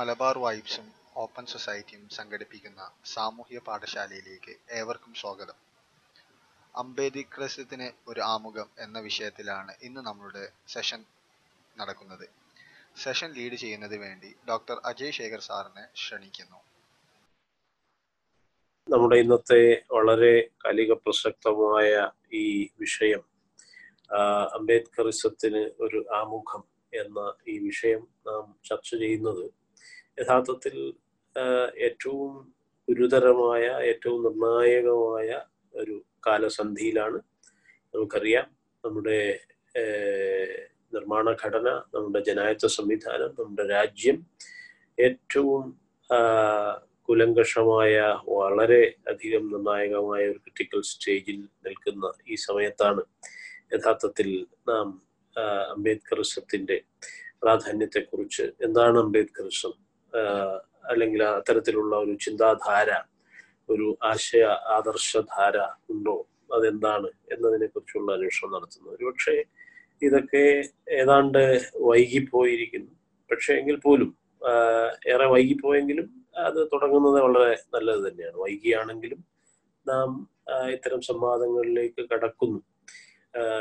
Malabar 0.00 0.36
വൈബ്സും 0.42 0.84
open 1.22 1.44
സൊസൈറ്റിയും 1.52 2.04
സംഘടിപ്പിക്കുന്ന 2.16 2.82
സാമൂഹ്യ 3.14 3.58
പാഠശാലയിലേക്ക് 3.66 4.52
ഏവർക്കും 4.78 5.12
സ്വാഗതം. 5.20 5.56
അംബേദ്കറിസത്തിന് 6.74 7.88
ഒരു 8.10 8.20
ആമുഖം 8.34 8.68
എന്ന 8.84 8.98
വിഷയത്തിലാണ് 9.08 9.72
ഇന്ന് 9.88 10.00
നമ്മളുടെ 10.08 10.44
സെഷൻ 10.74 11.00
നടക്കുന്നത്. 11.76 12.24
സെഷൻ 13.02 13.30
ലീഡ് 13.38 13.58
ചെയ്യുന്നതിന് 13.64 14.02
വേണ്ടി 14.06 14.30
ഡോക്ടർ 14.50 14.76
അജയ് 14.92 15.16
ശേഖർ 15.18 15.42
സാറിനെ 15.48 15.84
ക്ഷണിക്കുന്നു. 16.00 16.60
നമ്മുടെ 18.88 19.18
ഇന്നത്തെ 19.24 19.62
വളരെ 19.96 20.34
കാലിക 20.64 20.92
പ്രസക്തമായ 21.04 22.10
ഈ 22.42 22.44
വിഷയം 22.84 23.24
അംബേദ്കറിസത്തിന് 24.58 25.64
ഒരു 25.86 26.00
ആമുഖം 26.22 26.64
എന്ന 26.92 27.32
ഈ 27.48 27.56
വിഷയം 27.70 28.04
നാം 28.28 28.44
ചർച്ച 28.70 28.90
ചെയ്യുന്നത് 28.96 29.46
യഥാർത്ഥത്തിൽ 30.20 30.76
ഏറ്റവും 31.86 32.30
ഗുരുതരമായ 32.88 33.64
ഏറ്റവും 33.90 34.18
നിർണായകമായ 34.24 35.28
ഒരു 35.74 35.96
കാലസന്ധിയിലാണ്. 36.26 37.18
നമുക്കറിയാം 37.94 38.46
നമ്മുടെ 38.84 39.20
നിർമ്മാണ 40.94 41.26
ഘടന 41.42 41.68
നമ്മുടെ 41.94 42.20
ജനായത്വ 42.28 42.68
സംവിധാനം 42.78 43.30
നമ്മുടെ 43.38 43.64
രാജ്യം 43.74 44.16
ഏറ്റവും 44.98 45.64
കുലങ്കഷമായ 47.08 47.94
വളരെ 48.34 48.82
അധികം 49.08 49.44
നിർണായകമായ 49.52 50.22
ഒരു 50.30 50.38
ക്രിട്ടിക്കൽ 50.38 50.80
സ്റ്റേജിൽ 50.90 51.38
നിൽക്കുന്ന 51.66 52.10
ഈ 52.26 52.36
സമയത്താണ് 52.46 53.02
യഥാർത്ഥത്തിൽ 53.72 54.28
നാം 54.68 54.88
അംബേദ്കറിസത്തിന്റെ 55.74 56.76
പ്രാധാന്യത്തെക്കുറിച്ച് 57.42 58.46
എന്താണ് 58.66 58.98
അംബേദ്കറിസം 58.98 59.74
അല്ലെങ്കിൽ 60.84 61.22
അത്തരത്തിലുള്ള 61.22 61.96
ഒരു 61.96 62.12
ചിന്താധാര 62.14 62.90
ഒരു 63.68 63.98
ആശയ 64.02 64.44
ആദർശധാര 64.44 65.56
ഉണ്ടോ? 65.90 66.26
അതെന്താണ് 66.54 67.08
എന്നതിനെ 67.32 67.66
കുറിച്ചുള്ള 67.66 68.12
അന്വേഷണം 68.12 68.52
നടത്തുന്നത് 68.52 68.94
ഒരുപക്ഷെ 68.94 69.44
ഇതൊക്കെ 70.02 70.62
ഏതാണ്ട് 70.90 71.62
വൈകിപ്പോയിരിക്കുന്നു. 71.80 72.90
പക്ഷേ 73.30 73.54
എങ്കിൽ 73.54 73.76
പോലും 73.76 74.16
ഏറെ 75.08 75.26
വൈകിപ്പോയെങ്കിലും 75.26 76.26
അത് 76.36 76.66
തുടങ്ങുന്നത് 76.72 77.22
വളരെ 77.22 77.58
നല്ലത് 77.74 78.12
തന്നെയാണ്. 78.12 78.36
വൈകിയാണെങ്കിലും 78.36 79.24
നാം 79.88 80.08
ഇത്തരം 80.70 81.00
സംവാദങ്ങളിലേക്ക് 81.00 82.08
കടക്കുന്നു. 82.12 82.60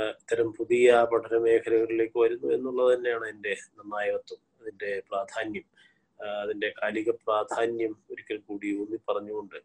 ഇത്തരം 0.09 0.53
പുതിയ 0.53 1.07
പഠന 1.11 1.37
മേഖലകളിലേക്ക് 1.37 2.19
വരുന്നു 2.19 2.47
എന്നുള്ളത് 2.53 2.97
തന്നെയാണ് 2.97 3.25
എന്റെ 3.27 3.53
നിർണായകത്വം 3.77 4.41
അതിന്റെ 4.61 5.01
പ്രാധാന്യം. 5.11 5.78
ആ, 6.19 6.27
അതിന്റെ 6.41 6.69
കാലിക 6.77 7.09
പ്രാധാന്യം 7.23 7.93
ഒരിക്കൽ 8.11 8.37
കൂടി 8.47 8.69
ഊന്നി 8.79 8.99
പറഞ്ഞുകൊണ്ട് 9.07 9.59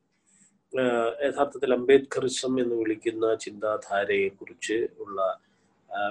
യഥാർത്ഥത്തിൽ 1.24 1.72
അംബേദ്കറിസം 1.74 2.52
എന്ന് 2.60 2.74
വിളിക്കുന്ന 2.74 3.26
ചിന്താധാരയെ 3.40 4.28
കുറിച്ച് 4.38 4.76
ഉള്ള 4.98 5.18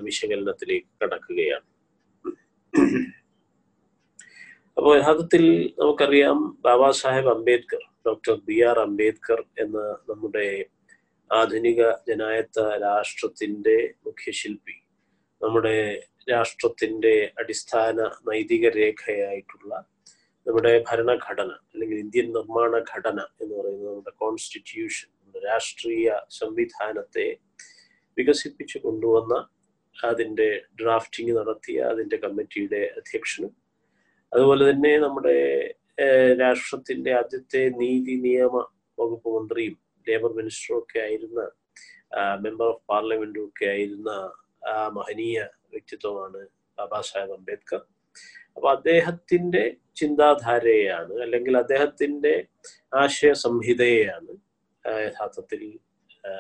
വിശകലനത്തിലേക്ക് 0.02 0.92
കടക്കുകയാണ്. 1.02 1.68
അപ്പോൾ 4.78 4.92
യഥാർത്ഥത്തിൽ 4.98 5.44
നമുക്കറിയാം 5.80 6.38
Baba 6.62 6.90
Saheb 7.00 7.30
Ambedkar 7.30 7.84
doctor 8.06 8.36
B 8.48 8.58
R 8.62 8.78
Ambedkar 8.80 9.40
എന്ന 9.60 9.78
നമ്മുടെ 10.10 10.48
ആധുനിക 11.32 11.82
ജനായത്ത 12.08 12.60
രാഷ്ട്രത്തിന്റെ 12.82 13.76
മുഖ്യശില്പി 14.06 14.76
നമ്മുടെ 15.42 15.78
രാഷ്ട്രത്തിന്റെ 16.30 17.14
അടിസ്ഥാന 17.38 17.98
നൈതിക 18.28 18.68
രേഖയായിട്ടുള്ള 18.74 19.72
നമ്മുടെ 20.48 20.72
ഭരണഘടന 20.88 21.52
അല്ലെങ്കിൽ 21.74 21.98
ഇന്ത്യൻ 22.06 22.28
നിർമ്മാണ 22.38 22.72
ഘടന 22.92 23.20
എന്ന് 23.42 23.54
പറയുന്നത് 23.60 23.90
നമ്മുടെ 23.90 24.14
കോൺസ്റ്റിറ്റ്യൂഷൻ 24.24 25.10
നമ്മുടെ 25.16 25.42
രാഷ്ട്രീയ 25.46 26.08
സംവിധാനത്തെ 26.40 27.28
വികസിപ്പിച്ചു 28.18 28.78
കൊണ്ടുവന്ന 28.84 29.36
അതിന്റെ 29.96 30.50
ഡ്രാഫ്റ്റിംഗ് 30.82 31.34
നടത്തിയ 31.40 31.80
അതിന്റെ 31.94 32.18
കമ്മിറ്റിയുടെ 32.18 32.82
അധ്യക്ഷനും 33.00 33.54
അതുപോലെ 34.32 34.64
തന്നെ 34.70 34.94
നമ്മുടെ 34.98 35.38
രാഷ്ട്രത്തിന്റെ 36.42 37.12
ആദ്യത്തെ 37.14 37.62
നീതി 37.82 38.16
നിയമ 38.26 38.56
വകുപ്പ് 38.98 39.30
മന്ത്രിയും 39.36 39.76
ലേബർ 40.08 40.32
മിനിസ്റ്ററും 40.40 40.78
ഒക്കെ 40.80 40.98
ആയിരുന്ന 41.00 41.42
മെമ്പർ 42.44 42.68
ഓഫ് 42.68 42.84
പാർലമെന്റും 42.92 43.46
ഒക്കെ 43.48 43.66
ആയിരുന്ന 43.66 44.12
മഹനീയ 44.98 45.38
വ്യക്തിത്വമാണ് 45.74 46.42
ബാബാ 46.78 47.00
സാഹേബ് 47.02 47.34
അംബേദ്കർ. 47.38 47.82
അപ്പൊ 48.58 48.68
അദ്ദേഹത്തിന്റെ 48.72 49.64
ചിന്താധാരയാണ് 49.96 51.22
അല്ലെങ്കിൽ 51.22 51.58
അദ്ദേഹത്തിന്റെ 51.58 52.34
ആശയ 52.94 53.34
സംഹിതയെയാണ് 53.34 54.32
യഥാർത്ഥത്തിൽ 55.06 55.62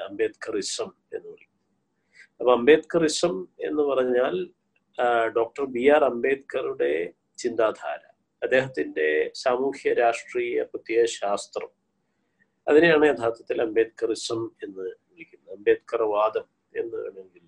അംബേദ്കറിസം 0.07 0.89
എന്ന് 1.13 1.27
വിളിക്കുന്നത് 1.29 1.51
അപ്പൊ 2.39 2.51
അംബേദ്കറിസം 2.53 3.33
എന്ന് 3.59 3.83
പറഞ്ഞാൽ 3.83 4.35
ഡോക്ടർ 5.35 5.65
ബി 5.65 5.83
ആർ 5.87 6.03
അംബേദ്കറുടെ 6.03 6.93
ചിന്താധാര 7.37 8.01
അദ്ദേഹത്തിന്റെ 8.41 9.07
സാമൂഹ്യ 9.33 9.93
രാഷ്ട്രീയ 9.93 10.63
പുതിയ 10.63 11.05
ശാസ്ത്രം. 11.05 11.71
അതിനെയാണ് 12.67 13.05
യഥാർത്ഥത്തിൽ 13.05 13.61
അംബേദ്കറിസം 13.61 14.41
എന്ന് 14.63 14.83
വിളിക്കുന്നത്. 15.09 15.53
അംബേദ്കർ 15.57 16.01
വാദം 16.15 16.45
എന്ന് 16.75 16.97
വേണമെങ്കിൽ 16.97 17.45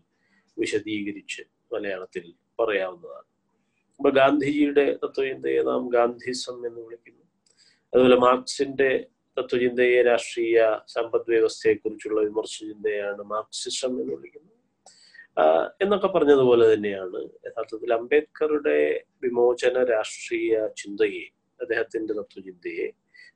വിശദീകരിച്ച് 0.58 1.42
മലയാളത്തിൽ 1.72 2.26
പറയാവുന്നതാണ്. 2.60 3.30
അപ്പൊ 4.00 4.10
ഗാന്ധിജിയുടെ 4.18 4.86
തത്വചിന്തയെ 5.04 5.62
നാം 5.70 5.84
ഗാന്ധിസം 5.96 6.58
എന്ന് 6.68 6.82
വിളിക്കുന്നു. 6.86 7.24
അതുപോലെ 7.94 8.18
മാർക്സിന്റെ 8.26 8.90
തത്വചിന്തയെ 9.38 10.00
രാഷ്ട്രീയ 10.10 10.58
സമ്പദ് 10.94 11.30
വ്യവസ്ഥയെക്കുറിച്ചുള്ള 11.34 12.20
വിമർശ 12.28 12.56
ചിന്തയാണ് 12.64 13.24
മാർക്സിസം 13.34 13.94
എന്ന് 13.94 14.14
വിളിക്കുന്നത് 14.14 14.52
എന്നൊക്കെ 15.84 16.10
പറഞ്ഞതുപോലെ 16.16 16.66
തന്നെയാണ് 16.74 17.20
യഥാർത്ഥത്തിൽ 17.48 17.90
അംബേദ്കറുടെ 17.98 18.78
വിമോചന 19.26 19.84
രാഷ്ട്രീയ 19.92 20.52
ചിന്തയെ 20.82 21.26
അദ്ദേഹത്തിന്റെ 21.60 22.14
തത്വചിന്തയെ 22.20 22.88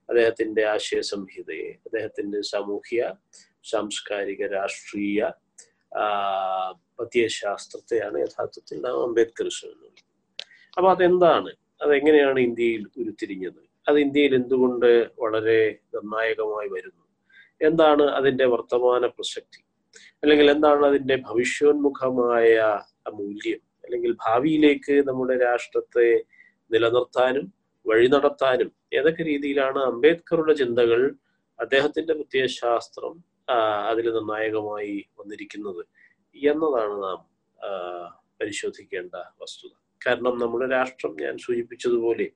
അദ്ദേഹത്തിന്റെ 0.09 0.63
ആശയ 0.73 1.01
സംഹിതയെ 1.11 1.71
അദ്ദേഹത്തിന്റെ 1.87 2.39
സാമൂഹ്യ 2.51 3.01
സാംസ്കാരിക 3.65 4.41
രാഷ്ട്രീയ 4.55 5.19
പ്രത്യയശാസ്ത്രത്തെയാണ് 6.97 8.17
യഥാർത്ഥത്തിൽ 8.25 8.77
നാം 8.85 8.97
അംബേദ്കർ 9.07 9.47
എന്ന് 9.49 9.77
വിളിക്കുന്നത്. 9.81 10.08
അപ്പൊ 10.79 10.91
അതെന്താണ്? 10.91 11.51
അതെങ്ങനെയാണ് 11.81 12.40
ഇന്ത്യയിൽ 12.40 12.84
ഉരുത്തിരിഞ്ഞത്? 12.97 13.62
അത് 13.88 14.00
ഇന്ത്യയിൽ 14.00 14.35
എന്തുകൊണ്ട് 14.35 15.12
വളരെ 15.22 15.79
നിർണായകമായി 15.94 16.69
വരുന്നു? 16.69 17.03
എന്താണ് 17.62 18.03
അതിന്റെ 18.03 18.45
വർത്തമാന 18.45 19.06
പ്രസക്തി? 19.06 19.62
അല്ലെങ്കിൽ 20.23 20.51
എന്താണ് 20.51 20.85
അതിന്റെ 20.85 21.16
ഭവിഷ്യോന്മുഖമായ 21.16 22.57
മൂല്യം? 23.13 23.59
അല്ലെങ്കിൽ 23.85 24.12
ഭാവിയിലേക്ക് 24.25 25.07
നമ്മുടെ 25.07 25.35
രാഷ്ട്രത്തെ 25.39 26.07
നിലനിർത്താനും 26.72 27.53
വഴി 27.85 28.07
നടത്താനും 28.07 28.72
ഏതൊക്കെ 28.94 29.23
രീതിയിലാണ് 29.23 29.79
അംബേദ്കറുടെ 29.79 30.53
ചിന്തകൾ 30.53 31.01
അദ്ദേഹത്തിന്റെ 31.59 32.13
പ്രത്യയശാസ്ത്രം 32.13 33.13
അതിൽ 33.89 34.07
നിർണായകമായി 34.13 35.06
വന്നിരിക്കുന്നത്? 35.19 35.84
എന്നതാണ് 36.35 37.03
നാം 37.03 37.19
പരിശോധിക്കേണ്ട 38.41 39.16
വസ്തുത. 39.41 39.73
കാരണം 40.01 40.33
നമ്മുടെ 40.37 40.67
രാഷ്ട്രം 40.75 41.13
ഞാൻ 41.23 41.35
സൂചിപ്പിച്ചതുപോലെ 41.37 42.27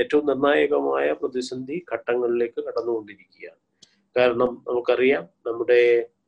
ഏറ്റവും 0.00 0.24
നിർണായകമായ 0.30 1.06
പ്രതിസന്ധി 1.12 1.76
ഘട്ടങ്ങളിലേക്ക് 1.92 2.60
കടന്നുകൊണ്ടിരിക്കുകയാണ്. 2.66 3.60
കാരണം 4.16 4.50
നമുക്കറിയാം 4.68 5.24
നമ്മുടെ 5.46 5.80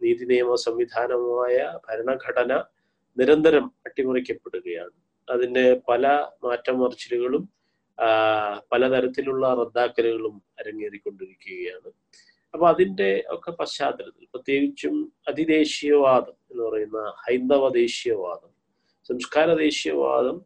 നീതി 0.03 0.25
നിയമ 0.33 0.55
സംവിധാനമായ 0.67 1.57
ഭരണഘടന 1.87 2.53
നിരന്തരം 3.17 3.67
അട്ടിമറിക്കപ്പെടുകയാണ്. 3.87 4.97
അതിന് 5.29 5.65
പല 5.89 6.07
മാറ്റമറിച്ചിലുകളും 6.45 7.45
പലതരത്തിലുള്ള 8.73 9.47
റദ്ദാക്കലുകളും 9.61 10.35
അരങ്ങേറിക്കൊണ്ടിരിക്കുകയാണ്. 10.61 11.91
അപ്പൊ 12.55 12.67
അതിന്റെ 12.69 13.09
ഒക്കെ 13.27 13.51
പശ്ചാത്തലത്തിൽ 13.61 14.27
പ്രത്യേകിച്ചും 14.35 14.95
അതിദേശീയവാദം 15.29 16.37
എന്ന് 16.51 16.63
പറയുന്ന 16.67 17.01
ഹൈന്ദവ 17.25 17.65
ദേശീയവാദം 17.83 18.53
സംസ്കാര 19.09 19.49
ദേശീയവാദം 19.67 20.37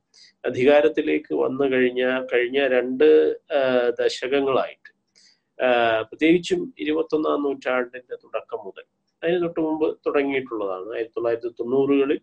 അധികാരത്തിലേക്ക് 0.45 1.33
വന്നു 1.43 1.65
കഴിഞ്ഞ 1.73 2.03
കഴിഞ്ഞ 2.33 2.59
രണ്ട് 2.75 3.07
ദശകങ്ങളായിട്ട്. 4.01 4.91
പ്രത്യേകിച്ചും 6.09 6.61
ഇരുപത്തൊന്നാം 6.83 7.43
നൂറ്റാണ്ടിന്റെ 7.47 8.17
തുടക്കം 8.25 8.61
മുതൽ. 8.67 8.85
അതിന് 9.23 9.39
തൊട്ട് 9.45 9.61
മുമ്പ് 9.67 9.87
തുടങ്ങിയിട്ടുള്ളതാണ്. 10.07 10.89
ആയിരത്തി 10.95 11.17
തൊള്ളായിരത്തി 11.17 11.51
തൊണ്ണൂറുകളിൽ 11.61 12.21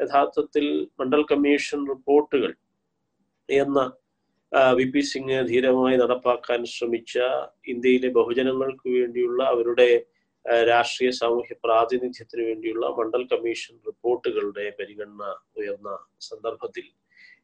യഥാർത്ഥത്തിൽ 0.00 0.66
മണ്ഡൽ 1.00 1.22
കമ്മീഷൻ 1.30 1.80
റിപ്പോർട്ടുകൾ 1.92 2.52
എന്ന 3.48 3.78
വി. 4.78 4.84
പി. 4.92 5.00
സിംഗ് 5.10 5.38
ധീരമായി 5.50 5.96
നടപ്പാക്കാൻ 6.02 6.60
ശ്രമിച്ച 6.74 7.14
ഇന്ത്യയിലെ 7.72 8.08
ബഹുജനങ്ങൾക്ക് 8.18 8.88
വേണ്ടിയുള്ള 8.98 9.40
അവരുടെ 9.54 9.88
രാഷ്ട്രീയ 10.68 11.10
സാമൂഹ്യ 11.20 11.54
പ്രാതിനിധ്യത്തിന് 11.64 12.42
വേണ്ടിയുള്ള 12.48 12.86
മണ്ഡൽ 12.98 13.22
കമ്മീഷൻ 13.32 13.74
റിപ്പോർട്ടുകളുടെ 13.88 14.64
പരിഗണന 14.78 15.24
ഉയർന്ന 15.58 15.90
സന്ദർഭത്തിൽ 16.28 16.86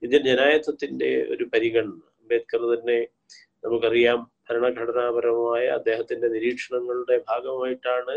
ഇന്ത്യൻ 0.02 0.22
ജനായത്വത്തിന്റെ 0.28 1.10
ഒരു 1.34 1.44
പരിഗണന 1.54 2.00
അംബേദ്കർ 2.20 2.62
തന്നെ 2.72 2.98
നമുക്കറിയാം 3.64 4.20
ഭരണഘടനാപരമായ 4.46 5.64
അദ്ദേഹത്തിന്റെ 5.78 6.28
നിരീക്ഷണങ്ങളുടെ 6.34 7.16
ഭാഗമായിട്ടാണ് 7.28 8.16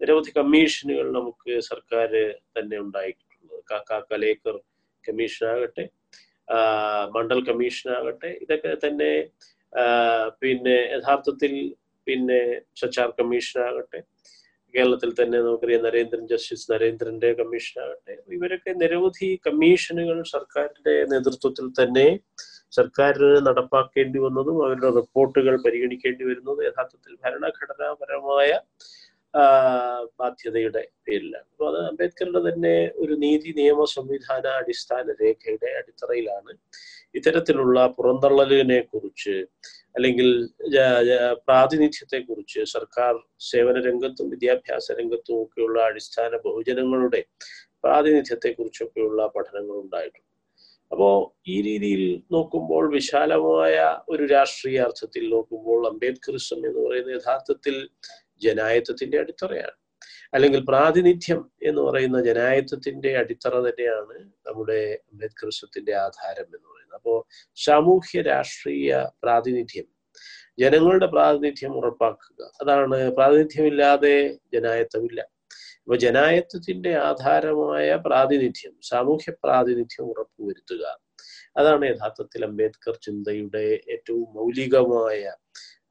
നിരവധി 0.00 0.30
കമ്മീഷനുകൾ 0.38 1.06
നമുക്ക് 1.18 1.52
സർക്കാർ 1.70 2.10
തന്നെ 2.56 2.76
ഉണ്ടായിട്ടുള്ളത്. 2.84 3.56
കാക്ക 3.70 3.98
കലേക്കർ 4.10 4.56
കമ്മീഷനാകട്ടെ 5.04 5.84
മണ്ഡൽ 7.14 7.40
കമ്മീഷനാകട്ടെ 7.48 8.30
ഇതൊക്കെ 8.44 8.72
തന്നെ 8.84 9.12
പിന്നെ 10.42 10.76
യഥാർത്ഥത്തിൽ 10.94 11.52
പിന്നെ 12.06 12.40
സച്ചാർ 12.80 13.08
കമ്മീഷനാകട്ടെ 13.18 14.00
കേരളത്തിൽ 14.74 15.10
തന്നെ 15.20 15.38
നമുക്കറിയാം 15.46 15.82
നരേന്ദ്രൻ 15.86 16.24
ജസ്റ്റിസ് 16.32 16.68
നരേന്ദ്രന്റെ 16.72 17.30
കമ്മീഷനാകട്ടെ 17.40 18.14
ഇവരൊക്കെ 18.36 18.72
നിരവധി 18.82 19.28
കമ്മീഷനുകൾ 19.46 20.18
സർക്കാരിന്റെ 20.34 20.94
നേതൃത്വത്തിൽ 21.12 21.66
തന്നെ 21.80 22.06
സർക്കാരിന് 22.78 23.40
നടപ്പാക്കേണ്ടി 23.48 24.18
വന്നതും 24.26 24.58
അവരുടെ 24.66 24.90
റിപ്പോർട്ടുകൾ 24.98 25.54
പരിഗണിക്കേണ്ടി 25.66 26.24
വരുന്നതും 26.30 26.64
യഥാർത്ഥത്തിൽ 26.68 27.14
ഭരണഘടനാപരമായ 27.24 28.50
ബാധ്യതയുടെ 30.20 30.82
പേരിലാണ്. 31.06 31.46
അപ്പൊ 31.52 31.64
അത് 31.70 31.78
അംബേദ്കറുടെ 31.90 32.40
തന്നെ 32.46 32.74
ഒരു 33.02 33.14
നീതി 33.24 33.50
നിയമ 33.58 33.82
സംവിധാന 33.96 34.44
അടിസ്ഥാന 34.60 35.04
രേഖയുടെ 35.20 35.68
അടിത്തറയിലാണ്. 35.80 36.52
ഇത്തരത്തിലുള്ള 37.18 37.78
പുറന്തള്ളലിനെ 37.98 38.80
കുറിച്ച് 38.92 39.36
അല്ലെങ്കിൽ 39.94 40.28
പ്രാതിനിധ്യത്തെ 41.46 42.18
കുറിച്ച് 42.18 42.60
സർക്കാർ 42.64 43.14
സേവന 43.40 43.80
രംഗത്തും 43.80 44.30
വിദ്യാഭ്യാസ 44.30 44.92
രംഗത്തും 44.92 45.42
ഒക്കെയുള്ള 45.42 45.82
അടിസ്ഥാന 45.82 46.36
ബഹുജനങ്ങളുടെ 46.36 47.22
പ്രാതിനിധ്യത്തെ 47.84 48.50
കുറിച്ചൊക്കെയുള്ള 48.52 49.26
പഠനങ്ങൾ 49.26 49.76
ഉണ്ടായിട്ടുണ്ട് 49.80 50.26
അപ്പോ 50.90 51.08
ഈ 51.48 51.62
രീതിയിൽ 51.62 52.22
നോക്കുമ്പോൾ 52.32 52.84
വിശാലമായ 52.94 53.76
ഒരു 54.08 54.24
രാഷ്ട്രീയ 54.26 54.78
അർത്ഥത്തിൽ 54.80 55.30
നോക്കുമ്പോൾ 55.30 55.86
അംബേദ്കറിസം 55.88 56.66
എന്ന് 56.66 56.80
പറയുന്ന 56.88 57.10
യഥാർത്ഥത്തിൽ 57.10 57.76
ജനായത്വത്തിന്റെ 58.42 59.18
അടിത്തറയാണ്. 59.18 59.76
അല്ലെങ്കിൽ 60.34 60.60
പ്രാതിനിധ്യം 60.64 61.50
എന്ന് 61.62 61.82
പറയുന്ന 61.82 62.24
ജനായത്വത്തിന്റെ 62.24 63.16
അടിത്തറ 63.16 63.54
തന്നെയാണ് 63.60 64.16
നമ്മുടെ 64.46 64.80
അംബേദ്കർഷത്തിന്റെ 65.12 65.94
ആധാരം 65.96 66.48
എന്ന് 66.56 66.68
പറയുന്നത്. 66.68 66.94
അപ്പോ 66.94 67.14
സാമൂഹ്യ 67.64 68.22
രാഷ്ട്രീയ 68.22 68.90
പ്രാതിനിധ്യം 69.22 69.88
ജനങ്ങളുടെ 70.58 71.06
പ്രാതിനിധ്യം 71.06 71.72
ഉറപ്പാക്കുക. 71.76 72.52
അതാണ് 72.62 73.10
പ്രാതിനിധ്യമില്ലാതെ 73.10 74.16
ജനായത്വമില്ല. 74.54 75.20
ഇപ്പൊ 75.82 75.96
ജനായത്വത്തിന്റെ 75.96 76.92
ആധാരമായ 76.98 77.96
പ്രാതിനിധ്യം 78.06 78.74
സാമൂഹ്യ 78.82 79.32
പ്രാതിനിധ്യം 79.44 80.06
ഉറപ്പുവരുത്തുക. 80.06 80.84
അതാണ് 81.56 81.84
യഥാർത്ഥത്തിൽ 81.86 82.44
അംബേദ്കർ 82.44 82.96
ചിന്തയുടെ 83.02 83.64
ഏറ്റവും 83.94 84.26
മൗലികമായ 84.34 85.22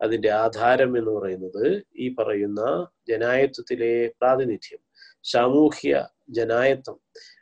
അതിന്റെ 0.01 0.29
ആധാരം 0.29 0.97
എന്ന് 0.97 1.11
പറയുന്നത് 1.11 1.65
ഈ 1.95 2.15
പറയുന്ന 2.19 2.61
ജനായത്വത്തിലെ 3.09 4.07
പ്രാതിനിധ്യം 4.21 4.81
സാമൂഹ്യ 5.23 5.93
ജനായത്വം 6.29 6.97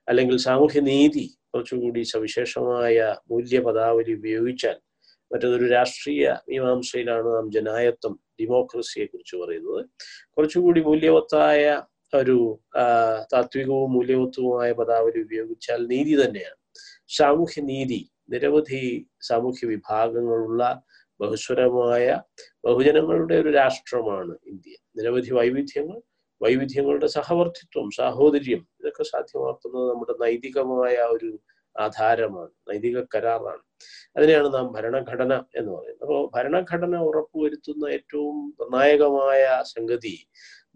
അല്ലെങ്കിൽ 0.10 0.38
സാമൂഹ്യ 0.38 0.80
നീതി 0.82 1.26
കുറച്ചുകൂടി 1.54 2.02
സവിശേഷമായ 2.04 3.16
മൂല്യപദാവലി 3.32 4.14
ഉപയോഗിച്ചാൽ 4.14 4.78
മറ്റൊരു 5.32 5.66
രാഷ്ട്രീയ 5.68 6.36
മീമാംസയിലാണ് 6.50 7.28
നാം 7.36 7.52
ജനായത്വം 7.52 8.14
ഡെമോക്രസിയെ 8.42 9.06
കുറിച്ച് 9.06 9.36
പറയുന്നത്. 9.36 9.82
കുറച്ചുകൂടി 10.38 10.82
മൂല്യവത്തായ 10.82 11.64
ഒരു 12.14 12.38
താത്വികവും 13.34 13.94
മൂല്യവത്വവുമായ 13.94 14.72
പദാവലി 14.72 15.20
ഉപയോഗിച്ചാൽ 15.22 15.88
നീതി 15.88 16.26
തന്നെയാണ്. 16.26 16.60
സാമൂഹ്യ 17.10 17.62
നീതി 17.62 18.02
നിരവധി 18.30 18.82
സാമൂഹ്യ 19.22 19.68
വിഭാഗങ്ങളുള്ള 19.68 20.64
ബഹുസ്വരമായ 21.20 22.06
ബഹുജനങ്ങളുടെ 22.66 23.36
ഒരു 23.44 23.52
രാഷ്ട്രമാണ് 23.60 24.34
ഇന്ത്യ. 24.52 24.76
നിരവധി 24.98 25.32
വൈവിധ്യങ്ങൾ 25.40 25.98
വൈവിധ്യങ്ങളുടെ 26.42 27.08
സഹവർത്തിത്വം 27.18 27.88
സാഹോദര്യം 28.00 28.62
ഇതൊക്കെ 28.80 29.04
സാധ്യമാക്കുന്നത് 29.14 29.86
നമ്മുടെ 29.92 30.14
നൈതികമായ 30.24 30.96
ഒരു 31.16 31.30
ആധാരമാണ് 31.76 32.52
നൈതിക 32.70 32.98
കരാറാണ്. 33.16 33.64
അതിനെയാണ് 34.18 34.48
നാം 34.56 34.68
ഭരണഘടന 34.76 35.34
എന്ന് 35.60 35.72
പറയുന്നത്. 35.76 36.04
അപ്പോൾ 36.06 36.22
ഭരണഘടന 36.36 36.96
ഉറപ്പുവരുത്തുന്ന 37.10 37.84
ഏറ്റവും 37.98 38.38
നിർണായകമായ 38.60 39.44
സംഗതി 39.76 40.16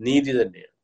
നീതി 0.08 0.34
തന്നെയാണ്. 0.40 0.76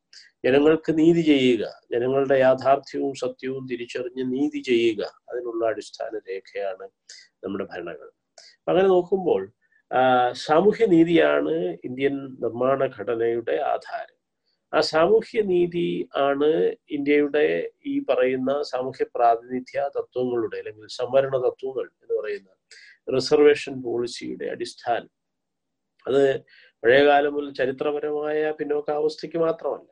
ജനങ്ങൾക്ക് 0.45 0.91
നീതി 1.01 1.21
ചെയ്യുക 1.31 1.63
ജനങ്ങളുടെ 1.93 2.35
യാഥാർത്ഥ്യവും 2.45 3.13
സത്യവും 3.23 3.63
തിരിച്ചറിഞ്ഞ് 3.71 4.23
നീതി 4.33 4.59
ചെയ്യുക 4.69 5.01
അതിനുള്ള 5.29 5.63
അടിസ്ഥാന 5.71 6.13
രേഖയാണ് 6.29 6.85
നമ്മുടെ 7.43 7.65
ഭരണഘടന. 7.71 8.16
അങ്ങനെ 8.67 8.87
നോക്കുമ്പോൾ 8.95 9.41
സാമൂഹ്യ 10.47 10.85
നീതിയാണ് 10.95 11.53
ഇന്ത്യൻ 11.87 12.15
നിർമ്മാണ 12.43 12.79
ഘടനയുടെ 12.97 13.55
ആധാരം. 13.73 14.15
ആ 14.73 14.79
സാമൂഹ്യ 14.93 15.41
നീതി 15.51 15.87
ആണ് 16.27 16.49
ഇന്ത്യയുടെ 16.97 17.45
ഈ 17.91 17.93
പറയുന്ന 18.09 18.51
സാമൂഹ്യ 18.71 19.05
പ്രാതിനിധ്യ 19.15 19.79
തത്വങ്ങളുടെ 19.97 20.57
അല്ലെങ്കിൽ 20.61 20.87
സംവരണ 21.01 21.35
തത്വങ്ങൾ 21.47 21.85
എന്ന് 22.03 22.15
പറയുന്ന 22.19 22.49
റിസർവേഷൻ 23.07 23.75
പോളിസിയുടെ 23.85 24.47
അടിസ്ഥാനം. 24.55 25.11
അത് 26.05 26.23
പഴയകാലം 26.83 27.33
മുതൽ 27.35 27.49
ചരിത്രപരമായ 27.61 28.39
പിന്നോക്കാവസ്ഥയ്ക്ക് 28.59 29.39
മാത്രമല്ല. 29.45 29.89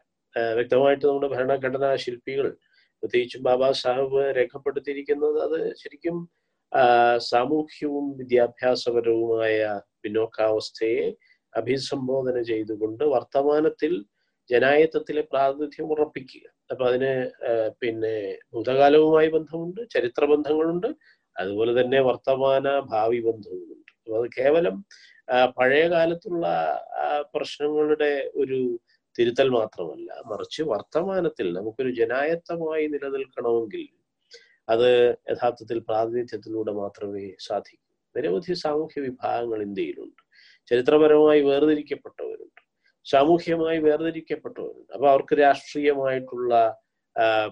വ്യക്തമായിട്ട് 0.59 1.05
നമ്മുടെ 1.09 1.29
ഭരണഘടനാ 1.35 1.91
ശില്പികൾ 2.05 2.47
പ്രത്യേകിച്ചും 3.03 3.41
ബാബാ 3.47 3.69
സാഹിബ് 3.83 4.21
രേഖപ്പെടുത്തിയിരിക്കുന്നത് 4.37 5.37
അത് 5.47 5.59
ശരിക്കും 5.81 6.17
സാമൂഹ്യവും 7.29 8.05
വിദ്യാഭ്യാസപരവുമായ 8.17 9.59
പിന്നോക്കാവസ്ഥയെ 10.03 11.05
അഭിസംബോധന 11.53 12.37
ചെയ്തുകൊണ്ട് 12.41 13.03
വർത്തമാനത്തിൽ 13.05 13.93
ജനായത്വത്തിലെ 14.49 15.21
പ്രാതിനിധ്യം 15.31 15.87
ഉറപ്പിക്കുക. 15.93 16.43
അപ്പൊ 16.71 16.83
അതിന് 16.85 17.11
പിന്നെ 17.81 18.15
ഭൂതകാലവുമായി 18.53 19.27
ബന്ധമുണ്ട് 19.27 19.81
ചരിത്ര 19.89 20.23
ബന്ധങ്ങളുണ്ട് 20.25 20.89
അതുപോലെ 21.35 21.71
തന്നെ 21.81 21.99
വർത്തമാന 22.01 22.67
ഭാവി 22.93 23.19
ബന്ധവുമുണ്ട്. 23.19 23.91
അപ്പൊ 24.01 24.15
അത് 24.21 24.27
കേവലം 24.37 24.75
പഴയ 25.57 25.83
കാലത്തുള്ള 25.89 26.45
പ്രശ്നങ്ങളുടെ 27.35 28.11
ഒരു 28.35 28.59
തിരുത്തൽ 29.15 29.47
മാത്രമല്ല 29.49 30.09
മറിച്ച് 30.25 30.61
വർത്തമാനത്തിൽ 30.63 31.47
നമുക്കൊരു 31.57 31.91
ജനായത്തമായി 31.99 32.85
നിലനിൽക്കണമെങ്കിൽ 32.87 33.83
അത് 34.69 35.15
യഥാർത്ഥത്തിൽ 35.29 35.79
പ്രാതിനിധ്യത്തിലൂടെ 35.79 36.71
മാത്രമേ 36.71 37.35
സാധിക്കൂ. 37.39 37.83
നിരവധി 38.15 38.53
സാമൂഹ്യ 38.53 39.01
വിഭാഗങ്ങൾ 39.01 39.61
ഇന്ത്യയിലുണ്ട്. 39.61 40.21
ചരിത്രപരമായി 40.69 41.41
വേർതിരിക്കപ്പെട്ടവരുണ്ട്. 41.41 42.61
സാമൂഹ്യമായി 43.05 43.79
വേർതിരിക്കപ്പെട്ടവരുണ്ട്. 43.79 44.93
അപ്പൊ 44.93 45.07
അവർക്ക് 45.09 45.35
രാഷ്ട്രീയമായിട്ടുള്ള 45.39 46.53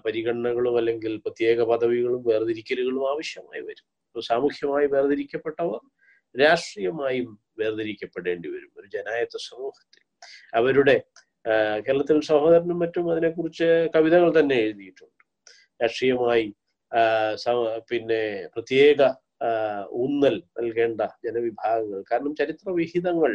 പരിഗണനകളും 0.06 0.76
അല്ലെങ്കിൽ 0.76 1.16
പ്രത്യേക 1.16 1.62
പദവികളും 1.62 2.22
വേർതിരിക്കലുകളും 2.26 3.10
ആവശ്യമായി 3.10 3.60
വരും. 3.60 3.86
അപ്പൊ 4.08 4.20
സാമൂഹ്യമായി 4.20 4.86
വേർതിരിക്കപ്പെട്ടവർ 4.86 5.80
രാഷ്ട്രീയമായും 6.34 7.38
വേർതിരിക്കപ്പെടേണ്ടി 7.58 8.48
വരും 8.48 8.70
ഒരു 8.76 8.88
ജനായത്ത 8.94 9.36
സമൂഹത്തിൽ. 9.36 10.02
അവരുടെ 10.54 10.96
കേരളത്തിൽ 11.86 12.20
സഹോദരനും 12.20 12.78
മറ്റും 12.78 13.12
അതിനെക്കുറിച്ച് 13.12 13.88
കവിതകൾ 13.96 14.40
തന്നെ 14.40 14.56
എഴുതിയിട്ടുണ്ട്. 14.56 15.22
രാഷ്ട്രീയമായി 15.82 16.54
പിന്നെ 17.90 18.22
പ്രത്യേക 18.54 19.00
ഊന്നൽ 20.02 20.36
നൽകേണ്ട 20.58 21.02
ജനവിഭാഗങ്ങൾ. 21.24 22.00
കാരണം 22.12 22.34
ചരിത്ര 22.34 22.66
വിഹിതങ്ങൾ 22.70 23.32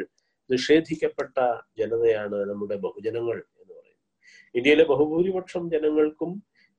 നിഷേധിക്കപ്പെട്ട 0.50 1.38
ജനതയാണ് 1.80 2.38
നമ്മുടെ 2.50 2.76
ബഹുജനങ്ങൾ 2.86 3.38
എന്ന് 3.62 3.74
പറയുന്നത്. 3.80 3.98
ഇന്ത്യയിലെ 4.56 4.86
ബഹുഭൂരിപക്ഷം 4.92 5.64
ജനങ്ങൾക്കും 5.70 6.32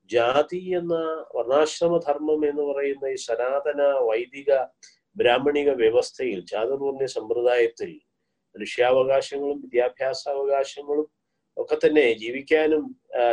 ജാതി 0.09 0.61
എന്ന 0.79 0.95
വർണാശ്രമധർമ്മം 1.35 2.41
എന്ന് 2.49 2.63
പറയുന്ന 2.71 3.05
ഈ 3.07 3.17
സനാതന 3.27 3.81
വൈദിക 4.09 4.49
ബ്രാഹ്മണിക 5.15 5.69
വ്യവസ്ഥയിൽ 5.81 6.39
ചാതുർവർണ 6.51 7.05
സമ്പ്രദായത്തിൽ 7.15 7.91
മനുഷ്യാവകാശങ്ങളും 8.55 9.57
വിദ്യാഭ്യാസാവകാശങ്ങളും 9.63 11.07
ഒക്കെ 11.61 11.77
തന്നെ 11.83 12.05
ജീവിക്കാനും 12.21 12.83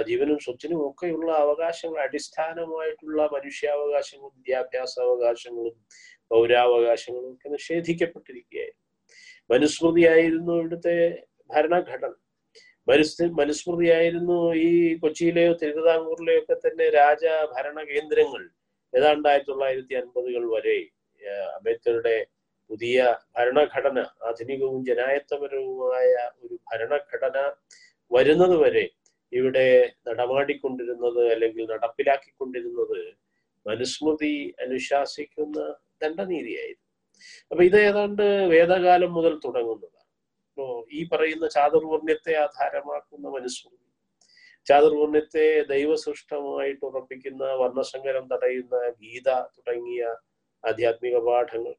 ജീവനും 0.09 0.39
സ്വത്തിനും 0.45 0.81
ഒക്കെയുള്ള 0.89 1.31
അവകാശങ്ങൾ 1.45 1.99
അടിസ്ഥാനമായിട്ടുള്ള 2.07 3.23
മനുഷ്യാവകാശങ്ങളും 3.37 4.33
വിദ്യാഭ്യാസ 4.39 4.95
അവകാശങ്ങളും 5.07 5.77
പൗരാവകാശങ്ങളും 6.31 7.31
ഒക്കെ 7.35 7.49
നിഷേധിക്കപ്പെട്ടിരിക്കുകയായിരുന്നു. 7.49 8.85
മനുസ്മൃതിയായിരുന്നു 9.51 10.55
ഇവിടുത്തെ 10.61 10.97
ഭരണഘടന. 11.53 12.13
മനുസ്മൃ 12.89 13.29
മനുസ്മൃതിയായിരുന്നു 13.41 14.39
ഈ 14.67 14.71
കൊച്ചിയിലെയോ 15.03 15.53
തിരുവിതാംകൂറിലെയോ 15.63 16.41
ഒക്കെ 16.43 16.57
തന്നെ 16.65 16.87
രാജ 17.01 17.25
ഭരണ 17.55 17.79
കേന്ദ്രങ്ങൾ. 17.93 18.43
ഏതാണ്ട് 18.93 19.27
ആയിരത്തി 19.29 19.51
തൊള്ളായിരത്തി 19.51 19.95
അൻപതുകൾ 20.01 20.45
വരെ 20.55 20.77
അംബേദ്കറുടെ 21.57 22.17
പുതിയ 22.71 23.17
ഭരണഘടന 23.37 23.99
ആധുനികവും 24.29 24.81
ജനായത്തപരവുമായ 24.87 26.09
ഒരു 26.45 26.55
ഭരണഘടന 26.69 27.39
വരുന്നത് 28.11 28.57
വരെ 28.57 28.85
ഇവിടെ 29.33 29.67
നടമാടിക്കൊണ്ടിരുന്നത് 30.09 31.23
അല്ലെങ്കിൽ 31.33 31.65
നടപ്പിലാക്കിക്കൊണ്ടിരുന്നത് 31.67 33.01
മനുസ്മൃതി 33.67 34.35
അനുശാസിക്കുന്ന 34.59 35.59
ദണ്ഡനീതിയായിരുന്നു. 36.03 36.87
അപ്പൊ 37.51 37.63
ഇത് 37.65 37.79
ഏതാണ്ട് 37.81 38.25
വേദകാലം 38.53 39.11
മുതൽ 39.15 39.35
തുടങ്ങുന്നതാണ്. 39.45 40.07
അപ്പോ 40.49 40.65
ഈ 40.93 41.01
പറയുന്ന 41.13 41.47
ചാതുർവർണ്യത്തെ 41.49 42.33
ആധാരമാക്കുന്ന 42.37 43.27
മനുസ്മൃതി 43.29 43.85
ചാതുർവർണ്യത്തെ 44.67 45.45
ദൈവസൃഷ്ടമായിട്ട് 45.65 46.83
ഉറപ്പിക്കുന്ന 46.85 47.45
വർണസങ്കരം 47.55 48.25
തടയുന്ന 48.33 48.77
ഗീത 49.01 49.29
തുടങ്ങിയ 49.57 50.03
ആധ്യാത്മിക 50.65 51.17
പാഠങ്ങൾ 51.19 51.75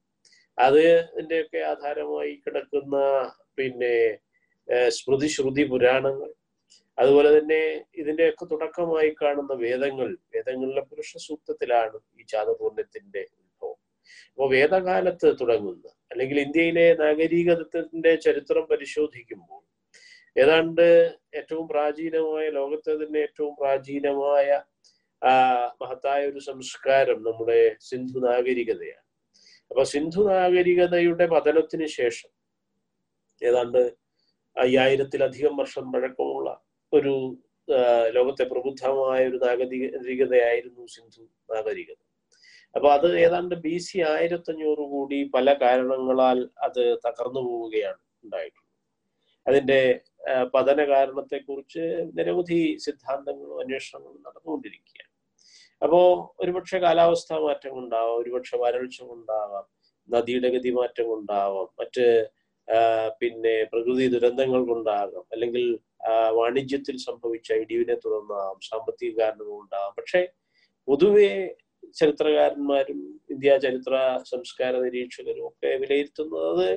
അതിന്റെയൊക്കെ 0.57 1.59
ആധാരമായി 1.63 2.33
കിടക്കുന്ന 2.36 2.95
പിന്നെ 3.57 3.95
സ്മൃതി 4.97 5.27
ശ്രുതി 5.35 5.63
പുരാണങ്ങൾ. 5.71 6.29
അതുപോലെ 6.97 7.29
തന്നെ 7.38 7.61
ഇതിന്റെയൊക്കെ 8.01 8.45
തുടക്കമായി 8.45 9.11
കാണുന്ന 9.21 9.53
വേദങ്ങൾ 9.65 10.09
വേദങ്ങളിലെ 10.35 10.83
പുരുഷ 10.89 11.11
സൂക്തത്തിലാണ് 11.27 11.97
ഈ 12.19 12.23
ചാതുർവർണത്തിന്റെ 12.31 13.21
ഉത്ഭവം. 13.39 13.79
അപ്പോൾ 14.31 14.47
വേദകാലത്ത് 14.55 15.29
തുടങ്ങുന്ന 15.41 15.88
അല്ലെങ്കിൽ 16.11 16.38
ഇന്ത്യയിലെ 16.45 16.85
നാഗരികതത്തിന്റെ 17.03 18.11
ചരിത്രം 18.25 18.65
പരിശോധിക്കുമ്പോൾ 18.71 19.61
ഏതാണ്ട് 20.35 20.88
ഏറ്റവും 21.39 21.65
പ്രാചീനമായ 21.71 22.45
ലോകത്തെ 22.57 22.91
തന്നെ 23.01 23.19
ഏറ്റവും 23.27 23.53
പ്രാചീനമായ 23.61 24.47
മഹത്തായ 25.81 26.21
ഒരു 26.31 26.41
സംസ്കാരം 26.49 27.17
നമ്മുടെ 27.27 27.61
സിന്ധു 27.89 28.19
നാഗരികതയാണ്. 28.27 29.05
അപ്പൊ 29.71 29.83
സിന്ധു 29.93 30.21
നാഗരികതയുടെ 30.29 31.25
പതനത്തിന് 31.33 31.88
ശേഷം 31.99 32.31
ഏതാണ്ട് 33.41 33.81
അയ്യായിരത്തിലധികം 34.63 35.53
വർഷം 35.61 35.85
പഴക്കമുള്ള 35.93 36.49
ഒരു 36.93 37.13
ലോകത്തെ 38.17 38.43
പ്രബുദ്ധമായ 38.51 39.21
ഒരു 39.29 39.37
നാഗരികതയായിരുന്നു 39.45 40.83
സിന്ധു 40.93 41.23
നാഗരികത. 41.51 41.99
അപ്പൊ 42.75 42.87
അത് 42.97 43.07
ഏതാണ്ട് 43.25 43.53
ബി 43.65 43.75
സി 43.85 43.99
ആയിരത്തഞ്ഞൂറ് 44.13 44.83
കൂടി 44.93 45.19
പല 45.35 45.53
കാരണങ്ങളാൽ 45.63 46.39
അത് 46.67 46.81
തകർന്നു 47.05 47.41
പോവുകയാണ് 47.47 48.01
ഉണ്ടായിട്ടുള്ളത്. 48.23 48.65
അതിന്റെ 49.45 49.79
പതന 50.55 50.79
കാരണത്തെക്കുറിച്ച് 50.93 51.85
നിരവധി 52.17 52.59
സിദ്ധാന്തങ്ങളും 52.85 53.59
അന്വേഷണങ്ങളും 53.63 54.21
നടന്നുകൊണ്ടിരിക്കുകയാണ്. 54.27 55.13
അപ്പോ 55.81 55.99
ഒരുപക്ഷെ 56.41 56.77
കാലാവസ്ഥാ 56.85 57.35
മാറ്റം 57.45 57.73
ഉണ്ടാവാം 57.81 58.17
ഒരുപക്ഷെ 58.21 58.57
വരൾച്ച 58.63 58.99
ഉണ്ടാവാം 59.15 59.65
നദിയുടെ 60.09 60.49
ഗതി 60.55 60.71
മാറ്റം 60.79 61.07
ഉണ്ടാവാം 61.17 61.69
മറ്റ് 61.81 62.05
പിന്നെ 63.21 63.53
പ്രകൃതി 63.71 64.05
ദുരന്തങ്ങൾ 64.15 64.61
കൊണ്ടാകാം. 64.71 65.25
അല്ലെങ്കിൽ 65.33 65.65
വാണിജ്യത്തിൽ 66.39 66.95
സംഭവിച്ച 67.07 67.49
ഇടിവിനെ 67.63 67.95
തുടർന്നാകാം 68.03 68.59
സാമ്പത്തിക 68.69 69.11
കാരണങ്ങൾ 69.21 69.55
ഉണ്ടാകാം 69.63 69.93
പക്ഷെ 69.99 70.21
പൊതുവെ 70.88 71.31
ചരിത്രകാരന്മാരും 71.95 72.99
ഇന്ത്യ 73.33 73.51
ചരിത്ര 73.65 73.95
സംസ്കാര 74.31 74.73
നിരീക്ഷകരും 74.85 75.45
ഒക്കെ 75.47 75.69
വിലയിരുത്തുന്നത് 75.81 76.67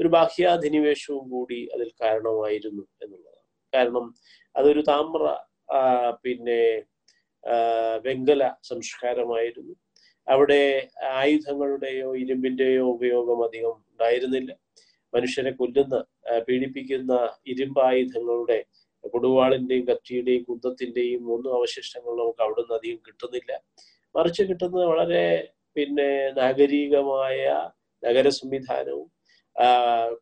ഒരു 0.00 0.08
ബാഹ്യാധിനിവേശവും 0.16 1.24
കൂടി 1.34 1.60
അതിൽ 1.74 1.88
കാരണമായിരുന്നു 2.02 2.84
എന്നുള്ളതാണ്. 3.04 3.44
കാരണം 3.72 4.06
അതൊരു 4.54 4.82
താമ്ര 4.90 5.24
പിന്നെ 6.24 6.60
വെങ്കല 8.06 8.42
സംസ്കാരമായിരുന്നു. 8.70 9.74
അവിടെ 10.28 10.62
ആയുധങ്ങളുടെയോ 11.18 12.08
ഇരുമ്പിന്റെയോ 12.22 12.84
ഉപയോഗം 12.94 13.38
അധികം 13.46 13.74
ഉണ്ടായിരുന്നില്ല. 13.90 14.50
മനുഷ്യരെ 15.12 15.52
കൊല്ലുന്ന 15.60 15.96
പീഡിപ്പിക്കുന്ന 16.46 17.12
ഇരുമ്പായുധങ്ങളുടെ 17.52 18.58
കൊടുവാളിന്റെയും 19.04 19.84
കത്തിയുടെയും 19.88 20.42
കുന്തത്തിന്റെയും 20.48 21.22
ഒന്നും 21.34 21.52
അവശിഷ്ടങ്ങൾ 21.58 22.12
നമുക്ക് 22.16 22.42
അവിടെ 22.46 22.62
നിന്ന് 22.62 22.76
അധികം 22.78 23.00
കിട്ടുന്നില്ല. 23.06 23.52
മറിച്ച് 24.14 24.42
കിട്ടുന്നത് 24.42 24.84
വളരെ 24.84 25.24
പിന്നെ 25.76 26.08
നാഗരികമായ 26.38 27.44
നഗര 28.02 28.28
സംവിധാനവും 28.40 29.08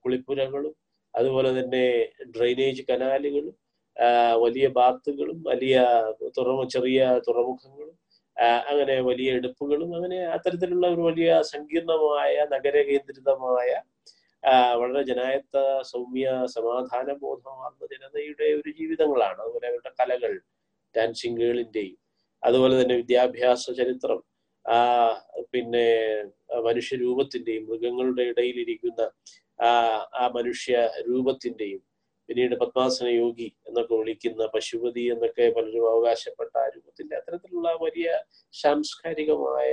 കുളിപ്പുരകളും 0.02 0.74
അതുപോലെ 1.14 1.50
തന്നെ 1.58 1.84
ഡ്രെയിനേജ് 2.36 2.82
കനാലുകളും 2.88 3.54
വലിയ 4.44 4.66
ബാത്തുകളും 4.78 5.38
വലിയ 5.42 5.76
തുറമു 6.36 6.64
ചെറിയ 6.74 7.00
തുറമുഖങ്ങളും 7.28 7.94
അങ്ങനെ 8.70 8.96
വലിയ 9.00 9.28
എടുപ്പുകളും 9.32 9.90
അങ്ങനെ 9.96 10.18
അത്തരത്തിലുള്ള 10.34 10.86
ഒരു 10.88 11.02
വലിയ 11.02 11.28
സങ്കീർണമായ 11.52 12.34
നഗര 12.50 12.76
കേന്ദ്രിതമായ 12.88 13.70
വളരെ 14.80 15.02
ജനായത്ത 15.02 15.56
സൗമ്യ 15.82 16.26
സമാധാന 16.46 17.08
ബോധമാർന്ന 17.22 17.86
ജനതയുടെ 17.92 18.48
ഒരു 18.60 18.70
ജീവിതങ്ങളാണ്. 18.78 19.38
അതുപോലെ 19.42 19.66
അവരുടെ 19.70 19.92
കലകൾ 20.00 20.32
ഡാൻസിങ് 20.94 21.38
ഗേളിന്റെയും 21.38 21.96
അതുപോലെ 22.42 22.74
തന്നെ 22.80 22.96
വിദ്യാഭ്യാസ 22.96 23.64
ചരിത്രം 23.70 24.20
ആ 24.64 24.76
പിന്നെ 25.52 25.86
മനുഷ്യരൂപത്തിന്റെയും 26.64 27.64
മൃഗങ്ങളുടെ 27.68 28.24
ഇടയിലിരിക്കുന്ന 28.32 29.02
ആ 29.58 29.68
ആ 30.12 30.24
മനുഷ്യ 30.28 30.74
രൂപത്തിന്റെയും 31.08 31.82
പിന്നീട് 32.28 32.54
പത്മാസന 32.54 33.08
യോഗി 33.16 33.48
എന്നൊക്കെ 33.68 33.94
വിളിക്കുന്ന 33.94 34.46
പശുപതി 34.54 35.02
എന്നൊക്കെ 35.12 35.44
പലരും 35.56 35.84
അവകാശപ്പെട്ട 35.92 36.52
ആ 36.56 36.66
രൂപത്തിന്റെ 36.66 37.14
അത്തരത്തിലുള്ള 37.16 37.70
വലിയ 37.82 38.08
സാംസ്കാരികമായ 38.54 39.72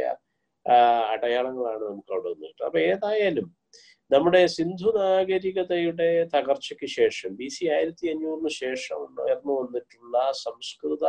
അടയാളങ്ങളാണ് 1.14 1.84
നമുക്ക് 1.84 2.12
അവിടെ 2.14 2.30
നിന്ന് 2.30 2.48
കിട്ടുക 2.48 2.66
അപ്പൊ 2.66 2.80
ഏതായാലും 2.82 3.48
നമ്മുടെ 4.14 4.42
സിന്ധു 4.54 4.90
നാഗരികതയുടെ 4.96 6.08
തകർച്ചയ്ക്ക് 6.34 6.88
ശേഷം 6.96 7.30
ബി 7.38 7.48
സി 7.48 7.66
ആയിരത്തി 7.68 8.06
അഞ്ഞൂറിന് 8.10 8.52
ശേഷം 8.56 9.02
ഉയർന്നു 9.22 9.54
വന്നിട്ടുള്ള 9.54 10.18
സംസ്കൃത 10.40 11.06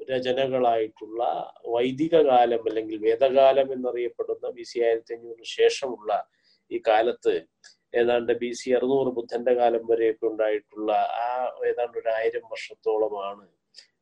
രചനകളായിട്ടുള്ള 0.00 1.22
വൈദിക 1.66 2.16
കാലം 2.28 2.62
അല്ലെങ്കിൽ 2.68 2.98
വേദകാലം 3.02 3.68
എന്നറിയപ്പെടുന്ന 3.72 4.48
ബി 4.56 4.64
സി 4.64 4.78
ആയിരത്തി 4.80 5.14
അഞ്ഞൂറിന് 5.16 5.50
ശേഷമുള്ള 5.52 6.12
ഈ 6.70 6.78
കാലത്ത് 6.84 7.34
ഏതാണ്ട് 7.94 8.32
ബി 8.38 8.50
സി 8.52 8.68
അറുന്നൂറ് 8.70 9.10
ബുദ്ധന്റെ 9.14 9.54
കാലം 9.54 9.84
വരെയൊക്കെ 9.86 10.26
ഉണ്ടായിട്ടുള്ള 10.26 10.90
ആ 11.20 11.28
ഏതാണ്ട് 11.68 11.96
ഒരു 11.98 12.10
ആയിരം 12.10 12.44
വർഷത്തോളമാണ് 12.50 13.46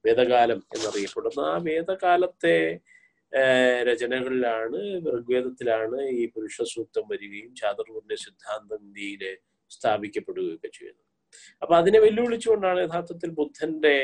വേദകാലം 0.04 0.60
എന്നറിയപ്പെടുന്ന 0.76 1.40
ആ 1.46 1.56
വേദകാലത്തെ 1.64 2.56
രചനകളിലാണ് 3.88 4.78
ഋഗ്വേദത്തിലാണ് 5.08 5.98
ഈ 6.12 6.22
പുരുഷ 6.34 6.56
സൂക്തം 6.72 7.04
വരികയും 7.10 7.50
ചാതുർവർണ 7.54 8.14
സിദ്ധാന്തം 8.24 8.80
ഇന്ത്യയിൽ 8.80 9.24
സ്ഥാപിക്കപ്പെടുകയൊക്കെ 9.70 10.68
ചെയ്യുന്നത്. 10.68 11.04
അപ്പൊ 11.62 11.74
അതിനെ 11.76 11.98
വെല്ലുവിളിച്ചുകൊണ്ടാണ് 11.98 12.78
യഥാർത്ഥത്തിൽ 12.80 13.30
ബുദ്ധന്റെ 13.30 13.96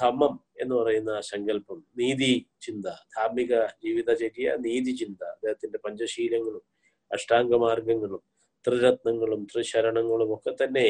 ധമ്മം 0.00 0.32
എന്ന് 0.60 0.74
പറയുന്ന 0.74 1.12
സങ്കല്പം 1.24 1.78
നീതി 1.96 2.32
ചിന്ത 2.62 2.86
ധാർമ്മിക 3.14 3.54
ജീവിതചര്യ 3.84 4.48
നീതി 4.60 4.92
ചിന്ത 4.92 5.22
അദ്ദേഹത്തിന്റെ 5.34 5.78
പഞ്ചശീലങ്ങളും 5.78 6.64
അഷ്ടാംഗമാർഗങ്ങളും 7.10 8.22
ത്രിരത്നങ്ങളും 8.64 9.40
ത്രിശരണങ്ങളും 9.44 10.28
ഒക്കെ 10.34 10.52
തന്നെ 10.52 10.88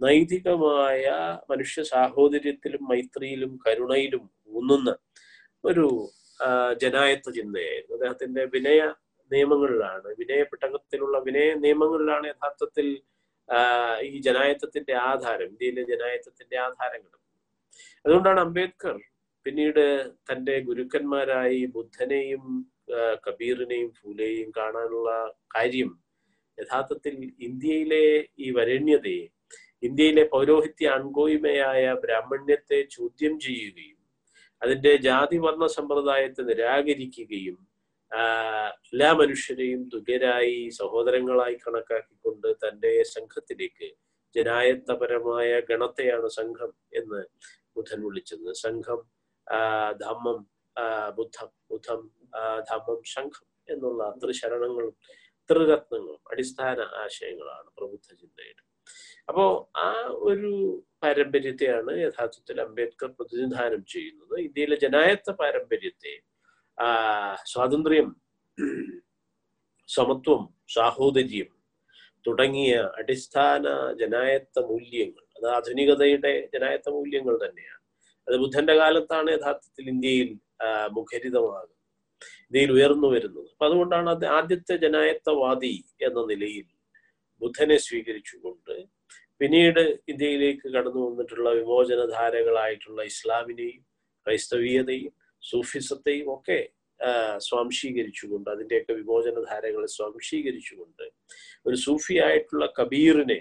നൈതികമായ 0.00 1.06
മനുഷ്യ 1.50 1.82
സാഹോദര്യത്തിലും 1.84 2.82
മൈത്രിയിലും 2.88 3.52
കരുണയിലും 3.64 4.24
ഊന്നുന്ന 4.52 4.90
ഒരു 5.64 5.86
ജനായത്വ 6.82 7.30
ചിന്തയായിരുന്നു. 7.38 7.94
അദ്ദേഹത്തിന്റെ 7.96 8.42
വിനയ 8.54 8.82
നിയമങ്ങളിലാണ് 9.30 10.08
വിനയപ്പെട്ടകത്തിലുള്ള 10.20 11.16
വിനയ 11.26 11.48
നിയമങ്ങളിലാണ് 11.64 12.26
യഥാർത്ഥത്തിൽ 12.32 12.86
ഈ 14.08 14.16
ജനായത്വത്തിന്റെ 14.26 14.94
ആധാരം 15.10 15.48
ഇന്ത്യയിലെ 15.52 15.82
ജനായത്വത്തിന്റെ 15.92 16.56
ആധാരങ്ങൾ. 16.66 17.14
അതുകൊണ്ടാണ് 18.04 18.40
അംബേദ്കർ 18.40 18.96
പിന്നീട് 19.46 19.84
തന്റെ 20.28 20.54
ഗുരുക്കന്മാരായി 20.68 21.60
ബുദ്ധനെയും 21.76 22.44
കബീറിനെയും 23.26 23.90
ഫൂലെയും 23.98 24.48
കാണാനുള്ള 24.58 25.10
കാര്യം 25.56 25.90
യഥാർത്ഥത്തിൽ 26.58 27.14
ഇന്ത്യയിലെ 27.48 28.04
ഈ 28.38 28.48
വരണ്യതയെ 28.50 29.24
ഇന്ത്യയിലെ 29.82 30.24
പൗരോഹിത്യ 30.34 30.88
അൺകോയ്മയായ 30.98 31.84
ബ്രാഹ്മണ്യത്തെ 32.02 32.80
ചോദ്യം 32.96 33.34
ചെയ്യുകയും 33.40 33.99
അതിന്റെ 34.62 34.92
ജാതി 35.08 35.36
വർണ 35.44 35.64
സമ്പ്രദായത്തെ 35.76 36.42
നിരാകരിക്കുകയും 36.50 37.58
എല്ലാ 38.92 39.10
മനുഷ്യരെയും 39.20 39.82
തുല്യരായി 39.92 40.56
സഹോദരങ്ങളായി 40.78 41.56
കണക്കാക്കിക്കൊണ്ട് 41.64 42.48
തന്റെ 42.64 42.92
സംഘത്തിലേക്ക് 43.16 43.88
ജനായത്തപരമായ 44.36 45.50
ഗണത്തെയാണ് 45.70 46.28
സംഘം 46.38 46.72
എന്ന് 47.00 47.20
ബുദ്ധൻ 47.76 48.00
വിളിച്ചത്. 48.06 48.48
സംഘം 48.64 49.00
ധമ്മം 50.04 50.38
ബുദ്ധം 51.18 51.48
ബുദ്ധം 51.70 52.00
ധമ്മം 52.70 53.00
സംഘം 53.16 53.46
എന്നുള്ള 53.68 54.02
ത്രിശരണങ്ങളും 54.22 54.94
ത്രിരത്നങ്ങളും 55.50 56.20
അടിസ്ഥാന 56.32 56.80
ആശയങ്ങളാണ് 57.04 57.68
പ്രബുദ്ധ 57.78 58.08
ചിന്തയുടെ. 58.20 58.62
അപ്പോ 59.28 59.44
ആ 59.84 59.88
ഒരു 60.30 60.50
പാരമ്പര്യത്തെയാണ് 61.02 61.92
യഥാർത്ഥത്തിൽ 62.06 62.56
അംബേദ്കർ 62.66 63.10
പ്രതിനിധാനം 63.18 63.82
ചെയ്യുന്നത്. 63.94 64.34
ഇന്ത്യയിലെ 64.46 64.76
ജനായത്ത 64.84 65.30
പാരമ്പര്യത്തെ 65.40 66.14
ആ 66.78 66.88
സ്വാതന്ത്ര്യം 67.52 68.08
സമത്വം 69.88 70.42
സാഹോദര്യം 70.76 71.50
തുടങ്ങിയ 72.24 72.72
അടിസ്ഥാന 73.00 73.64
ജനായത്ത 74.00 74.58
മൂല്യങ്ങൾ 74.70 75.24
അത് 75.36 75.46
ആധുനികതയുടെ 75.56 76.32
ജനായത്ത 76.54 76.88
മൂല്യങ്ങൾ 76.96 77.34
തന്നെയാണ്. 77.44 77.82
അത് 78.26 78.34
ബുദ്ധന്റെ 78.42 78.74
കാലത്താണ് 78.80 79.28
യഥാർത്ഥത്തിൽ 79.36 79.84
ഇന്ത്യയിൽ 79.94 80.30
മുഖരിതമാകുന്നത്. 80.96 81.76
ഇന്ത്യയിൽ 82.46 82.70
ഉയർന്നു 82.76 83.08
വരുന്നത്. 83.14 83.48
അപ്പൊ 83.52 83.64
അതുകൊണ്ടാണ് 83.68 84.08
അത് 84.16 84.24
ആദ്യത്തെ 84.38 84.74
ജനായത്തവാദി 84.84 85.74
എന്ന 86.08 86.20
നിലയിൽ 86.32 86.66
ബുദ്ധനെ 87.40 87.78
സ്വീകരിച്ചുകൊണ്ട് 87.78 88.74
പിന്നീട് 89.40 89.82
ഇന്ത്യയിലേക്ക് 90.08 90.66
കടന്നു 90.68 91.00
വന്നിട്ടുള്ള 91.00 91.50
വിമോചനധാരകളായിട്ടുള്ള 91.52 93.02
ഇസ്ലാമിനെയും 93.02 93.82
ക്രൈസ്തവീയതയും 94.26 95.12
സൂഫിസത്തെയും 95.42 96.28
ഒക്കെ 96.34 96.60
സ്വാംശീകരിച്ചുകൊണ്ട് 97.40 98.48
അതിന്റെയൊക്കെ 98.50 98.92
വിമോചനധാരകളെ 98.92 99.88
സ്വാംശീകരിച്ചുകൊണ്ട് 99.88 101.06
ഒരു 101.66 101.76
സൂഫിയായിട്ടുള്ള 101.76 102.66
കബീറിനെ 102.80 103.38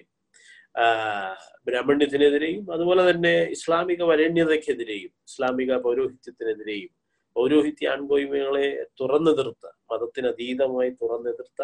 ബ്രാഹ്മണ്യത്തിനെതിരെയും 1.68 2.63
അതുപോലെ 2.72 3.03
തന്നെ 3.12 3.34
ഇസ്ലാമിക 3.51 4.03
വരണ്യതയ്ക്കെതിരെയും 4.03 5.12
ഇസ്ലാമിക 5.27 5.75
പൗരോഹിത്യത്തിനെതിരെയും 5.82 6.91
പൗരോഹിത്യ 7.39 7.88
ആൺകോയ്മകളെ 7.88 8.67
തുറന്നെതിർത്ത 9.01 9.65
മതത്തിനതീതമായി 9.91 10.91
തുറന്നെതിർത്ത 11.01 11.62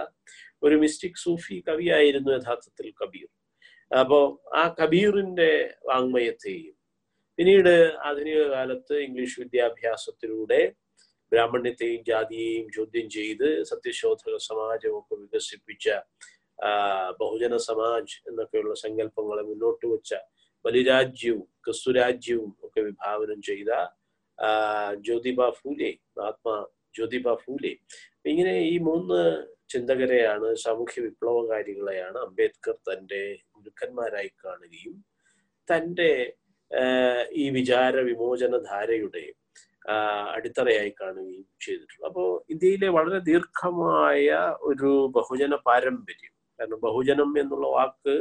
ഒരു 0.64 0.76
മിസ്റ്റിക് 0.76 1.22
സൂഫി 1.24 1.56
കവിയായിരുന്നു 1.68 2.32
യഥാർത്ഥത്തിൽ 2.32 2.88
കബീർ. 3.02 3.28
അപ്പോ 3.92 4.20
ആ 4.54 4.64
കബീറിന്റെ 4.80 5.52
വാങ്മയത്തെയും 5.86 6.76
പിന്നീട് 7.40 7.74
ആധുനിക 8.08 8.42
കാലത്ത് 8.48 8.96
ഇംഗ്ലീഷ് 8.98 9.38
വിദ്യാഭ്യാസത്തിലൂടെ 9.40 10.62
ബ്രാഹ്മണ്യത്തെയും 11.32 12.02
ജാതിയെയും 12.04 12.68
ചോദ്യം 12.72 13.08
ചെയ്ത് 13.10 13.48
സത്യശോധക 13.64 14.36
സമാജമൊക്കെ 14.48 15.16
വികസിപ്പിച്ച 15.16 15.88
ബഹുജന 17.20 17.56
സമാജ് 17.68 18.16
എന്നൊക്കെയുള്ള 18.28 18.76
സങ്കല്പങ്ങളെ 18.84 19.44
മുന്നോട്ട് 19.44 19.86
വെച്ച 19.86 20.14
ബലിരാജ്യവും 20.66 21.48
ക്രിസ്തുരാജ്യവും 21.66 22.52
ഒക്കെ 22.64 22.82
വിഭാവനം 22.82 23.40
ചെയ്ത 23.42 23.72
ജ്യോതിബ 25.06 25.50
ഫൂലെ 25.60 25.92
മഹാത്മാ 26.18 26.56
ജ്യോതിബ 26.96 27.28
ഫൂലെ. 27.44 27.74
ഇങ്ങനെ 28.32 28.54
ഈ 28.74 28.76
മൂന്ന് 28.88 29.20
ചിന്തകരെയാണ് 29.74 30.48
സാമൂഹ്യ 30.64 31.02
വിപ്ലവകാരികളെയാണ് 31.06 32.18
അംബേദ്കർ 32.26 32.76
തന്റെ 32.90 33.22
ഗുരുക്കന്മാരായി 33.56 34.32
കാണുകയും 34.44 34.96
തന്റെ 35.68 36.12
ഈ 37.44 37.46
വിചാര 37.58 37.96
വിമോചന 38.10 38.58
ധാരയുടെ 38.70 39.26
അടിത്തറയായി 40.36 40.92
കാണുകയും 41.02 41.46
ചെയ്തിട്ടുള്ളൂ. 41.66 42.06
അപ്പോൾ 42.10 42.30
ഇന്ത്യയിലെ 42.54 42.88
വളരെ 42.98 43.20
ദീർഘമായ 43.30 44.30
ഒരു 44.70 44.92
ബഹുജന 45.18 45.56
പാരമ്പര്യം. 45.68 46.34
കാരണം 46.60 46.80
ബഹുജനം 46.88 47.32
എന്നുള്ള 47.42 47.68
വാക്ക് 47.78 48.16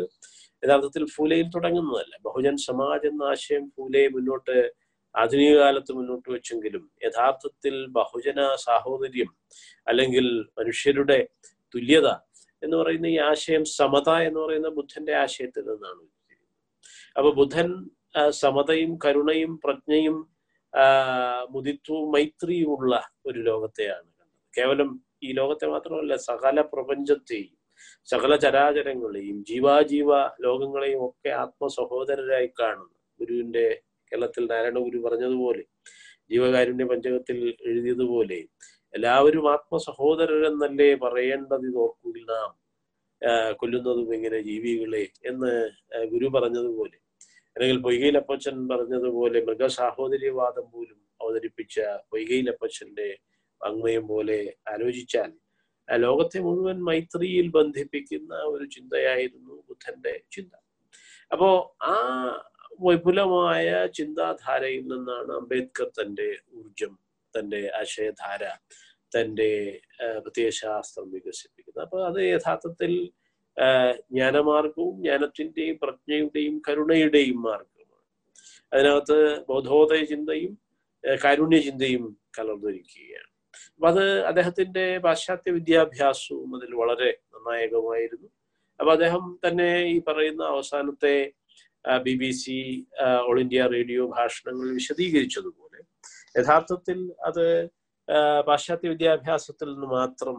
യഥാർത്ഥത്തിൽ 0.63 1.05
ഫൂലയിൽ 1.17 1.47
തുടങ്ങുന്നതല്ല. 1.57 2.15
ബഹുജൻ 2.27 2.57
സമാജ് 2.69 3.07
എന്ന 3.11 3.23
ആശയം 3.33 3.65
ഫൂലെ 3.77 4.03
മുന്നോട്ട് 4.17 4.57
ആധുനിക 5.15 5.53
കാലത്ത് 5.59 5.93
മുന്നോട്ട് 5.93 6.29
വെച്ചെങ്കിലും 6.31 6.85
യഥാർത്ഥത്തിൽ 7.05 7.75
ബഹുജന 7.93 8.41
സാഹോദര്യം 8.57 9.31
അല്ലെങ്കിൽ 9.87 10.27
മനുഷ്യരുടെ 10.59 11.19
തുല്യത 11.75 12.09
എന്ന് 12.63 12.77
പറയുന്ന 12.77 13.07
ഈ 13.07 13.17
ആശയം 13.23 13.65
സമത 13.79 14.11
എന്ന് 14.29 14.41
പറയുന്ന 14.41 14.69
ബുദ്ധന്റെ 14.69 15.15
ആശയത്തിൽ 15.15 15.65
നിന്നാണ് 15.65 16.05
അപ്പൊ 17.17 17.31
ബുദ്ധൻ 17.31 17.69
സമതയും 18.35 18.93
കരുണയും 19.05 19.53
പ്രജ്ഞയും 19.57 20.17
മുദിത്വവും 21.51 22.07
മൈത്രിയും 22.13 22.71
ഉള്ള 22.77 22.95
ഒരു 23.27 23.41
ലോകത്തെയാണ് 23.41 24.09
കണ്ടത്. 24.11 24.31
കേവലം 24.55 24.91
ഈ 25.23 25.31
ലോകത്തെ 25.33 25.67
മാത്രമല്ല 25.67 26.15
സകല 26.23 26.61
പ്രപഞ്ചത്തെയും 26.73 27.53
സകല 28.09 28.33
ചരാചരങ്ങളെയും 28.37 29.37
ജീവാജീവ 29.45 30.11
ലോകങ്ങളെയും 30.41 31.03
ഒക്കെ 31.07 31.31
ആത്മസഹോദരരായി 31.35 32.51
കാണുന്നു 32.61 32.97
ഗുരുവിന്റെ 33.21 33.67
കേരളത്തിൽ 34.15 34.45
നാരായണ 34.51 34.79
ഗുരു 34.79 34.99
പറഞ്ഞതുപോലെ 35.05 35.63
ജീവകാരുണ്യ 36.31 36.85
പഞ്ചകത്തിൽ 36.91 37.39
എഴുതിയതുപോലെ 37.69 38.39
എല്ലാവരും 38.95 39.47
ആത്മസഹോദരരെന്നല്ലേ 39.53 40.91
പറയേണ്ടത് 41.05 41.65
ഇത് 41.69 41.79
ഓർക്കുകിൽ 41.85 42.23
നാം 42.33 42.51
കൊല്ലുന്നതും 43.61 44.09
എങ്ങനെ 44.17 44.39
ജീവികളെ 44.49 45.03
എന്ന് 45.31 45.53
ഗുരു 46.13 46.29
പറഞ്ഞതുപോലെ. 46.37 46.97
അല്ലെങ്കിൽ 47.57 47.79
പൊയ്കയിലപ്പച്ചൻ 47.87 48.57
പറഞ്ഞതുപോലെ 48.71 49.39
മൃഗസാഹോദര്യവാദം 49.49 50.67
പോലും 50.73 50.99
അവതരിപ്പിച്ച 51.21 51.77
പൊയ്കയിലപ്പച്ചന്റെ 52.13 53.09
വാങ്മയം 53.61 54.05
പോലെ 54.13 54.39
ആലോചിച്ചാൽ 54.73 55.31
ലോകത്തെ 55.89 56.39
മുഴുവൻ 56.47 56.79
മൈത്രിയിൽ 56.89 57.47
ബന്ധിപ്പിക്കുന്ന 57.57 58.35
ഒരു 58.53 58.65
ചിന്തയായിരുന്നു 58.75 59.55
ബുദ്ധന്റെ 59.69 60.15
ചിന്ത. 60.37 60.53
അപ്പോ 61.31 61.49
ആ 61.93 61.95
വിപുലമായ 62.81 63.87
ചിന്താധാരയിൽ 63.99 64.85
നിന്നാണ് 64.87 65.33
അംബേദ്കർ 65.33 65.89
തന്റെ 66.01 66.29
ഊർജം 66.55 66.93
തന്റെ 67.35 67.71
ആശയധാര 67.81 68.43
തന്റെ 69.17 69.51
പ്രത്യയശാസ്ത്രം 70.19 71.11
വികസിപ്പിക്കുന്നത്. 71.11 71.85
അപ്പൊ 71.85 71.99
അത് 72.07 72.21
യഥാർത്ഥത്തിൽ 72.35 72.93
ജ്ഞാനമാർഗവും 74.13 74.95
ജ്ഞാനത്തിന്റെയും 75.03 75.77
പ്രജ്ഞയുടെയും 75.83 76.63
കരുണയുടെയും 76.69 77.43
മാർഗമാണ്. 77.43 78.07
അതിനകത്ത് 78.73 79.19
ബോധോദയ 79.49 80.05
ചിന്തയും 80.05 80.53
കാരുണ്യ 81.05 81.59
ചിന്തയും 81.59 82.05
കലർന്നിരിക്കുകയാണ്. 82.39 83.31
അപ്പൊ 83.75 83.89
അത് 83.89 84.05
അദ്ദേഹത്തിന്റെ 84.27 84.99
പാശ്ചാത്യ 84.99 85.53
വിദ്യാഭ്യാസവും 85.53 86.51
അതിൽ 86.57 86.75
വളരെ 86.75 87.11
നിർണായകമായിരുന്നു. 87.35 88.29
അപ്പൊ 88.81 88.93
അദ്ദേഹം 88.93 89.39
തന്നെ 89.47 89.71
ഈ 89.85 90.03
പറയുന്ന 90.09 90.43
അവസാനത്തെ 90.45 91.17
B 92.05 92.15
B 92.15 92.31
C 92.31 92.57
all 93.29 93.39
India 93.41 93.63
radio 93.67 94.03
ഭാഷണങ്ങൾ 94.07 94.69
വിശദീകരിച്ചതുപോലെ 94.73 95.81
യഥാർത്ഥത്തിൽ 96.39 96.99
അത് 97.25 97.45
പാശ്ചാത്യ 98.47 98.89
വിദ്യാഭ്യാസത്തിൽ 98.89 99.69
നിന്ന് 99.75 99.87
മാത്രം 99.87 100.37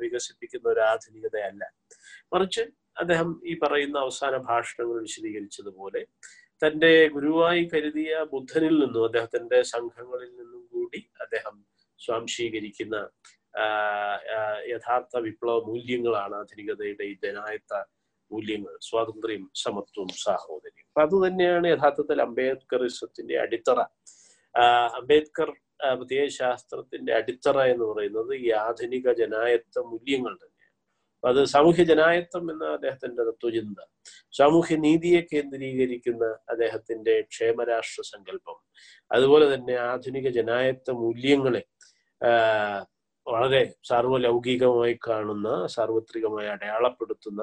വികസിപ്പിക്കുന്ന 0.00 0.66
ഒരു 0.68 0.80
ആധുനികതയല്ല. 0.80 1.62
മറിച്ച് 2.32 2.62
അദ്ദേഹം 2.98 3.28
ഈ 3.44 3.58
പറയുന്ന 3.62 3.96
അവസാന 3.98 4.36
ഭാഷണങ്ങൾ 4.36 4.96
വിശദീകരിച്ചതുപോലെ 5.00 6.02
തന്റെ 6.62 6.90
ഗുരുവായി 7.08 7.62
കരുതിയ 7.74 8.24
ബുദ്ധനിൽ 8.32 8.74
നിന്നും 8.78 9.04
അദ്ദേഹത്തിന്റെ 9.04 9.62
സംഘങ്ങളിൽ 9.62 10.30
നിന്നും 10.30 10.62
കൂടി 10.72 11.00
അദ്ദേഹം 11.20 11.56
സ്വാംശീകരിക്കുന്ന 12.00 12.96
യഥാർത്ഥ 14.70 15.16
വിപ്ലവ 15.18 15.56
മൂല്യങ്ങളാണ് 15.66 16.34
ആധുനികതയുടെ 16.34 17.04
ഈ 17.04 17.14
ജനായത്ത 17.22 17.72
മൂല്യങ്ങൾ 18.30 18.74
സ്വാതന്ത്ര്യം 18.88 19.42
സമത്വം 19.64 20.08
സാഹോദര്യം. 20.26 20.86
അപ്പൊ 20.90 21.02
അത് 21.06 21.16
തന്നെയാണ് 21.24 21.66
യഥാർത്ഥത്തിൽ 21.74 22.18
അംബേദ്കറിസത്തിന്റെ 22.26 23.36
അടിത്തറ. 23.44 23.78
അംബേദ്കർ 25.00 25.50
പ്രത്യയശാസ്ത്രത്തിന്റെ 25.98 27.12
അടിത്തറ 27.18 27.58
എന്ന് 27.72 27.84
പറയുന്നത് 27.90 28.32
ഈ 28.44 28.48
ആധുനിക 28.64 29.12
ജനായത്വ 29.20 29.82
മൂല്യങ്ങൾ 29.92 30.32
തന്നെയാണ്. 30.34 30.56
അത് 31.22 31.40
സാമൂഹ്യ 31.54 31.84
ജനായത്വം 31.90 32.44
എന്ന 32.52 32.64
അദ്ദേഹത്തിന്റെ 32.76 33.22
തത്വചിന്ത 33.30 33.80
സാമൂഹ്യ 34.34 34.76
നീതിയെ 34.84 35.20
കേന്ദ്രീകരിക്കുന്ന 35.32 36.24
അദ്ദേഹത്തിന്റെ 36.52 37.14
ക്ഷേമരാഷ്ട്ര 37.32 38.02
സങ്കല്പം 38.12 38.58
അതുപോലെ 39.10 39.46
തന്നെ 39.54 39.74
ആധുനിക 39.90 40.28
ജനായത്വ 40.38 40.94
മൂല്യങ്ങളെ 41.02 41.62
വളരെ 43.26 43.62
സാർവലൗകികമായി 43.88 44.94
കാണുന്ന 45.08 45.48
സാർവത്രികമായി 45.66 46.48
അടയാളപ്പെടുത്തുന്ന 46.54 47.42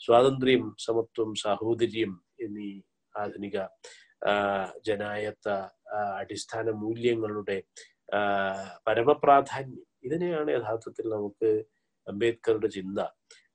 സ്വാതന്ത്ര്യം 0.00 0.76
സമത്വം 0.78 1.34
സാഹോദര്യം 1.34 2.12
എന്നീ 2.40 2.70
ആധുനിക 3.14 3.58
ജനായത്ത 4.86 5.48
അടിസ്ഥാന 6.18 6.70
മൂല്യങ്ങളുടെ 6.82 7.62
പരമപ്രാധാന്യം. 8.86 9.86
ഇതിനെയാണ് 10.02 10.50
യഥാർത്ഥത്തിൽ 10.50 11.06
നമുക്ക് 11.08 11.50
അംബേദ്കറുടെ 12.06 12.68
ചിന്ത 12.68 12.98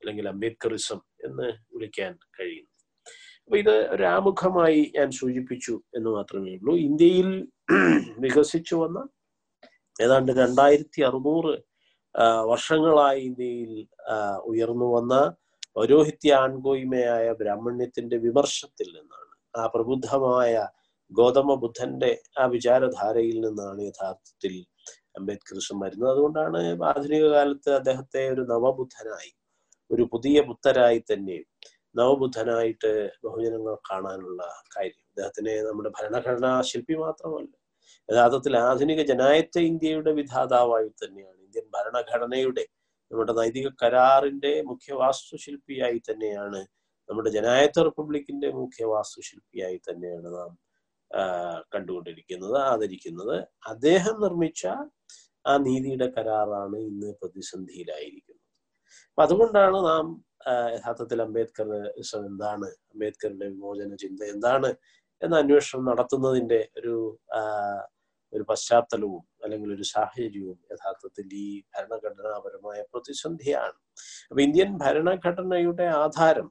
അല്ലെങ്കിൽ 0.00 0.28
അംബേദ്കറിസം 0.28 1.00
എന്ന് 1.24 1.48
വിളിക്കാൻ 1.74 2.12
കഴിയുന്നത്. 2.40 2.72
അപ്പൊ 3.44 3.56
ഇത് 3.58 3.74
ഒരാമുഖമായി 3.94 4.92
ഞാൻ 4.96 5.10
സൂചിപ്പിച്ചു 5.10 5.74
എന്ന് 5.94 6.10
മാത്രമേ 6.10 6.52
ഉള്ളൂ. 6.56 6.74
ഇന്ത്യയിൽ 6.88 7.28
വികസിച്ചു 8.18 8.74
വന്ന 8.74 8.98
ഏതാണ്ട് 10.02 10.32
രണ്ടായിരത്തി 10.32 11.00
അറുന്നൂറ് 11.02 11.52
വർഷങ്ങളായി 12.50 13.20
ഇന്ത്യയിൽ 13.20 13.72
ഉയർന്നു 14.44 14.86
വന്ന 14.96 15.14
പൗരോഹിത്യ 15.76 16.30
ആൺകോയ്മയായ 16.44 17.26
ബ്രാഹ്മണ്യത്തിന്റെ 17.40 18.16
വിമർശത്തിൽ 18.26 18.88
നിന്നാണ്. 18.96 19.32
ആ 19.58 19.62
പ്രബുദ്ധമായ 19.74 20.54
ഗൗതമ 21.10 21.50
ബുദ്ധന്റെ 21.62 22.10
ആ 22.40 22.44
വിചാരധാരയിൽ 22.54 23.36
നിന്നാണ് 23.46 23.80
യഥാർത്ഥത്തിൽ 23.90 24.54
അംബേദ്കർ 25.18 25.58
വരുന്നത്. 25.82 26.10
അതുകൊണ്ടാണ് 26.14 26.60
ആധുനിക 26.90 27.24
കാലത്ത് 27.34 27.70
അദ്ദേഹത്തെ 27.80 28.22
ഒരു 28.34 28.42
നവബുദ്ധനായി 28.52 29.32
ഒരു 29.90 30.04
പുതിയ 30.12 30.36
ബുദ്ധരായി 30.48 31.00
തന്നെ 31.10 31.38
നവബുദ്ധനായിട്ട് 31.94 32.90
ബഹുജനങ്ങൾ 33.24 33.74
കാണാനുള്ള 33.90 34.40
കാര്യം. 34.74 35.04
അദ്ദേഹത്തിനെ 35.10 35.54
നമ്മുടെ 35.68 35.90
ഭരണഘടനാ 35.98 36.50
ശില്പി 36.70 36.94
മാത്രമല്ല 37.04 37.52
യഥാർത്ഥത്തിൽ 38.08 38.54
ആധുനിക 38.68 39.00
ജനായത്വ 39.10 39.60
ഇന്ത്യയുടെ 39.70 40.12
വിധാതാവായി 40.20 40.90
തന്നെയാണ്. 41.02 41.38
ഇന്ത്യൻ 41.46 41.66
ഭരണഘടനയുടെ 41.76 42.64
നമ്മുടെ 43.10 43.32
നൈതിക 43.32 43.68
കരാറിന്റെ 43.82 44.52
മുഖ്യ 44.62 44.92
വാസ്തുശില്പിയായി 44.94 45.98
തന്നെയാണ് 46.10 46.60
നമ്മുടെ 47.08 47.30
ജനായത്ത 47.30 47.78
റിപ്പബ്ലിക്കിന്റെ 47.88 48.48
മുഖ്യ 48.60 48.84
വാസ്തുശില്പിയായി 48.94 49.78
തന്നെയാണ് 49.88 50.28
നാം 50.36 50.52
കണ്ടുകൊണ്ടിരിക്കുന്നത് 51.74 52.56
ആദരിക്കുന്നത്. 52.70 53.36
അദ്ദേഹം 53.68 54.16
നിർമ്മിച്ച 54.24 54.62
ആ 55.44 55.52
നീതിയുടെ 55.66 56.08
കരാറാണ് 56.16 56.78
ഇന്ന് 56.90 57.10
പ്രതിസന്ധിയിലായിരിക്കുന്നത്. 57.22 58.42
അപ്പൊ 59.10 59.22
അതുകൊണ്ടാണ് 59.26 59.78
നാം 59.90 60.06
യഥാർത്ഥത്തിൽ 60.76 61.18
അംബേദ്കർ 61.22 61.68
എന്താണ് 62.30 62.68
അംബേദ്കറിന്റെ 62.92 63.46
വിമോചന 63.54 63.94
ചിന്ത 64.04 64.20
എന്താണ് 64.34 64.70
എന്ന 65.22 65.34
അന്വേഷണം 65.36 65.84
നടത്തുന്നതിന്റെ 65.90 66.60
ഒരു 66.78 66.94
ഒരു 68.36 68.44
പശ്ചാത്തലവും 68.50 69.24
അല്ലെങ്കിൽ 69.44 69.70
ഒരു 69.76 69.84
സാഹചര്യവും 69.94 70.58
യഥാർത്ഥത്തിൽ 70.72 71.26
ഈ 71.44 71.48
ഭരണഘടനാപരമായ 71.74 72.78
പ്രതിസന്ധിയാണ്. 72.92 73.78
അപ്പൊ 74.30 74.40
ഇന്ത്യൻ 74.46 74.70
ഭരണഘടനയുടെ 74.84 75.86
ആധാരം 76.04 76.48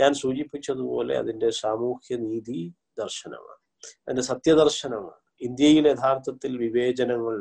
ഞാൻ 0.00 0.12
സൂചിപ്പിച്ചതുപോലെ 0.22 1.14
അതിന്റെ 1.22 1.50
സാമൂഹ്യ 1.62 2.16
നീതി 2.26 2.60
ദർശനമാണ്. 2.98 3.60
അതിന്റെ 4.04 4.24
സത്യദർശനമാണ്. 4.32 5.20
ഇന്ത്യയിൽ 5.40 5.84
യഥാർത്ഥത്തിൽ 5.92 6.52
വിവേചനങ്ങൾ 6.64 7.36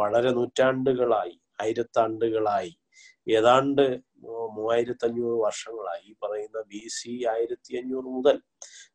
വളരെ 0.00 0.30
നൂറ്റാണ്ടുകളായി 0.38 1.36
ആയിരത്താണ്ടുകളായി 1.62 2.72
ഏതാണ്ട് 3.36 3.84
മൂവായിരത്തി 4.56 5.06
അഞ്ഞൂറ് 5.08 5.36
വർഷങ്ങളായി. 5.46 6.04
ഈ 6.10 6.14
പറയുന്ന 6.22 6.58
ബി 6.72 6.82
സി 6.98 7.12
ആയിരത്തി 7.32 7.72
അഞ്ഞൂറ് 7.80 8.08
മുതൽ 8.16 8.36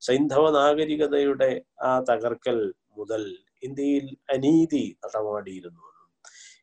സൈന്ധവ 0.07 0.45
നാഗരികതയുടെ 0.59 1.51
ആ 1.83 1.91
തകർക്കൽ 2.09 2.59
മുതൽ 2.97 3.23
ഇന്ത്യയിൽ 3.67 4.07
അനീതി 4.35 4.85
നടമാടിയിരുന്നുവെന്നും 5.03 6.09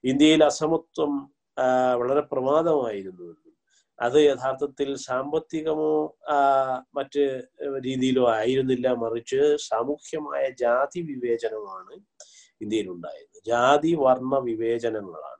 ഇന്ത്യയിൽ 0.04 0.42
അസമത്വം 0.50 1.12
വളരെ 2.00 2.22
പ്രമാദമായിരുന്നുവെന്നും 2.32 3.46
അത് 3.98 4.18
യഥാർത്ഥത്തിൽ 4.28 4.88
സാമ്പത്തികമോ 5.08 5.90
മറ്റ് 6.98 7.24
രീതിയിലോ 7.86 8.24
ആയിരുന്നില്ല 8.38 8.88
മറിച്ച് 9.02 9.40
സാമൂഹ്യമായ 9.68 10.44
ജാതി 10.62 11.00
വിവേചനമാണ് 11.10 11.94
ഇന്ത്യയിൽ 12.64 12.88
ഉണ്ടായത് 12.94 13.36
ജാതി 13.50 13.92
വർണ 14.04 14.32
വിവേചനങ്ങളാണ്. 14.48 15.36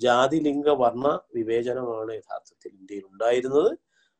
ജാതി 0.00 0.38
ലിംഗ 0.46 0.68
വർണ 0.82 1.06
വിവേചനമാണ് 1.36 2.10
യഥാർത്ഥത്തിൽ 2.20 2.70
ഇന്ത്യയിൽ 2.80 3.04
ഉണ്ടായിരുന്നത് 3.12 3.70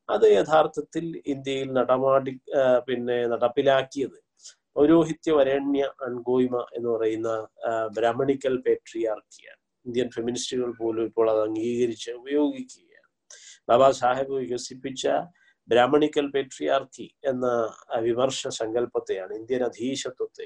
അത് 0.09 0.25
യഥാർത്ഥത്തിൽ 0.37 1.05
ഇന്ത്യയിൽ 1.33 1.69
നടമാടി 1.77 2.33
പിന്നെ 2.87 3.17
നടപ്പിലാക്കിയത്. 3.33 4.17
പൗരോഹിത്യ 4.77 5.31
വരേണ്യ 5.39 5.83
അൺഗോയ്മ 6.07 6.57
എന്ന് 6.77 6.89
പറയുന്ന 6.95 7.29
ബ്രാഹ്മണിക്കൽ 7.97 8.55
പേട്രിയാർക്കിയാണ് 8.65 9.61
ഇന്ത്യൻ 9.85 10.09
ഫെമിനിസ്റ്റുകൾ 10.15 10.69
പോലും 10.81 11.03
ഇപ്പോൾ 11.09 11.27
അത് 11.33 11.41
അംഗീകരിച്ച് 11.47 12.11
ഉപയോഗിക്കുകയാണ്. 12.21 13.09
ബാബാ 13.69 13.87
സാഹേബ് 14.01 14.33
വികസിപ്പിച്ച 14.43 15.03
ബ്രാഹ്മണിക്കൽ 15.69 16.25
പേട്രിയാർക്കി 16.33 17.07
എന്ന 17.31 17.45
വിമർശ 18.05 18.41
സങ്കല്പത്തെയാണ് 18.59 19.33
ഇന്ത്യൻ 19.39 19.63
അധീശത്വത്തെ 19.63 20.45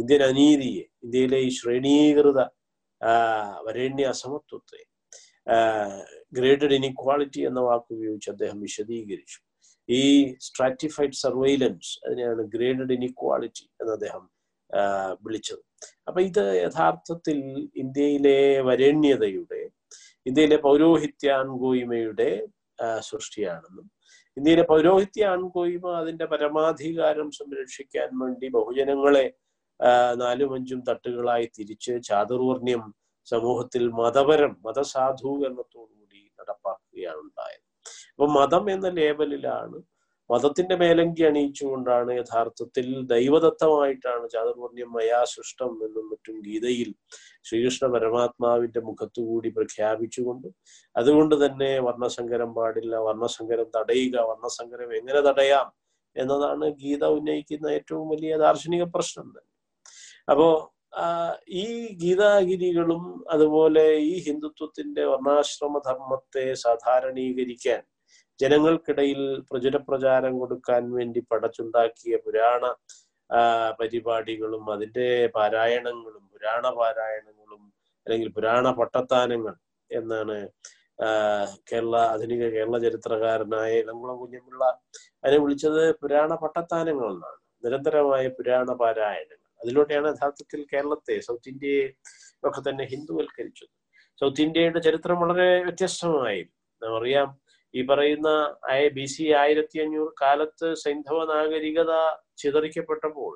ഇന്ത്യൻ 0.00 0.22
അനീതിയെ 0.30 0.84
ഇന്ത്യയിലെ 1.04 1.38
ഈ 1.48 1.50
ശ്രേണീകൃത 1.58 2.40
വരേണ്യ 3.66 4.06
അസമത്വത്തെ 4.14 4.82
ഗ്രേഡഡ് 6.32 6.76
ഇനിക്വാളിറ്റി 6.80 7.40
എന്ന 7.48 7.60
വാക്ക് 7.68 7.90
ഉപയോഗിച്ച് 7.96 8.30
അദ്ദേഹം 8.30 8.58
വിശദീകരിച്ചു. 8.66 9.38
ഈ 9.88 10.02
സ്ട്രാറ്റിഫൈഡ് 10.40 11.18
സർവൈലൻസ് 11.24 11.90
അതിനെയാണ് 12.04 12.42
ഗ്രേഡഡ് 12.54 12.92
ഇനിക്വാളിറ്റി 12.92 13.64
എന്ന് 13.80 13.92
അദ്ദേഹം 13.92 14.24
വിളിച്ചത്. 15.24 15.62
അപ്പൊ 16.08 16.20
ഇത് 16.20 16.44
യഥാർത്ഥത്തിൽ 16.64 17.38
ഇന്ത്യയിലെ 17.76 18.38
വരേണ്യതയുടെ 18.60 19.60
ഇന്ത്യയിലെ 20.26 20.58
പൗരോഹിത്യാൻകോയ്മയുടെ 20.66 22.30
ആ, 22.78 22.86
സൃഷ്ടിയാണെന്നും 23.00 23.86
ഇന്ത്യയിലെ 24.36 24.64
പൗരോഹിത്യ 24.70 25.26
അതിന്റെ 26.00 26.26
പരമാധികാരം 26.32 27.28
സംരക്ഷിക്കാൻ 27.38 28.08
വേണ്ടി 28.22 28.48
ബഹുജനങ്ങളെ 28.56 29.26
നാലും 30.14 30.50
അഞ്ചും 30.56 30.80
തട്ടുകളായി 30.88 31.46
തിരിച്ച് 31.56 31.94
ചാതുർവർണ്യം 32.08 32.82
സമൂഹത്തിൽ 33.26 33.84
മതപരം 34.00 34.52
മതസാധൂകരണത്തോടുകൂടി 34.66 36.20
നടപ്പാക്കുകയാണ് 36.38 37.20
ഉണ്ടായത്. 37.26 37.65
അപ്പൊ 38.18 38.26
മതം 38.32 38.64
എന്ന 38.70 38.88
ലേബലിലാണ് 38.98 39.78
മതത്തിന്റെ 40.30 40.76
മേലങ്കി 40.76 41.22
അണിയിച്ചുകൊണ്ടാണ് 41.22 42.12
യഥാർത്ഥത്തിൽ 42.12 42.86
ദൈവദത്തമായിട്ടാണ് 43.12 44.24
ചാതുർവർണ്യം 44.32 44.90
മയാ 44.92 45.20
സൃഷ്ടം 45.32 45.72
എന്നും 45.86 46.06
മറ്റും 46.10 46.36
ഗീതയിൽ 46.46 46.90
ശ്രീകൃഷ്ണ 47.44 47.86
പരമാത്മാവിന്റെ 47.94 48.80
മുഖത്തുകൂടി 48.80 49.50
പ്രഖ്യാപിച്ചുകൊണ്ട് 49.56 50.48
അതുകൊണ്ട് 50.96 51.34
തന്നെ 51.44 51.70
വർണസങ്കരം 51.86 52.52
പാടില്ല 52.54 52.94
വർണസങ്കരം 53.08 53.68
തടയുക 53.76 54.16
വർണസങ്കരം 54.30 54.90
എങ്ങനെ 55.00 55.22
തടയാം 55.28 55.68
എന്നതാണ് 56.16 56.66
ഗീത 56.82 57.04
ഉന്നയിക്കുന്ന 57.16 57.66
ഏറ്റവും 57.78 58.06
വലിയ 58.12 58.34
ദാർശനിക 58.38 58.84
പ്രശ്നം 58.94 59.26
തന്നെ. 59.28 59.50
അപ്പോ 60.28 60.46
ഈ 61.56 61.64
ഗീതാഗിരികളും 62.02 63.02
അതുപോലെ 63.30 63.84
ഈ 64.06 64.14
ഹിന്ദുത്വത്തിന്റെ 64.26 65.02
വർണാശ്രമ 65.04 65.78
ധർമ്മത്തെ 65.86 66.44
സാധാരണീകരിക്കാൻ 66.64 67.82
ജനങ്ങൾക്കിടയിൽ 68.40 69.20
പ്രചുരപ്രചാരം 69.50 70.34
കൊടുക്കാൻ 70.40 70.82
വേണ്ടി 70.96 71.20
പടച്ചുണ്ടാക്കിയ 71.30 72.16
പുരാണ 72.26 72.64
പരിപാടികളും 73.80 74.64
അതിന്റെ 74.74 75.06
പാരായണങ്ങളും 75.36 76.24
പുരാണ 76.34 76.64
പാരായണങ്ങളും 76.80 77.62
അല്ലെങ്കിൽ 78.06 78.28
പുരാണ 78.36 78.66
പട്ടത്താനങ്ങൾ 78.80 79.54
എന്നാണ് 79.90 80.36
കേരള 81.70 81.94
ആധുനിക 82.12 82.44
കേരള 82.56 82.76
ചരിത്രകാരനായ 82.84 83.72
ഇളംകുളം 83.82 84.16
കുഞ്ഞമ്പിള്ള 84.20 84.64
അതിനെ 85.24 85.38
വിളിച്ചത് 85.44 85.82
പുരാണ 86.02 86.30
പട്ടത്താനങ്ങൾ 86.44 87.08
എന്നാണ് 87.14 87.38
നിരന്തരമായ 87.64 88.24
പുരാണ 88.38 88.68
പാരായണങ്ങൾ. 88.82 89.50
അതിലൂടെയാണ് 89.60 90.08
യഥാർത്ഥത്തിൽ 90.14 90.60
കേരളത്തെ 90.72 91.14
സൗത്ത് 91.26 91.48
ഇന്ത്യയെ 91.52 91.84
ഒക്കെ 92.44 92.60
തന്നെ 92.68 92.84
ഹിന്ദുവൽക്കരിച്ചത്. 92.92 93.72
സൗത്ത് 94.20 94.42
ഇന്ത്യയുടെ 94.46 94.80
ചരിത്രം 94.86 95.18
വളരെ 95.24 95.48
വ്യത്യസ്തമായിരുന്നു. 95.66 96.54
നമുക്കറിയാം 96.82 97.28
ഈ 97.78 97.82
പറയുന്ന 97.90 98.28
ബി 98.96 99.06
സി 99.14 99.24
ആയിരത്തി 99.42 99.78
അഞ്ഞൂറ് 99.84 100.12
കാലത്ത് 100.22 100.68
സൈന്ധവ 100.84 101.18
നാഗരികത 101.32 101.92
ചിതറിക്കപ്പെട്ടപ്പോൾ 102.42 103.32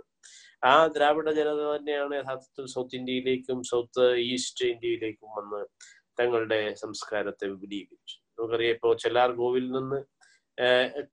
ആ 0.71 0.75
ദ്രാവിഡ 0.97 1.29
ജനത 1.39 1.61
തന്നെയാണ് 1.75 2.15
യഥാർത്ഥത്തിൽ 2.21 2.65
സൗത്ത് 2.75 2.97
ഇന്ത്യയിലേക്കും 3.01 3.59
സൗത്ത് 3.73 4.07
ഈസ്റ്റ് 4.33 4.67
ഇന്ത്യയിലേക്കും 4.75 5.31
വന്ന് 5.39 5.61
തങ്ങളുടെ 6.21 6.61
സംസ്കാരത്തെ 6.83 7.45
വിപുലീകരിച്ചു. 7.53 8.17
നമുക്കറിയാം 8.39 8.75
ഇപ്പോൾ 8.77 8.93
ചെല്ലാർ 9.03 9.31
ഗോവിൽ 9.43 9.67
നിന്ന് 9.77 10.01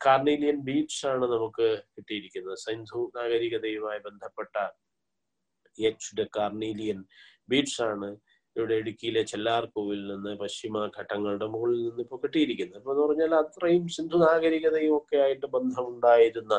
കാർണീലിയൻ 0.05 0.57
ബീച്ച് 0.69 0.99
ആണ് 1.11 1.25
നമുക്ക് 1.35 1.67
കിട്ടിയിരിക്കുന്നത്. 1.95 2.57
സൈന്ധു 2.65 3.01
നാഗരികതയുമായി 3.17 3.99
ബന്ധപ്പെട്ട 4.07 4.55
എച്ച് 5.77 6.25
കാർണീലിയൻ 6.37 6.99
ബീച്ച് 7.51 7.77
ആണ് 7.89 8.09
ഇവിടെ 8.57 8.75
ഇടുക്കിയിലെ 8.81 9.21
ചെല്ലാർ 9.31 9.63
കോവിൽ 9.75 10.01
നിന്ന് 10.11 10.31
പശ്ചിമ 10.41 10.83
ഘട്ടങ്ങളുടെ 10.97 11.47
മുകളിൽ 11.53 11.79
നിന്ന് 11.87 12.01
ഇപ്പോൾ 12.05 12.19
കിട്ടിയിരിക്കുന്നത്. 12.23 12.77
അപ്പൊ 12.79 12.91
എന്ന് 12.93 13.03
പറഞ്ഞാൽ 13.03 13.33
അത്രയും 13.41 13.85
സിന്ധു 13.95 14.17
നാഗരികതയും 14.25 14.93
ഒക്കെ 14.99 15.17
ആയിട്ട് 15.25 15.47
ബന്ധമുണ്ടായിരുന്ന 15.55 16.53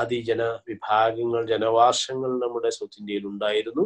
ആദിജന 0.00 0.42
വിഭാഗങ്ങൾ 0.70 1.42
ജനവാസങ്ങൾ 1.54 2.32
നമ്മുടെ 2.44 2.70
സൗത്ത് 2.78 3.00
ഇന്ത്യയിൽ 3.02 3.26
ഉണ്ടായിരുന്നു. 3.32 3.84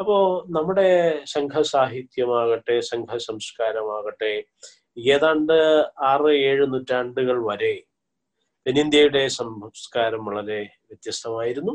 അപ്പോ 0.00 0.16
നമ്മുടെ 0.56 0.88
സംഘ 1.34 1.54
സാഹിത്യമാകട്ടെ 1.74 2.76
സംഘ 2.92 3.10
സംസ്കാരമാകട്ടെ 3.28 4.32
ഏതാണ്ട് 5.14 5.56
ആറ് 6.10 6.30
ഏഴ് 6.48 6.64
നൂറ്റാണ്ടുകൾ 6.72 7.38
വരെ 7.50 7.74
തെന്നിന്ത്യയുടെ 8.66 9.22
സംസ്കാരം 9.38 10.22
വളരെ 10.28 10.60
വ്യത്യസ്തമായിരുന്നു. 10.88 11.72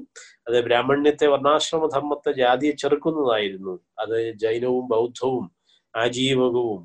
അത് 0.48 0.58
ബ്രാഹ്മണ്യത്തെ 0.68 1.28
വർണാശ്രമ 1.34 1.88
ധർമ്മത്തെ 1.94 2.32
ജാതിയെ 2.42 2.74
ചെറുക്കുന്നതായിരുന്നു. 2.82 3.76
അത് 4.04 4.18
ജൈനവും 4.44 4.86
ബൗദ്ധവും 4.94 5.46
ആജീവകവും 5.94 6.82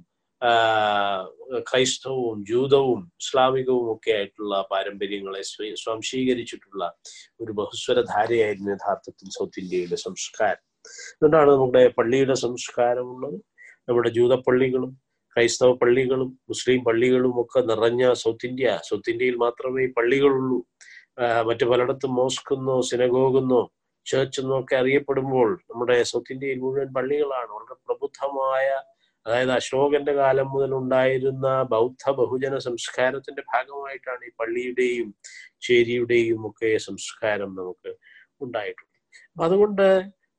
ക്രൈസ്തവും 1.68 2.36
ജൂതവും 2.50 3.00
ഇസ്ലാമികവും 3.22 3.86
ഒക്കെ 3.94 4.10
ആയിട്ടുള്ള 4.16 4.54
പാരമ്പര്യങ്ങളെ 4.70 5.42
സ്വാംശീകരിച്ചിട്ടുള്ള 5.82 6.82
ഒരു 7.42 7.52
ബഹുസ്വര 7.60 8.00
ധാരയായിരുന്നു 8.12 8.70
യഥാർത്ഥത്തിൽ 8.76 9.28
സൗത്ത് 9.38 9.60
ഇന്ത്യയുടെ 9.62 9.98
സംസ്കാരം. 10.06 10.62
അതുകൊണ്ടാണ് 11.14 11.50
നമ്മുടെ 11.50 11.82
പള്ളിയുടെ 11.98 12.36
സംസ്കാരമുള്ളത്. 12.46 13.38
നമ്മുടെ 13.88 14.10
ജൂതപ്പള്ളികളും 14.18 14.92
ക്രൈസ്തവ 15.36 15.70
പള്ളികളും 15.80 16.28
മുസ്ലിം 16.50 16.80
പള്ളികളും 16.84 17.34
ഒക്കെ 17.42 17.60
നിറഞ്ഞ 17.70 18.02
സൗത്ത് 18.22 18.46
ഇന്ത്യ. 18.48 18.68
സൗത്ത് 18.88 19.10
ഇന്ത്യയിൽ 19.12 19.36
മാത്രമേ 19.44 19.84
പള്ളികളുള്ളൂ. 19.96 20.58
മറ്റു 21.48 21.64
പലയിടത്തും 21.70 22.12
മോസ്കെന്നോ 22.18 22.76
സിനഗോഗെന്നോ 22.90 23.60
ചേർച്ച് 24.06 24.38
എന്നോ 24.42 24.56
ഒക്കെ 24.62 24.74
അറിയപ്പെടുമ്പോൾ 24.80 25.48
നമ്മുടെ 25.70 25.96
സൗത്ത് 26.12 26.32
ഇന്ത്യയിൽ 26.34 26.58
മുഴുവൻ 26.64 26.88
പള്ളികളാണ്. 26.96 27.50
വളരെ 27.56 27.76
പ്രബുദ്ധമായ 27.86 28.66
അതായത് 29.26 29.52
അശോകന്റെ 29.58 30.12
കാലം 30.20 30.48
മുതൽ 30.54 30.72
ഉണ്ടായിരുന്ന 30.80 31.46
ബൗദ്ധ 31.72 32.04
ബഹുജന 32.18 32.56
സംസ്കാരത്തിന്റെ 32.68 33.42
ഭാഗമായിട്ടാണ് 33.52 34.22
ഈ 34.28 34.32
പള്ളിയുടെയും 34.40 35.08
ചേരിയുടെയും 35.68 36.42
ഒക്കെ 36.50 36.70
സംസ്കാരം 36.88 37.50
നമുക്ക് 37.60 37.90
ഉണ്ടായിട്ടുള്ളത്. 38.44 38.92
അതുകൊണ്ട് 39.36 39.86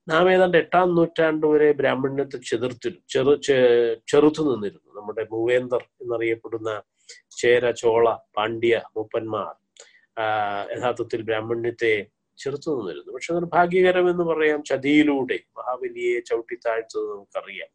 നാം 0.07 0.25
ഏതാണ്ട് 0.33 0.57
എട്ടാം 0.63 0.87
നൂറ്റാണ്ട് 0.97 1.45
വരെ 1.53 1.69
ബ്രാഹ്മണ്യത്തെ 1.79 2.37
ചെതിർത്തി 2.49 2.89
ചെറു 3.13 3.33
ചെറുത്തു 4.11 4.41
നിന്നിരുന്നു. 4.49 4.89
നമ്മുടെ 4.97 5.23
മൂവേന്ദർ 5.33 5.81
എന്നറിയപ്പെടുന്ന 6.03 6.69
ചേര 7.39 7.71
ചോള 7.81 8.05
പാണ്ഡ്യ 8.37 8.75
മൂപ്പന്മാർ 8.97 9.51
യഥാർത്ഥത്തിൽ 10.75 11.21
ബ്രാഹ്മണ്യത്തെ 11.29 11.91
ചെറുത്തു 12.37 12.69
നിന്നിരുന്നു. 12.77 13.11
പക്ഷെ 13.15 13.31
നിർഭാഗ്യകരം 13.37 14.05
എന്ന് 14.11 14.25
പറയാം 14.31 14.59
ചതിയിലൂടെ 14.69 15.37
മഹാബലിയെ 15.59 16.15
ചവിട്ടി 16.29 16.57
താഴ്ത്തത് 16.67 17.05
നമുക്കറിയാം 17.13 17.69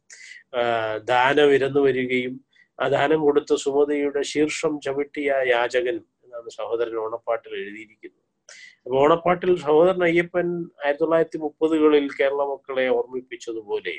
ദാനം 1.11 1.49
ഇരന്നു 1.57 1.81
വരികയും 1.87 2.35
ആ 2.79 2.85
ദാനം 2.95 3.19
കൊടുത്ത 3.27 3.53
സുമതിയുടെ 3.65 4.21
ശീർഷം 4.33 4.73
ചവിട്ടിയ 4.85 5.31
യാചകൻ 5.53 5.97
എന്നാണ് 6.25 6.49
സഹോദരൻ 6.59 6.95
ഓണപ്പാട്ടിൽ 7.05 7.53
എഴുതിയിരിക്കുന്നത്. 7.61 8.22
ഓണപ്പാട്ടിൽ 8.85 9.49
സഹോദരൻ 9.57 10.01
അയ്യപ്പൻ 10.03 10.47
ആയിരത്തി 10.79 11.01
തൊള്ളായിരത്തി 11.01 11.39
മുപ്പതുകളിൽ 11.43 12.05
കേരള 12.11 12.41
മക്കളെ 12.49 12.85
ഓർമ്മിപ്പിച്ചതുപോലെ 12.89 13.93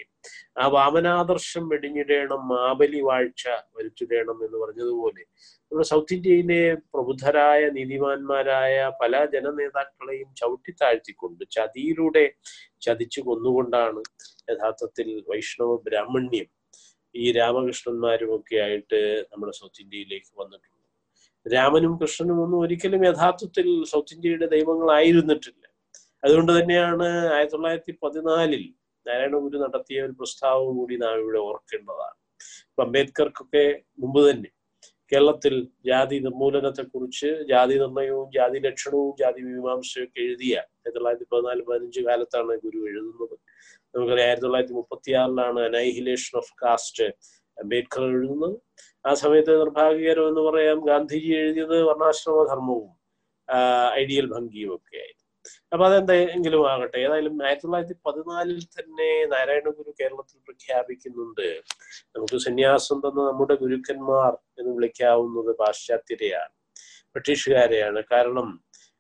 ആ 0.59 0.65
വാമനാദർശം 0.69 1.65
വെടിഞ്ഞിടേണം 1.69 2.43
മാബലി 2.49 3.01
വാഴ്ച 3.01 3.45
വരുത്തിടേണം 3.75 4.39
എന്ന് 4.45 4.59
പറഞ്ഞതുപോലെ 4.59 5.23
നമ്മുടെ 5.63 5.87
സൗത്ത് 5.91 6.15
ഇന്ത്യയിലെ 6.15 6.61
പ്രബുദ്ധരായ 6.93 7.63
നീതിമാന്മാരായ 7.71 8.77
പല 9.01 9.25
ജനനേതാക്കളെയും 9.33 10.29
ചവിട്ടിത്താഴ്ത്തിക്കൊണ്ട് 10.37 11.45
ചതിയിലൂടെ 11.51 12.27
ചതിച്ചു 12.83 13.23
കൊന്നുകൊണ്ടാണ് 13.27 14.03
യഥാർത്ഥത്തിൽ 14.51 15.09
വൈഷ്ണവ 15.29 15.81
ബ്രാഹ്മണ്യം 15.87 16.49
ഈ 17.15 17.27
രാമകൃഷ്ണന്മാരും 17.33 18.31
ഒക്കെ 18.37 18.57
ആയിട്ട് 18.59 19.01
നമ്മുടെ 19.33 19.53
സൗത്ത് 19.53 19.83
ഇന്ത്യയിലേക്ക് 19.83 20.33
വന്നിട്ടുണ്ട് 20.37 20.74
രാമനും 21.47 21.93
കൃഷ്ണനും 22.01 22.39
ഒന്നും 22.45 22.59
ഒരിക്കലും 22.65 23.03
യഥാർത്ഥത്തിൽ 23.11 23.67
സൗത്ത് 23.93 24.15
ഇന്ത്യയുടെ 24.17 24.47
ദൈവങ്ങളായിരുന്നിട്ടില്ല. 24.57 25.65
അതുകൊണ്ട് 26.25 26.53
തന്നെയാണ് 26.59 27.07
ആയിരത്തി 27.37 27.55
തൊള്ളായിരത്തി 27.55 27.93
പതിനാലിൽ 28.03 28.65
നാരായണഗുരു 29.07 29.59
നടത്തിയ 29.65 30.05
ഒരു 30.07 30.15
പ്രസ്താവം 30.21 30.69
കൂടി 30.79 30.97
നാം 31.05 31.17
ഇവിടെ 31.23 31.41
ഓർക്കേണ്ടതാണ്. 31.49 32.17
അംബേദ്കർക്കൊക്കെ 32.85 33.65
മുമ്പ് 34.03 34.21
തന്നെ 34.29 34.51
കേരളത്തിൽ 35.13 35.55
ജാതി 35.89 36.17
നിർമൂലനത്തെക്കുറിച്ച് 36.27 37.31
ജാതി 37.51 37.75
നിർണയവും 37.83 38.29
ജാതി 38.37 38.59
ലക്ഷണവും 38.67 39.11
ജാതി 39.21 39.41
മീമാംസയും 39.49 40.11
എഴുതിയ 40.23 40.55
ആയിരത്തി 40.61 40.95
തൊള്ളായിരത്തി 40.97 41.27
പതിനാല് 41.33 41.63
പതിനഞ്ച് 41.69 42.01
കാലത്താണ് 42.09 42.55
ഗുരു 42.65 42.81
എഴുതുന്നത്. 42.91 43.37
നമുക്കറിയാം 43.95 44.27
ആയിരത്തി 44.29 44.47
തൊള്ളായിരത്തി 44.47 44.77
മുപ്പത്തി 44.81 45.13
ആറിലാണ് 45.21 45.61
അനൈഹിലേഷൻ 45.71 46.35
ഓഫ് 46.41 46.53
കാസ്റ്റ് 46.63 47.07
അംബേദ്കർ 47.59 48.05
എഴുതുന്നത്. 48.17 48.57
ആ 49.05 49.13
സമയത്ത് 49.23 49.53
നിർഭാഗ്യകരം 49.61 50.27
എന്ന് 50.31 50.43
പറയാം 50.49 50.79
ഗാന്ധിജി 50.91 51.31
എഴുതിയത് 51.41 51.77
വർണാശ്രമ 51.89 52.45
ധർമ്മവും 52.51 52.93
ഐഡിയൽ 54.03 54.27
ഭംഗിയും 54.35 54.71
ഒക്കെ 54.77 54.95
ആയിരുന്നു. 55.03 55.21
അപ്പൊ 55.73 55.85
അതെന്തെങ്കിലും 55.89 56.63
ആകട്ടെ 56.73 56.99
ഏതായാലും 57.07 57.35
ആയിരത്തി 57.47 57.65
തൊള്ളായിരത്തി 57.65 57.97
പതിനാലിൽ 58.07 58.61
തന്നെ 58.77 59.09
നാരായണ 59.33 59.69
ഗുരു 59.79 59.93
കേരളത്തിൽ 60.01 60.39
പ്രഖ്യാപിക്കുന്നുണ്ട്. 60.47 61.47
നമുക്ക് 62.15 62.39
സന്യാസം 62.47 62.99
തന്ന 63.05 63.21
നമ്മുടെ 63.31 63.57
ഗുരുക്കന്മാർ 63.63 64.33
എന്ന് 64.61 64.73
വിളിക്കാവുന്നത് 64.79 65.51
പാശ്ചാത്യരെയാണ് 65.61 66.55
ബ്രിട്ടീഷുകാരെയാണ്. 67.17 68.01
കാരണം 68.13 68.49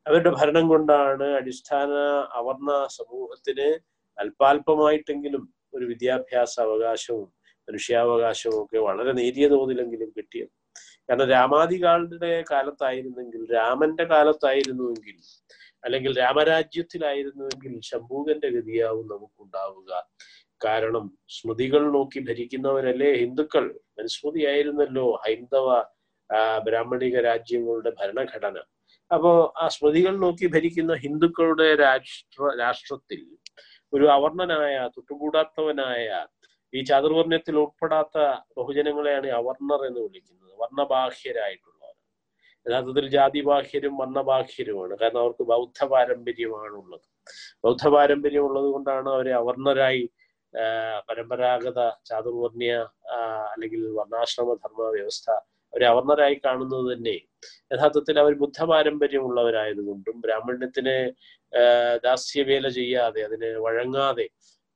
അവരുടെ 0.07 0.33
ഭരണം 0.39 0.65
കൊണ്ടാണ് 0.73 1.27
അടിസ്ഥാന 1.41 1.93
അവർണ 2.41 2.71
സമൂഹത്തിന് 2.99 3.69
അല്പാൽപമായിട്ടെങ്കിലും 4.19 5.45
ഒരു 5.77 5.85
വിദ്യാഭ്യാസ 5.93 6.55
അവകാശവും 6.67 7.29
മനുഷ്യാവകാശവും 7.69 8.65
ഒക്കെ 8.65 8.79
വളരെ 8.79 9.13
നേരിയ 9.13 9.49
തോതിലെങ്കിലും 9.49 10.11
കിട്ടിയത്. 10.19 10.53
കാരണം 11.09 11.29
രാമാദികാളുടെ 11.29 12.45
കാലത്തായിരുന്നെങ്കിൽ 12.51 13.43
രാമന്റെ 13.55 14.05
കാലത്തായിരുന്നുവെങ്കിൽ 14.05 15.17
അല്ലെങ്കിൽ 15.85 16.19
രാമരാജ്യത്തിലായിരുന്നുവെങ്കിൽ 16.19 17.81
ശംഭൂകന്റെ 17.81 18.49
ഗതിയാവും 18.49 19.07
നമുക്കുണ്ടാവുക. 19.09 19.91
കാരണം 20.65 21.19
സ്മൃതികൾ 21.29 21.83
നോക്കി 21.93 22.21
ഭരിക്കുന്നവരല്ലേ 22.29 23.11
ഹിന്ദുക്കൾ? 23.15 23.65
മനുസ്മൃതിയായിരുന്നല്ലോ 23.99 25.07
ഹൈന്ദവ 25.25 25.69
ബ്രാഹ്മണിക 26.67 27.17
രാജ്യങ്ങളുടെ 27.21 27.91
ഭരണഘടന. 28.01 28.57
അപ്പോ 29.15 29.55
ആ 29.63 29.69
സ്മൃതികൾ 29.69 30.15
നോക്കി 30.17 30.47
ഭരിക്കുന്ന 30.47 30.93
ഹിന്ദുക്കളുടെ 30.95 31.75
രാഷ്ട്ര 31.75 32.49
രാഷ്ട്രത്തിൽ 32.59 33.21
ഒരു 33.93 34.07
അവർണനായ 34.17 34.77
തൊട്ടുകൂടാത്തവനായ 34.97 36.07
ഈ 36.75 36.81
ചാതുർവർണയത്തിൽ 36.91 37.57
ഉൾപ്പെടാത്ത 37.65 38.17
ബഹുജനങ്ങളെയാണ് 38.59 39.29
അവർണർ 39.41 39.81
എന്ന് 39.89 40.01
വിളിക്കുന്നത്. 40.07 40.53
വർണബാഹ്യരായിട്ടുള്ളവർ. 40.63 41.95
യഥാർത്ഥത്തിൽ 42.67 43.07
ജാതിബാഹ്യരും 43.17 43.95
വർണബാഹ്യരുമാണ്. 44.03 44.95
കാരണം 45.03 45.21
അവർക്ക് 45.25 45.45
ബൗദ്ധ 45.53 45.81
പാരമ്പര്യമാണുള്ളത് 45.93 47.07
ബൗദ്ധ 47.65 47.85
പാരമ്പര്യം 47.95 48.45
ഉള്ളത് 48.49 48.69
കൊണ്ടാണ് 48.75 49.09
അവരെ 49.17 49.33
അവർണരായി 49.43 50.05
പരമ്പരാഗത 51.09 51.81
ചാതുർവർണയ 52.09 52.75
അല്ലെങ്കിൽ 53.53 53.83
വർണാശ്രമ 53.99 54.55
ധർമ്മ 54.65 54.89
വ്യവസ്ഥ 54.97 55.29
അവരെ 55.73 55.87
അവർണരായി 55.93 56.37
കാണുന്നത് 56.45 56.85
തന്നെ. 56.93 57.17
യഥാർത്ഥത്തിൽ 57.73 58.17
അവർ 58.25 58.33
ബുദ്ധ 58.43 58.59
പാരമ്പര്യമുള്ളവരായതുകൊണ്ടും 58.71 60.17
ബ്രാഹ്മണ്യത്തിന് 60.27 60.97
ദാസ്യവേല 62.07 62.69
ചെയ്യാതെ 62.79 63.23
അതിനെ 63.29 63.51
വഴങ്ങാതെ 63.67 64.27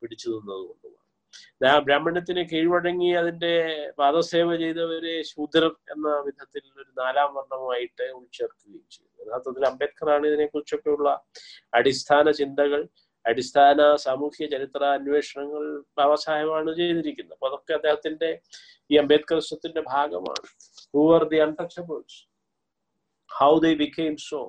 പിടിച്ചു 0.02 0.28
നിന്നതുകൊണ്ടുമാണ്. 0.30 0.97
ബ്രാഹ്മണ്യത്തിന് 1.86 2.42
കീഴ്വഴങ്ങി 2.52 3.10
അതിന്റെ 3.20 3.52
പാദസേവ 3.98 4.48
ചെയ്തവരെ 4.62 5.14
ശൂദ്രർ 5.32 5.72
എന്ന 5.94 6.08
വിധത്തിൽ 6.26 6.64
ഒരു 6.82 6.90
നാലാം 7.02 7.30
വർണമായിട്ട് 7.38 8.06
ഉൾച്ചേർക്കുകയും 8.20 8.86
ചെയ്തു. 8.94 9.10
യഥാർത്ഥത്തിൽ 9.22 9.64
അംബേദ്കറാണ് 9.72 10.24
ഇതിനെക്കുറിച്ചൊക്കെയുള്ള 10.30 11.08
അടിസ്ഥാന 11.80 12.30
ചിന്തകൾ 12.40 12.82
അടിസ്ഥാന 13.24 13.80
സാമൂഹ്യ 14.04 14.46
ചരിത്ര 14.52 14.82
അന്വേഷണങ്ങൾ 14.98 15.64
ബാബാസാഹേബാണ് 15.98 16.70
ചെയ്തിരിക്കുന്നത്. 16.78 17.34
അപ്പൊ 17.36 17.48
അതൊക്കെ 17.50 17.72
അദ്ദേഹത്തിന്റെ 17.78 18.30
ഈ 18.90 18.96
അംബേദ്കറിസത്തിന്റെ 19.02 19.82
ഭാഗമാണ്. 19.92 20.48
Who 20.94 21.02
are 21.16 21.24
the 21.32 21.40
untouchables 21.46 22.18
how 23.30 23.52
they 23.64 23.72
became 23.82 24.14
so 24.30 24.40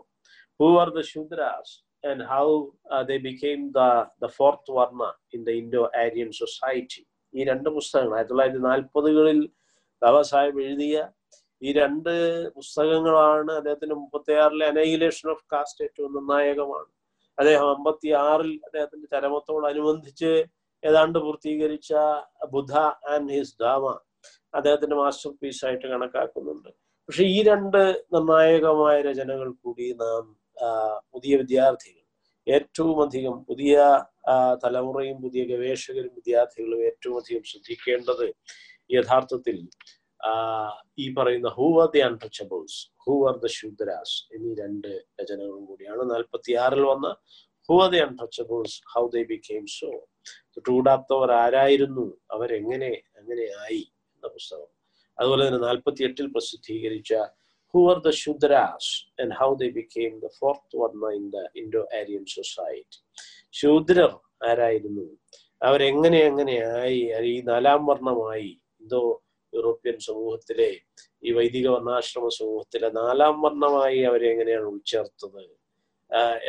who 0.59 0.67
are 0.83 0.89
the 0.97 1.01
Shudras? 1.13 1.73
And 2.03 2.21
how 2.23 2.47
uh, 2.87 3.03
they 3.03 3.17
became 3.19 3.71
the 3.71 3.89
the 4.17 4.29
fourth 4.29 4.65
varna 4.67 5.11
in 5.29 5.43
the 5.43 5.53
Indo-Aryan 5.53 6.31
society. 6.35 7.01
ഈ 7.33 7.41
രണ്ട് 7.45 7.67
പുസ്തകങ്ങൾ 7.69 8.13
ആയിരത്തി 8.13 8.31
തൊള്ളായിരത്തി 8.31 8.61
നാൽപ്പതുകളിൽ 8.63 9.39
ബാബാ 10.01 10.21
സാഹിബ് 10.29 10.61
എഴുതിയ 10.63 10.95
ഈ 11.61 11.71
രണ്ട് 11.75 12.09
പുസ്തകങ്ങളാണ് 12.55 13.51
അദ്ദേഹത്തിന്റെ 13.57 13.95
മുപ്പത്തി 13.99 14.33
ആറിലെ 14.35 14.65
അനൈഹിലേഷൻ 14.71 15.27
ഓഫ് 15.33 15.43
കാസ്റ്റ് 15.53 15.83
ഏറ്റവും 15.87 16.11
നിർണായകമാണ് 16.17 16.89
അദ്ദേഹം 17.37 17.67
അമ്പത്തി 17.75 18.09
ആറിൽ 18.21 18.51
അദ്ദേഹത്തിന്റെ 18.67 19.07
ചരമത്തോടനുബന്ധിച്ച് 19.13 20.31
ഏതാണ്ട് 20.83 21.19
പൂർത്തീകരിച്ച 21.25 21.93
ബുധ 22.55 22.73
ആൻഡ് 23.13 23.31
ഹിസ് 23.35 23.55
ധാമ 23.63 23.93
അദ്ദേഹത്തിന്റെ 24.53 24.97
മാസ്റ്റർ 25.01 25.31
പീസ് 25.41 25.63
ആയിട്ട് 25.67 25.87
കണക്കാക്കുന്നുണ്ട് 25.93 26.69
പക്ഷെ 27.09 27.25
ഈ 27.35 27.39
രണ്ട് 27.49 27.81
നിർണായകമായ 28.15 28.95
രചനകൾ 29.07 29.49
കൂടി 29.63 29.87
നാം 30.01 30.25
പുതിയ 31.11 31.33
വിദ്യാർത്ഥികൾ. 31.41 31.95
ഏറ്റവും 32.47 32.97
അധികം 33.01 33.35
പുതിയ 33.43 33.75
തലമുറയും 34.63 35.17
പുതിയ 35.21 35.41
ഗവേഷകരും 35.51 36.13
വിദ്യാർത്ഥികളും 36.15 36.79
ഏറ്റവും 36.85 37.17
അധികം 37.17 37.43
ശ്രദ്ധിക്കേണ്ടത് 37.43 38.25
യഥാർത്ഥത്തിൽ 38.91 39.57
ഈ 40.99 41.05
പറയുന്ന 41.13 41.49
who 41.57 41.81
are 41.81 41.89
the 41.95 41.99
untouchables 41.99 42.79
who 43.05 43.13
are 43.27 43.35
the 43.37 43.47
Shudras 43.57 44.15
എന്നീ 44.35 44.51
രണ്ട് 44.61 44.87
രചനകളും 45.21 45.65
കൂടിയാണ്. 45.65 46.01
നാൽപ്പത്തി 46.11 46.53
ആറിൽ 46.53 46.81
വന്ന 46.81 47.07
who 47.69 47.75
are 47.83 47.89
the 47.91 47.97
untouchables 47.97 48.77
how 48.93 49.03
they 49.15 49.23
became 49.23 49.65
so 49.79 49.91
തൊട്ടുകൂടാത്തവർ 50.55 51.31
ആരായിരുന്നു? 51.43 52.05
അവരെങ്ങനെ 52.31 52.91
അങ്ങനെ 53.17 53.45
ആയി? 53.63 53.83
എന്ന 54.15 54.27
പുസ്തകം. 54.27 54.69
അതുപോലെ 55.19 55.47
തന്നെ 55.47 55.59
നാൽപ്പത്തി 55.59 56.03
എട്ടിൽ 56.03 56.27
പ്രസിദ്ധീകരിച്ച 56.31 57.13
who 57.73 57.85
were 57.85 57.99
the 57.99 58.09
Shudras 58.11 58.85
and 59.19 59.31
how 59.39 59.55
they 59.55 59.69
became 59.71 60.19
the 60.19 60.31
fourth 60.39 60.65
Varna 60.73 61.09
in 61.17 61.25
the 61.35 61.43
Indo-Aryan 61.61 62.25
society. 62.39 62.99
ശൂദ്രർ 63.59 64.11
ആരായിരുന്നു? 64.49 65.05
അവരെങ്ങനെ 65.61 66.19
എങ്ങനെയായി? 66.29 66.99
ഈ 67.31 67.35
നാലാം 67.51 67.81
വർണമായി 67.89 68.51
ഇന്തോ 68.81 69.01
യൂറോപ്യൻ 69.53 69.97
സമൂഹത്തിലെ 70.07 70.69
ഈ 71.27 71.31
വൈദിക 71.37 71.67
വർണാശ്രമ 71.75 72.27
സമൂഹത്തിലെ 72.39 72.89
നാലാം 72.99 73.35
വർണമായി 73.45 73.99
അവരെ 74.09 74.27
എങ്ങനെയാണ് 74.33 74.67
ഉൾച്ചേർത്തത് 74.73 75.41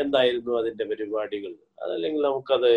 എന്തായിരുന്നു 0.02 0.52
അതിന്റെ 0.60 0.84
പരിപാടികൾ? 0.90 1.54
അതല്ലെങ്കിൽ 1.84 2.20
നമുക്കത് 2.28 2.70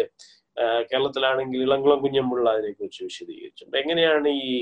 കേരളത്തിലാണെങ്കിൽ 0.90 1.60
ഇളംകുളം 1.68 2.00
കുഞ്ഞമ്പിള്ള 2.06 2.48
അതിനെക്കുറിച്ച് 2.56 3.02
വിശദീകരിച്ചിട്ടുണ്ട് 3.10 3.78
എങ്ങനെയാണ് 3.84 4.30
ഈ 4.48 4.56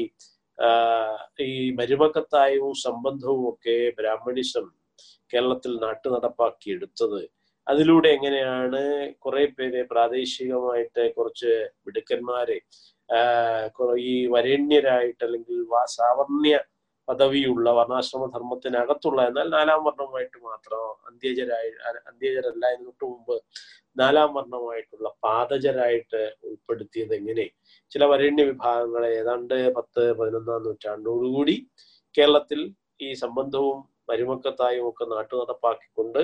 ഈ 1.42 1.52
മരുമക്കത്തായവും 1.72 2.74
സംബന്ധവും 2.78 3.44
ഒക്കെ 3.50 3.76
ബ്രാഹ്മണിസം 3.98 4.66
കേരളത്തിൽ 5.34 5.74
നാട്ടു 5.78 6.08
നടപ്പാക്കി 6.10 6.70
എടുത്തത് 6.72 7.22
അതിലൂടെ 7.68 8.10
എങ്ങനെയാണ് 8.10 8.82
കുറെ 9.20 9.44
പേരെ 9.48 9.82
പ്രാദേശികമായിട്ട് 9.84 11.04
കുറച്ച് 11.14 11.52
മിടുക്കന്മാരെ 11.86 12.58
ഈ 14.06 14.14
വരേണ്യരായിട്ട് 14.28 15.24
അല്ലെങ്കിൽ 15.24 15.58
സാവർണ്യ 15.90 16.58
പദവിയുള്ള 17.12 17.68
വർണാശ്രമ 17.78 18.26
ധർമ്മത്തിനകത്തുള്ള 18.34 19.22
എന്നാൽ 19.30 19.48
നാലാം 19.56 19.82
വർണമായിട്ട് 19.88 20.38
മാത്രം 20.50 20.84
അന്ത്യജരായി 21.10 21.72
അന്ത്യജരല്ല 22.10 22.64
അതിന് 22.72 22.86
തൊട്ട് 22.90 23.06
മുമ്പ് 23.12 23.36
നാലാം 23.98 24.30
വർണമായിട്ടുള്ള 24.38 25.08
പാദജരായിട്ട് 25.26 26.22
ഉൾപ്പെടുത്തിയത് 26.50 27.14
എങ്ങനെ? 27.20 27.46
ചില 27.92 28.04
വരേണ്യ 28.12 28.44
വിഭാഗങ്ങളെ 28.52 29.10
ഏതാണ്ട് 29.22 29.56
പത്ത് 29.78 30.04
പതിനൊന്നാം 30.20 30.62
നൂറ്റാണ്ടോടുകൂടി 30.68 31.56
കേരളത്തിൽ 32.16 32.62
ഈ 33.02 33.10
സംബന്ധവും 33.24 33.80
മരുമക്കത്തായും 34.10 34.86
ഒക്കെ 34.90 35.06
നാട്ടു 35.14 35.36
നടപ്പാക്കിക്കൊണ്ട് 35.42 36.22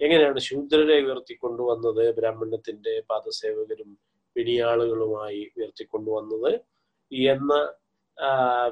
എങ്ങനെയാണ് 0.00 0.40
ശൂദ്രരെ 0.48 0.96
ഉയർത്തിക്കൊണ്ടുവന്നത്? 1.06 2.04
ബ്രാഹ്മണ്യത്തിന്റെ 2.18 2.94
പാദസേവകരും 3.10 3.90
പിണിയാളുകളുമായി 4.36 5.42
ഉയർത്തിക്കൊണ്ടുവന്നത്? 5.56 6.52
എന്ന 7.30 7.52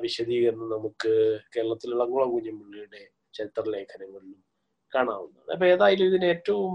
വിശദീകരണം 0.01 0.69
നമുക്ക് 0.71 1.13
കേരളത്തിലുള്ള 1.57 2.05
അങ്കുളം 2.05 2.51
ചരിത്ര 3.35 3.65
ലേഖനങ്ങളിലും 3.69 4.41
കാണാവുന്നതാണ്. 4.93 5.53
അപ്പൊ 5.53 5.67
ഏതായാലും 5.67 6.07
ഇതിന് 6.07 6.27
ഏറ്റവും 6.27 6.75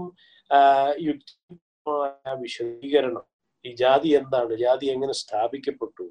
യുക്തിമായ 1.00 2.34
വിശദീകരണം 2.34 3.24
ഈ 3.64 3.70
ജാതി 3.74 4.08
എന്താണ് 4.08 4.52
ജാതി 4.56 4.86
എങ്ങനെ 4.86 5.12
സ്ഥാപിക്കപ്പെട്ടു 5.12 6.04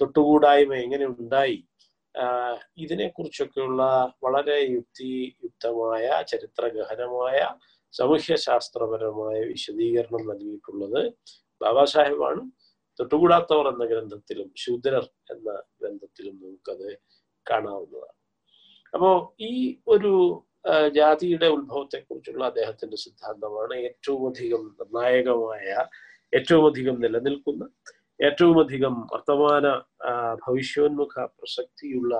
തൊട്ടുകൂടായ്മ 0.00 0.74
എങ്ങനെ 0.76 1.06
ഉണ്ടായി 1.14 1.58
ഇതിനെ 2.14 2.82
ഇതിനെക്കുറിച്ചൊക്കെയുള്ള 2.84 3.82
വളരെ 4.24 4.56
യുക്തിയുക്തമായ 4.74 6.06
ചരിത്രഗഹനമായ 6.22 7.38
സാമൂഹ്യശാസ്ത്രപരമായ 7.94 9.38
വിശദീകരണം 9.44 10.22
നൽകിയിട്ടുള്ളത് 10.28 11.00
ബാബാ 11.60 11.84
സാഹിബാണ് 11.84 12.42
തൊട്ടുകൂടാത്തവർ 12.98 13.66
എന്ന 13.72 13.84
ഗ്രന്ഥത്തിലും 13.92 14.48
ശൂദ്രർ 14.62 15.04
എന്ന 15.30 15.48
ഗ്രന്ഥത്തിലും 15.80 16.34
നമുക്കത് 16.42 16.88
കാണാവുന്നതാണ്. 17.46 18.14
അപ്പോ 18.94 19.10
ഈ 19.50 19.52
ഒരു 19.86 20.12
ജാതിയുടെ 20.98 21.48
ഉത്ഭവത്തെ 21.56 21.98
കുറിച്ചുള്ള 22.00 22.44
അദ്ദേഹത്തിന്റെ 22.44 22.98
സിദ്ധാന്തമാണ് 23.04 23.74
ഏറ്റവും 23.88 24.22
അധികം 24.28 24.62
നിർണായകമായ 24.78 25.66
ഏറ്റവും 26.32 26.64
അധികം 26.66 26.96
നിലനിൽക്കുന്ന 27.00 27.64
ഏറ്റവും 28.20 28.56
അധികം 28.64 28.94
വർത്തമാന 29.12 29.66
ഭവിഷ്യോന്മുഖ 30.44 31.14
പ്രസക്തിയുള്ള 31.38 32.14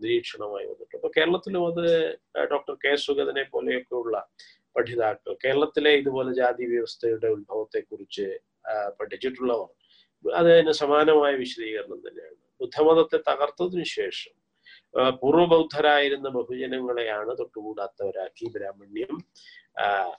നിരീക്ഷണമായി 0.00 0.66
വന്നിട്ടുണ്ട്. 0.66 0.96
അപ്പൊ 0.96 1.10
കേരളത്തിലും 1.16 1.62
അത് 1.70 1.84
ഡോക്ടർ 2.52 2.74
കെ 2.84 2.92
സുഗതനെ 2.96 3.44
പോലെയൊക്കെയുള്ള 3.44 4.16
പഠിതാക്കൾ 4.76 5.34
കേരളത്തിലെ 5.44 5.90
ഇതുപോലെ 6.00 6.30
ജാതി 6.32 6.64
വ്യവസ്ഥയുടെ 6.66 7.28
ഉത്ഭവത്തെ 7.36 7.80
കുറിച്ച് 7.80 8.26
പഠിച്ചിട്ടുള്ളവർ 8.98 9.68
അതിന് 10.32 10.72
സമാനമായ 10.72 11.34
വിശദീകരണം 11.34 12.02
തന്നെയാണ്. 12.08 12.34
ബുദ്ധമതത്തെ 12.60 13.16
തകർത്തതിനു 13.16 13.84
ശേഷം 13.84 14.44
പൂർവബൗദ്ധരായിരുന്ന 15.08 16.28
ബഹുജനങ്ങളെയാണ് 16.28 17.38
തൊട്ടുകൂടാത്തവരാക്കി 17.38 18.48
ബ്രാഹ്മണ്യം 18.48 19.24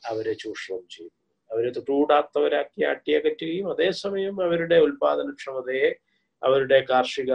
അവരെ 0.05 0.33
ചൂഷണം 0.33 0.87
ചെയ്തു 0.91 1.11
അവരെ 1.51 1.69
തൊട്ടുകൂടാത്തവരാക്കി 1.69 2.83
ആട്ടിയകറ്റുകയും 2.83 3.71
അതേസമയം 3.71 4.43
അവരുടെ 4.43 4.75
ഉൽപാദനക്ഷമതയെ 4.75 5.95
അവരുടെ 6.43 6.85
കാർഷിക 6.89 7.33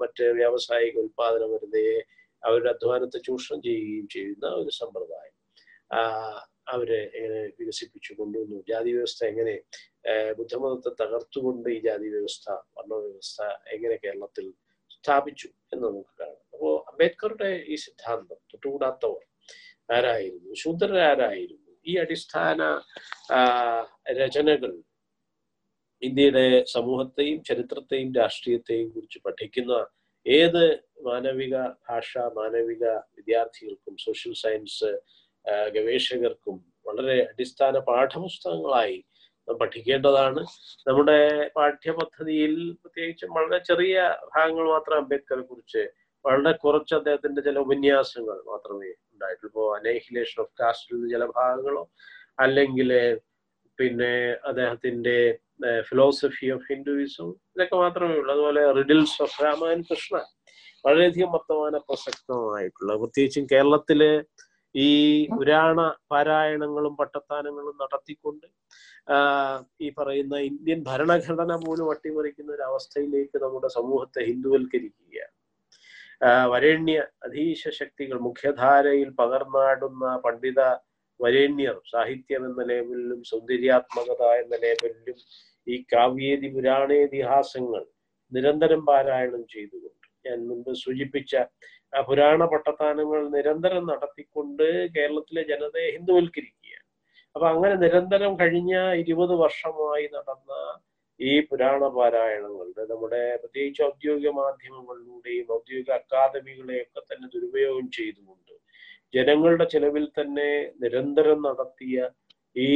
മറ്റ് 0.00 0.24
വ്യാവസായിക 0.24 0.98
ഉൽപാദന 0.98 1.42
അവരുടെ 2.44 2.68
അധ്വാനത്തെ 2.68 3.18
ചൂഷണം 3.18 3.62
ചെയ്യുകയും 3.62 4.08
ചെയ്യുന്ന 4.08 4.46
ഒരു 4.46 4.70
സമ്പ്രദായം. 4.70 5.34
ആ, 5.92 6.00
അവരെ 6.66 7.00
എങ്ങനെ 7.16 7.40
വികസിപ്പിച്ചു 7.58 8.12
കൊണ്ടുവന്നു? 8.18 8.58
ജാതി 8.68 8.90
വ്യവസ്ഥ 8.92 9.20
എങ്ങനെ 9.24 9.54
ബുദ്ധമതത്തെ 10.38 10.90
തകർത്തുകൊണ്ട് 11.02 11.68
ഈ 11.70 11.78
ജാതി 11.80 12.08
വ്യവസ്ഥ 12.14 12.46
വർണ 12.76 12.92
വ്യവസ്ഥ 13.04 13.42
എങ്ങനെ 13.74 13.96
കേരളത്തിൽ 14.04 14.46
സ്ഥാപിച്ചു 14.96 15.48
എന്ന് 15.72 15.84
നമുക്ക് 15.88 16.14
കാണാം. 16.20 16.40
അപ്പോൾ 16.54 16.72
അംബേദ്കറുടെ 16.90 17.50
ഈ 17.68 17.76
സിദ്ധാന്തം 17.76 18.40
തൊട്ടുകൂടാത്തവർ 18.52 19.22
ആരായിരുന്നു? 19.92 20.52
ശൂദ്രരാരായിരുന്നു 20.54 21.70
ഈ 21.86 21.94
അടിസ്ഥാന 21.96 22.62
രചനകൾ 24.20 24.72
ഇന്ത്യയുടെ 26.02 26.46
സമൂഹത്തെയും 26.66 27.38
ചരിത്രത്തെയും 27.42 28.08
രാഷ്ട്രീയത്തെയും 28.14 28.88
കുറിച്ച് 28.94 29.18
പഠിക്കുന്ന 29.18 29.72
ഏത് 30.26 30.64
മാനവിക 31.02 31.56
ഭാഷ 31.88 32.18
മാനവിക 32.38 32.84
വിദ്യാർത്ഥികൾക്കും 33.16 33.94
സോഷ്യൽ 33.96 34.34
സയൻസ് 34.34 34.90
ഗവേഷകർക്കും 35.74 36.56
വളരെ 36.88 37.16
അടിസ്ഥാന 37.30 37.74
പാഠപുസ്തകങ്ങളായി 37.88 38.98
പഠിക്കേണ്ടതാണ്. 39.48 40.42
നമ്മുടെ 40.88 41.18
പാഠ്യപദ്ധതിയിൽ 41.56 42.52
പ്രത്യേകിച്ചും 42.82 43.30
വളരെ 43.38 43.58
ചെറിയ 43.70 43.94
ഭാഗങ്ങൾ 44.34 44.66
മാത്രം 44.74 44.96
അംബേദ്കറെ 45.02 45.44
കുറിച്ച് 45.50 45.82
വളരെ 46.24 46.52
കുറച്ച് 46.64 46.94
അദ്ദേഹത്തിന്റെ 46.98 47.40
ചില 47.46 47.58
ഉപന്യാസങ്ങൾ 47.66 48.36
മാത്രമേ 48.50 48.90
ഉണ്ടായിട്ടുള്ളൂ. 49.12 49.50
ഇപ്പോൾ 49.50 49.68
അനൈഹിലേഷൻ 49.78 50.38
ഓഫ് 50.44 50.52
കാസ്റ്റിൽ 50.60 50.94
നിന്ന് 50.96 51.08
ചില 51.14 51.24
ഭാഗങ്ങളോ 51.38 51.82
അല്ലെങ്കിൽ 52.44 52.90
പിന്നെ 53.78 54.12
അദ്ദേഹത്തിന്റെ 54.50 55.16
ഫിലോസഫി 55.88 56.46
ഓഫ് 56.54 56.66
ഹിന്ദുയിസം 56.70 57.28
ഇതൊക്കെ 57.54 57.76
മാത്രമേ 57.84 58.14
ഉള്ളൂ. 58.20 58.30
അതുപോലെ 58.34 58.62
റിഡിൽസ് 58.78 59.18
ഓഫ് 59.24 59.36
രാമായൺ 59.44 59.80
കൃഷ്ണ 59.90 60.16
വളരെയധികം 60.84 61.30
വർത്തമാന 61.34 61.76
പ്രസക്തമായിട്ടുള്ള 61.88 62.92
പ്രത്യേകിച്ചും 63.02 63.44
കേരളത്തിൽ 63.52 64.00
ഈ 64.74 64.88
പുരാണ 65.32 65.78
പാരായണങ്ങളും 66.10 66.94
പട്ടത്താനങ്ങളും 67.00 67.74
നടത്തിക്കൊണ്ട് 67.82 68.46
ഈ 69.80 69.88
പറയുന്ന 69.98 70.34
ഇന്ത്യൻ 70.48 70.80
ഭരണഘടന 70.90 71.52
പോലും 71.64 71.88
അട്ടിമറിക്കുന്ന 71.90 72.50
ഒരു 72.52 72.64
അവസ്ഥയിലേക്ക് 72.70 73.36
നമ്മുടെ 73.44 73.68
സമൂഹത്തെ 73.78 74.20
ഹിന്ദുവൽക്കരിക്കുകയാണ്. 74.30 75.34
വരേണ്യ 76.52 76.96
അധീശ 77.26 77.62
ശക്തികൾ 77.80 78.16
മുഖ്യധാരയിൽ 78.26 79.08
പകർന്നാടുന്ന 79.20 80.04
പണ്ഡിത 80.24 80.60
വരേണ്യർ 81.20 81.76
സാഹിത്യം 81.92 82.42
എന്ന 82.48 82.62
ലേബലിലും 82.70 83.20
സൗന്ദര്യാത്മകത 83.30 84.22
എന്ന 84.42 84.54
ലേബലിലും 84.64 85.18
ഈ 85.66 85.76
കാവ്യേതി 85.92 86.48
പുരാണേതിഹാസങ്ങൾ 86.54 87.82
നിരന്തരം 88.32 88.82
പാരായണം 88.86 89.42
ചെയ്തുകൊണ്ട് 89.54 90.06
ഞാൻ 90.24 90.38
മുൻപ് 90.48 90.72
സൂചിപ്പിച്ച 90.84 91.32
പുരാണ 91.92 92.44
പട്ടത്താനങ്ങൾ 92.44 93.20
നിരന്തരം 93.28 93.84
നടത്തിക്കൊണ്ട് 93.86 94.66
കേരളത്തിലെ 94.96 95.42
ജനതയെ 95.42 95.88
ഹിന്ദുവൽക്കരിക്കുകയാണ്. 95.90 96.86
അപ്പൊ 97.36 97.46
അങ്ങനെ 97.48 97.74
നിരന്തരം 97.74 98.32
കഴിഞ്ഞ 98.36 98.72
ഇരുപത് 99.02 99.34
വർഷമായി 99.34 100.06
നടന്ന 100.06 100.52
ഈ 101.20 101.32
പുരാണ 101.40 101.82
പാരായണങ്ങളുടെ 101.88 102.84
നമ്മുടെ 102.90 103.22
പ്രത്യേകിച്ച് 103.36 103.82
ഔദ്യോഗിക 103.82 104.30
മാധ്യമങ്ങളിലൂടെയും 104.32 105.50
ഔദ്യോഗിക 105.54 105.90
അക്കാദമികളെയൊക്കെ 105.92 107.00
തന്നെ 107.00 107.26
ദുരുപയോഗം 107.28 107.86
ചെയ്തുകൊണ്ട് 107.90 108.54
ജനങ്ങളുടെ 109.14 109.64
ചെലവിൽ 109.64 110.04
തന്നെ 110.18 110.50
നിരന്തരം 110.82 111.38
നടത്തിയ 111.42 111.96
ഈ 112.56 112.70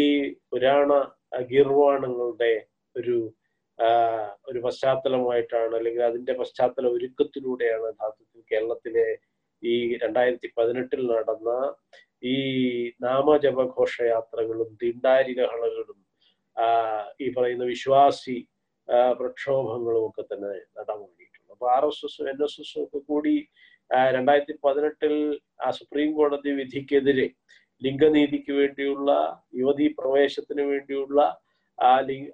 പുരാണ 0.50 0.90
ഗീർവാണങ്ങളുടെ 1.50 2.52
ഒരു 2.96 3.16
ഒരു 4.48 4.58
പശ്ചാത്തലമായിട്ടാണ് 4.64 5.74
അല്ലെങ്കിൽ 5.76 6.02
അതിന്റെ 6.02 6.34
പശ്ചാത്തല 6.34 6.88
ഒരുക്കത്തിലൂടെയാണ് 6.88 7.84
യഥാർത്ഥത്തിൽ 7.84 8.42
കേരളത്തിലെ 8.50 9.06
ഈ 9.62 9.74
രണ്ടായിരത്തി 9.96 10.48
പതിനെട്ടിൽ 10.56 11.02
നടന്ന 11.06 11.50
ഈ 12.24 12.36
നാമജപ 13.00 13.62
ഘോഷയാത്രകളും 13.76 14.70
തീണ്ടാരികഹളകളും 14.82 16.00
ഈ 17.20 17.28
പറയുന്ന 17.36 17.64
വിശ്വാസി 17.64 18.36
പ്രക്ഷോഭങ്ങളും 19.18 20.02
ഒക്കെ 20.06 20.22
തന്നെ 20.22 20.52
നടമാടിയിട്ടുണ്ട് 20.76 21.52
അപ്പൊ 21.52 21.66
ആർ 21.70 21.84
എസ് 21.84 22.04
എസും 22.04 22.28
എൻ 22.28 22.38
എസ് 22.44 22.60
എസും 22.60 22.82
ഒക്കെ 22.82 23.00
കൂടി 23.08 23.34
രണ്ടായിരത്തി 24.10 24.54
പതിനെട്ടിൽ 24.64 25.14
ആ 25.60 25.70
സുപ്രീം 25.70 26.10
കോടതി 26.16 26.50
വിധിക്കെതിരെ 26.52 27.26
ലിംഗനീതിക്ക് 27.82 28.52
വേണ്ടിയുള്ള 28.52 29.10
യുവതീ 29.54 29.86
പ്രവേശത്തിന് 29.98 30.64
വേണ്ടിയുള്ള 30.70 31.20
ആ 31.78 31.92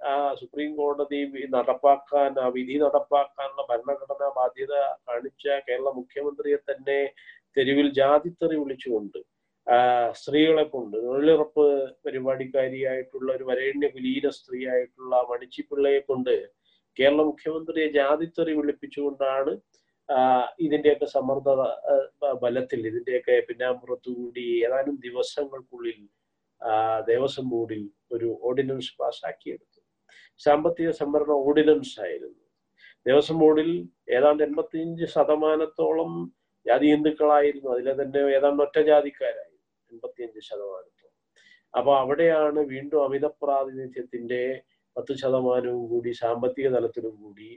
ആ 0.09 0.17
സുപ്രീം 0.35 0.71
കോടതി 0.77 1.21
നടപ്പാക്കാൻ 1.55 2.33
ആ 2.39 2.47
വിധി 2.49 2.77
നടപ്പാക്കാനുള്ള 2.79 3.63
ഭരണഘടനാ 3.71 4.29
ബാധ്യത 4.37 4.75
കാണിച്ച 5.09 5.47
കേരള 5.67 5.89
മുഖ്യമന്ത്രിയെ 5.95 6.59
തന്നെ 6.63 7.01
തെരുവിൽ 7.57 7.89
ജാതിത്തെറി 7.93 8.57
വിളിച്ചുകൊണ്ട് 8.57 9.21
സ്ത്രീകളെ 10.15 10.65
കൊണ്ട് 10.67 10.97
തൊഴിലുറപ്പ് 10.99 11.65
പരിപാടിക്കാരിയായിട്ടുള്ള 12.05 13.29
ഒരു 13.33 13.45
വരേണ്യ 13.45 13.89
കുലീന 13.89 14.31
സ്ത്രീയായിട്ടുള്ള 14.31 15.17
മണിച്ചിപ്പിള്ളയെ 15.31 16.01
കൊണ്ട് 16.03 16.35
കേരള 16.97 17.21
മുഖ്യമന്ത്രിയെ 17.23 17.89
ജാതിത്തെറി 17.91 18.55
വിളിപ്പിച്ചുകൊണ്ടാണ് 18.57 19.53
ഇതിന്റെയൊക്കെ 20.59 21.07
സമ്മർദ്ദ 21.09 21.51
ബലത്തിൽ 22.43 22.81
ഇതിന്റെയൊക്കെ 22.87 23.37
പിന്നാമ്പുറത്തുകൂടി 23.49 24.45
ഏതാനും 24.67 24.97
ദിവസങ്ങൾക്കുള്ളിൽ 25.03 26.01
ദേവസ്വം 27.11 27.47
ബോർഡിൽ 27.53 27.83
ഒരു 28.15 28.29
ഓർഡിനൻസ് 28.49 28.93
പാസ്സാക്കിയെടുത്തു 29.01 29.81
സാമ്പത്തിക 30.41 30.91
സംവരണ 31.01 31.33
ഓർഡിനൻസ് 31.47 31.95
ആയിരുന്നു. 32.05 32.39
ദേവസ്വം 33.07 33.39
ബോർഡിൽ 33.43 33.71
ഏതാണ്ട് 34.17 34.43
എൺപത്തിയഞ്ച് 34.49 35.07
ശതമാനത്തോളം 35.15 36.13
ജാതി 36.67 36.87
ഹിന്ദുക്കളായിരുന്നു. 36.95 37.69
അതിലെ 37.75 37.95
തന്നെ 38.01 38.21
ഏതാണ്ട് 38.39 38.63
ഒറ്റ 38.67 38.77
ജാതിക്കാരായിരുന്നു 38.91 39.61
എൺപത്തിയഞ്ച് 39.91 40.41
ശതമാനത്തോളം. 40.49 41.17
അപ്പൊ 41.75 41.91
അവിടെയാണ് 42.03 42.61
വീണ്ടും 42.73 43.01
അമിത 43.07 43.27
പ്രാതിനിധ്യത്തിന്റെ 43.43 44.43
പത്ത് 44.97 45.13
ശതമാനവും 45.23 45.85
കൂടി 45.93 46.11
സാമ്പത്തിക 46.23 46.67
തലത്തിലും 46.75 47.15
കൂടി 47.23 47.51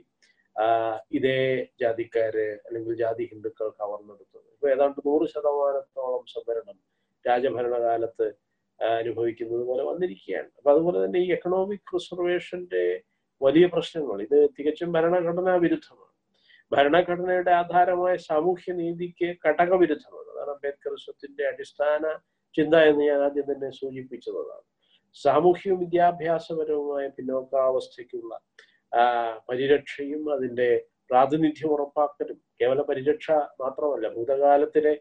ഇതേ 1.16 1.40
ജാതിക്കാര് 1.82 2.46
അല്ലെങ്കിൽ 2.66 2.94
ജാതി 3.02 3.24
ഹിന്ദുക്കൾ 3.32 3.68
കവർന്നെടുത്തത്. 3.80 4.46
ഇപ്പൊ 4.54 4.66
ഏതാണ്ട് 4.74 5.00
നൂറ് 5.08 5.26
ശതമാനത്തോളം 5.34 6.22
സംവരണം 6.34 6.78
രാജഭരണകാലത്ത് 7.24 8.26
അനുഭവിക്കുന്നത് 8.80 9.64
പോലെ 9.68 9.82
വന്നിരിക്കുകയാണ്. 9.90 10.50
അപ്പൊ 10.58 10.68
അതുപോലെ 10.74 10.98
തന്നെ 11.04 11.20
ഈ 11.26 11.28
എക്കണോമിക് 11.32 11.92
റിസർവേഷന്റെ 11.94 12.84
വലിയ 13.40 13.66
പ്രശ്നങ്ങൾ. 13.66 14.18
ഇത് 14.26 14.38
തികച്ചും 14.58 14.90
ഭരണഘടനാ 14.96 15.54
വിരുദ്ധമാണ്. 15.64 16.12
ഭരണഘടനയുടെ 16.72 17.52
ആധാരമായ 17.60 18.14
സാമൂഹ്യ 18.28 18.72
നീതിക്ക് 18.72 19.28
ഘടകവിരുദ്ധമാണ് 19.44 20.28
അതാണ് 20.32 20.50
അംബേദ്കറിസത്തിന്റെ 20.50 21.44
അടിസ്ഥാന 21.48 22.04
ചിന്ത 22.54 22.74
എന്ന് 22.90 23.02
ഞാൻ 23.04 23.20
ആദ്യം 23.22 23.46
തന്നെ 23.52 23.70
സൂചിപ്പിച്ചതാണ് 23.70 24.64
സാമൂഹ്യ 25.16 25.72
വിദ്യാഭ്യാസപരവുമായ 25.72 27.04
പിന്നോക്കാവസ്ഥയ്ക്കുള്ള 27.08 28.32
പരിരക്ഷയും 29.48 30.22
അതിന്റെ 30.34 30.68
പ്രാതിനിധ്യം 31.10 31.70
ഉറപ്പാക്കലും 31.72 32.38
കേവല 32.60 32.80
പരിരക്ഷ 32.80 33.26
മാത്രമല്ല 33.60 34.06
ഭൂതകാലത്തിലെ 34.08 34.94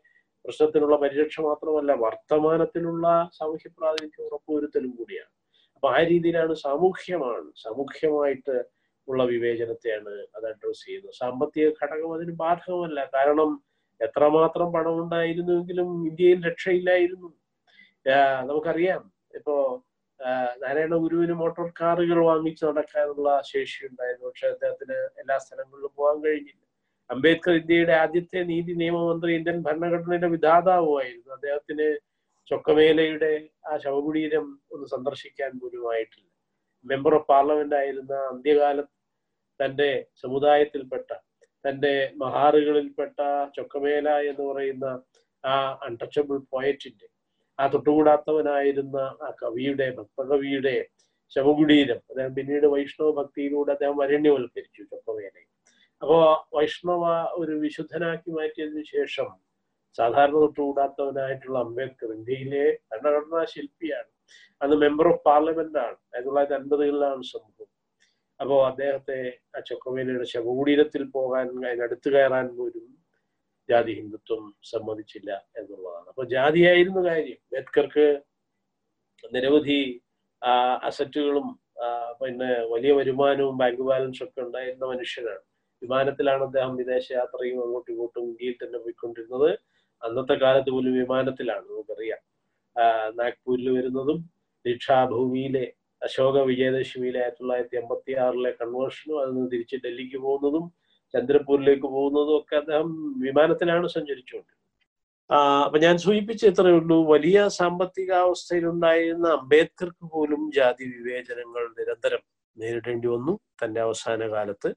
പ്രശ്നത്തിനുള്ള 0.46 0.96
പരിരക്ഷ 1.04 1.40
മാത്രമല്ല 1.42 1.92
വർത്തമാനത്തിലുള്ള 2.06 3.06
സാമൂഹ്യ 3.38 3.70
പ്രാതിനിധ്യം 3.78 4.26
ഉറപ്പുവരുത്തലും 4.28 4.92
കൂടിയാണ്. 4.98 5.32
അപ്പൊ 5.76 5.88
ആ 5.90 6.00
രീതിയിലാണ് 6.12 6.54
സാമൂഹ്യമാണ് 6.66 7.48
സാമൂഹ്യമായിട്ട് 7.64 8.56
ഉള്ള 9.08 9.24
വിവേചനത്തെയാണ് 9.24 10.14
അത് 10.36 10.46
അഡ്രസ് 10.52 10.84
ചെയ്യുന്നത്. 10.86 11.16
സാമ്പത്തിക 11.22 11.66
ഘടകം 11.80 12.12
അതിന് 12.16 12.34
ബാധകമല്ല. 12.44 13.00
കാരണം 13.16 13.50
എത്രമാത്രം 14.00 14.70
പണം 14.74 14.96
ഉണ്ടായിരുന്നുവെങ്കിലും 15.04 15.90
ഇന്ത്യയിൽ 16.10 16.40
രക്ഷയില്ലായിരുന്നു. 16.50 17.30
നമുക്കറിയാം. 18.50 19.04
ഇപ്പോ 19.40 19.56
നാരായണ 20.64 20.96
ഗുരുവിന് 21.04 21.34
മോട്ടോർ 21.34 21.68
കാറുകൾ 21.82 22.20
വാങ്ങിച്ച് 22.26 22.64
നടക്കാനുള്ള 22.66 23.30
ശേഷി 23.52 23.80
ഉണ്ടായിരുന്നു 23.90 24.28
പക്ഷെ 24.30 24.48
അദ്ദേഹത്തിന് 24.48 24.98
എല്ലാ 25.22 25.38
സ്ഥലങ്ങളിലും 25.46 25.92
പോകാൻ 25.98 26.18
കഴിഞ്ഞില്ല. 26.26 26.62
അംബേദ്കർ 27.10 27.54
ഇന്ത്യയുടെ 27.54 27.94
ആദ്യത്തെ 28.04 28.40
നീതി 28.52 28.74
നിയമമന്ത്രി 28.82 29.32
ഇന്ത്യൻ 29.38 29.58
ഭരണഘടനയുടെ 29.68 30.30
വിധാതാവുമായിരുന്നു 30.36 31.32
അദ്ദേഹത്തിന് 31.38 31.88
ചൊക്കമേലയുടെ 32.52 33.32
ആ 33.70 33.74
ശവകുടീരം 33.84 34.46
ഒന്ന് 34.74 34.88
സന്ദർശിക്കാൻ 34.88 35.52
പോലും 35.62 35.86
ആയിട്ടില്ല 35.92 36.28
മെമ്പർ 36.86 37.14
ഓഫ് 37.18 37.30
പാർലമെന്റ് 37.32 37.78
ആയിരുന്ന 37.82 38.14
അന്ത്യകാലത്ത് 38.32 38.94
തന്റെ 39.60 39.90
സമുദായത്തിൽപ്പെട്ട 40.24 41.10
തന്റെ 41.66 41.94
മഹാറുകളിൽപ്പെട്ട 42.24 43.20
ചൊക്കമേല 43.58 44.10
എന്ന് 44.30 44.44
പറയുന്ന 44.50 44.86
ആ 45.44 45.56
അൺടച്ചബിൾ 45.88 46.38
പോയറ്റിന്റെ 46.54 47.08
ആ 47.60 47.66
തൊട്ടുകൂടാത്തവനായിരുന്ന 47.68 48.98
ആ 49.26 49.30
കവിയുടെ 49.42 49.88
ഭക്തകവിയുടെ 49.98 50.76
ശവകുടീരം 51.32 52.00
അദ്ദേഹം 52.10 52.34
പിന്നീട് 52.38 52.68
വൈഷ്ണവ 52.74 53.10
ഭക്തിയിലൂടെ 53.20 53.72
അദ്ദേഹം 53.76 53.98
വരണ്യവൽക്കരിച്ചു 54.02 54.82
ചൊക്കമേലയെ. 54.92 55.46
അപ്പോ 56.02 56.18
വൈഷ്ണവ 56.56 57.04
ഒരു 57.42 57.54
വിശുദ്ധനാക്കി 57.64 58.30
മാറ്റിയതിനു 58.38 58.84
ശേഷം 58.96 59.30
സാധാരണ 59.98 60.36
തൊട്ടുകൂടാത്തവനായിട്ടുള്ള 60.44 61.58
അംബേദ്കർ 61.66 62.10
ഇന്ത്യയിലെ 62.18 62.64
ഭരണഘടനാ 62.90 63.42
ശില്പിയാണ്. 63.54 64.10
അന്ന് 64.62 64.76
മെമ്പർ 64.84 65.08
ഓഫ് 65.12 65.22
പാർലമെന്റ് 65.30 65.80
ആണ്. 65.86 65.98
ആയിരത്തി 66.12 66.28
തൊള്ളായിരത്തി 66.28 66.58
അൻപതുകളിലാണ് 66.60 67.24
സംഭവം. 67.34 67.70
അപ്പോ 68.40 68.56
അദ്ദേഹത്തെ 68.70 69.18
ആ 69.56 69.60
ചൊക്കമേലയുടെ 69.70 70.28
ശവകുടീരത്തിൽ 70.34 71.04
പോകാൻ 71.16 71.46
അതിനടുത്ത് 71.70 72.10
കയറാൻ 72.16 72.48
പോലും 72.58 72.86
ജാതി 73.70 73.92
ഹിന്ദുത്വം 74.00 74.44
സമ്മതിച്ചില്ല 74.72 75.32
എന്നുള്ളതാണ്. 75.60 76.08
അപ്പൊ 76.12 76.24
ജാതിയായിരുന്നു 76.36 77.02
കാര്യം. 77.10 77.40
അംബേദ്കർക്ക് 77.46 78.08
നിരവധി 79.36 79.80
അസറ്റുകളും 80.90 81.48
പിന്നെ 82.22 82.52
വലിയ 82.74 82.92
വരുമാനവും 83.00 83.56
ബാങ്ക് 83.62 83.84
ബാലൻസും 83.90 84.26
ഒക്കെ 84.28 84.40
ഉണ്ടായിരുന്ന 84.48 84.86
മനുഷ്യനാണ്. 84.94 85.44
വിമാനത്തിലാണ് 85.86 86.44
അദ്ദേഹം 86.44 86.74
വിദേശയാത്രയും 86.82 87.58
അങ്ങോട്ടും 87.64 87.92
ഇങ്ങോട്ടും 87.94 88.24
ഇന്ത്യയിൽ 88.30 88.56
തന്നെ 88.64 88.80
പോയിക്കൊണ്ടിരുന്നത്. 88.80 89.50
അന്നത്തെ 90.02 90.36
കാലത്ത് 90.44 90.72
പോലും 90.76 90.94
വിമാനത്തിലാണ് 91.00 91.66
നമുക്കറിയാം. 91.72 92.22
നാഗ്പൂരിൽ 93.20 93.68
വരുന്നതും 93.78 94.20
ദീക്ഷാഭൂമിയിലെ 94.66 95.66
അശോക 96.02 96.38
വിജയദശമിയിലെ 96.50 97.20
ആയിരത്തി 97.24 97.42
തൊള്ളായിരത്തി 97.42 97.78
എൺപത്തി 97.82 98.14
ആറിലെ 98.24 98.52
കൺവേർഷനും 98.62 99.18
അതിൽ 99.22 99.34
നിന്ന് 99.36 99.50
തിരിച്ച് 99.52 99.78
ഡൽഹിക്ക് 99.86 100.20
പോകുന്നതും 100.26 100.66
ചന്ദ്രപൂരിലേക്ക് 101.14 101.88
പോകുന്നതും 101.96 102.36
ഒക്കെ 102.40 102.56
അദ്ദേഹം 102.56 102.90
വിമാനത്തിലാണ് 103.26 103.88
സഞ്ചരിച്ചുകൊണ്ട് 103.96 104.54
അപ്പൊ 105.66 105.78
ഞാൻ 105.80 105.96
സൂചിപ്പിച്ച 105.98 106.44
ഇത്രയേ 106.52 106.76
ഉള്ളൂ. 106.80 106.98
വലിയ 107.14 107.38
സാമ്പത്തികാവസ്ഥയിലുണ്ടായിരുന്ന 107.60 109.28
അംബേദ്കർക്ക് 109.38 110.06
പോലും 110.14 110.42
ജാതി 110.58 110.86
വിവേചനങ്ങൾ 110.96 111.64
നിരന്തരം 111.80 112.24
നേരിടേണ്ടി 112.58 113.08
വന്നു 113.08 113.34
തന്റെ 113.62 113.80
അവസാന 113.82 114.28
കാലത്ത്. 114.36 114.70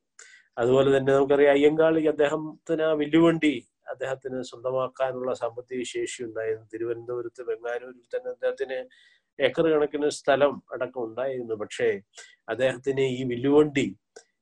അതുപോലെ 0.58 0.88
തന്നെ 0.96 1.12
നമുക്കറിയാം 1.12 1.52
അയ്യങ്കാളി 1.52 2.00
അദ്ദേഹത്തിന് 2.08 2.82
ആ 2.82 2.92
വില്ലുവണ്ടി 2.92 3.52
അദ്ദേഹത്തിന് 3.88 4.42
സ്വന്തമാക്കാനുള്ള 4.42 5.34
സാമ്പത്തിക 5.34 5.82
ശേഷി 5.82 6.24
ഉണ്ടായിരുന്നു. 6.24 6.66
തിരുവനന്തപുരത്ത് 6.74 7.42
ബംഗാലൂരിൽ 7.42 8.06
തന്നെ 8.16 8.30
അദ്ദേഹത്തിന് 8.30 8.78
ഏക്കർ 9.38 9.66
കണക്കിന് 9.72 10.08
സ്ഥലം 10.10 10.62
അടക്കം 10.72 11.04
ഉണ്ടായിരുന്നു. 11.04 11.54
പക്ഷേ 11.54 11.88
അദ്ദേഹത്തിന് 12.48 13.00
ഈ 13.00 13.24
വില്ലുവണ്ടി 13.24 13.86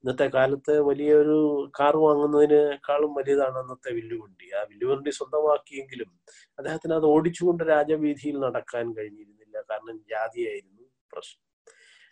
ഇന്നത്തെ 0.05 0.27
കാലത്ത് 0.27 0.81
വലിയൊരു 0.81 1.71
കാർ 1.81 1.97
വാങ്ങുന്നതിനേക്കാളും 1.97 3.15
വലിയതാണ് 3.15 3.59
അന്നത്തെ 3.59 3.91
വില്ലുവണ്ടി. 3.93 4.47
ആ 4.59 4.61
വില്ലുവണ്ടി 4.63 5.11
സ്വന്തമാക്കിയെങ്കിലും 5.11 6.11
അദ്ദേഹത്തിന് 6.59 6.95
അത് 6.95 7.07
ഓടിച്ചുകൊണ്ട് 7.07 7.65
രാജവീതിയിൽ 7.65 8.37
നടക്കാൻ 8.39 8.87
കഴിഞ്ഞിരുന്നില്ല. 8.93 9.57
കാരണം 9.71 9.97
ജാതിയായിരുന്നു 10.11 10.85
പ്രശ്നം. 11.13 11.43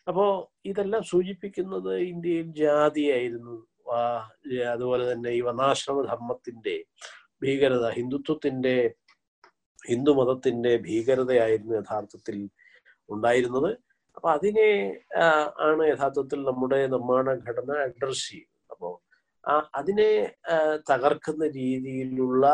അപ്പോ 0.09 0.25
ഇതെല്ലാം 0.65 1.03
സൂചിപ്പിക്കുന്നത് 1.03 1.93
ഇന്ത്യയിൽ 1.99 2.49
ജാതിയായിരുന്നു 2.55 3.55
അതുപോലെ 4.75 5.05
തന്നെ 5.13 5.31
ഈ 5.39 5.41
വർണാശ്രമ 5.47 6.03
ധർമ്മത്തിന്റെ 6.11 6.77
ഭീകരത 7.43 7.87
ഹിന്ദുത്വത്തിന്റെ 7.99 8.77
ഹിന്ദുമതത്തിന്റെ 9.91 10.73
ഭീകരതയായിരുന്നു 10.87 11.75
യഥാർത്ഥത്തിൽ 11.81 12.37
ഉണ്ടായിരുന്നത്. 13.09 13.71
അപ്പൊ 14.17 14.29
അതിനെ 14.37 14.69
ആണ് 15.69 15.83
യഥാർത്ഥത്തിൽ 15.93 16.39
നമ്മുടെ 16.49 16.79
നിർമ്മാണ 16.95 17.27
ഘടന 17.47 17.71
അഡ്രസ് 17.87 18.25
ചെയ്യുന്നത്. 18.29 18.53
അപ്പോ 18.73 18.89
ആ 19.45 19.55
അതിനെ 19.79 20.11
തകർക്കുന്ന 20.91 21.45
രീതിയിലുള്ള 21.61 22.45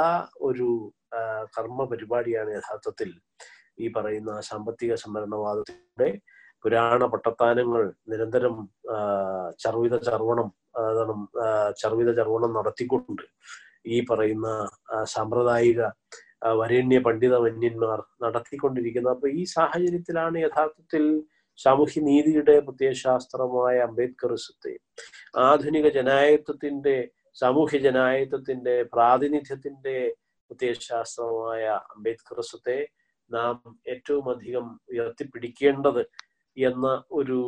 ഒരു 0.49 0.69
കർമ്മ 1.57 1.85
പരിപാടിയാണ് 1.93 2.51
യഥാർത്ഥത്തിൽ 2.59 3.11
ഈ 3.85 3.89
പറയുന്ന 3.97 4.33
സാമ്പത്തിക 4.51 4.93
സംവരണവാദത്തിന്റെ 5.05 6.09
പുരാണ 6.65 7.05
പട്ടത്താനങ്ങൾ 7.05 7.83
നിരന്തരം 8.09 8.55
ചർവിത 9.59 9.95
ചർവണം 10.09 10.49
ചർവിത 11.79 12.11
ചർവണം 12.17 12.51
നടത്തിക്കൊണ്ട് 12.55 13.25
ഈ 13.87 13.99
പറയുന്ന 14.11 14.49
സാമ്പ്രദായിക 15.05 15.83
വരേണ്യ 16.53 16.99
പണ്ഡിത 16.99 17.35
വന്യന്മാർ 17.37 17.99
നടത്തിക്കൊണ്ടിരിക്കുന്നത്. 18.23 19.15
അപ്പൊ 19.15 19.29
ഈ 19.31 19.43
സാഹചര്യത്തിലാണ് 19.45 20.39
യഥാർത്ഥത്തിൽ 20.39 21.05
സാമൂഹ്യ 21.59 22.01
നീതിയുടെ 22.01 22.55
പ്രത്യയശാസ്ത്രമായ 22.61 23.77
അംബേദ്കറിസത്തെ 23.79 24.73
ആധുനിക 25.41 25.87
ജനായത്വത്തിന്റെ 25.89 26.97
സാമൂഹ്യ 27.37 27.79
ജനായത്വത്തിന്റെ 27.79 28.75
പ്രാതിനിധ്യത്തിന്റെ 28.93 29.97
പ്രത്യയശാസ്ത്രമായ 30.51 31.65
അംബേദ്കറിസത്തെ 31.91 32.79
നാം 33.31 33.57
ഏറ്റവും 33.87 34.27
അധികം 34.31 34.67
ഉയർത്തിപ്പിടിക്കേണ്ടത് 34.91 36.03
എന്ന 36.57 37.05
ഒരു 37.11 37.39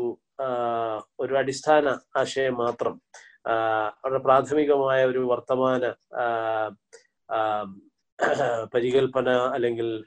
ഒരു 1.20 1.34
അടിസ്ഥാന 1.38 1.98
ആശയം 2.16 2.54
മാത്രം 2.54 3.00
അവിടെ 4.04 4.18
പ്രാഥമികമായ 4.18 5.04
ഒരു 5.04 5.18
വർത്തമാന 5.18 5.84
പരികൽപ്പന 8.74 9.28
അല്ലെങ്കിൽ 9.28 10.04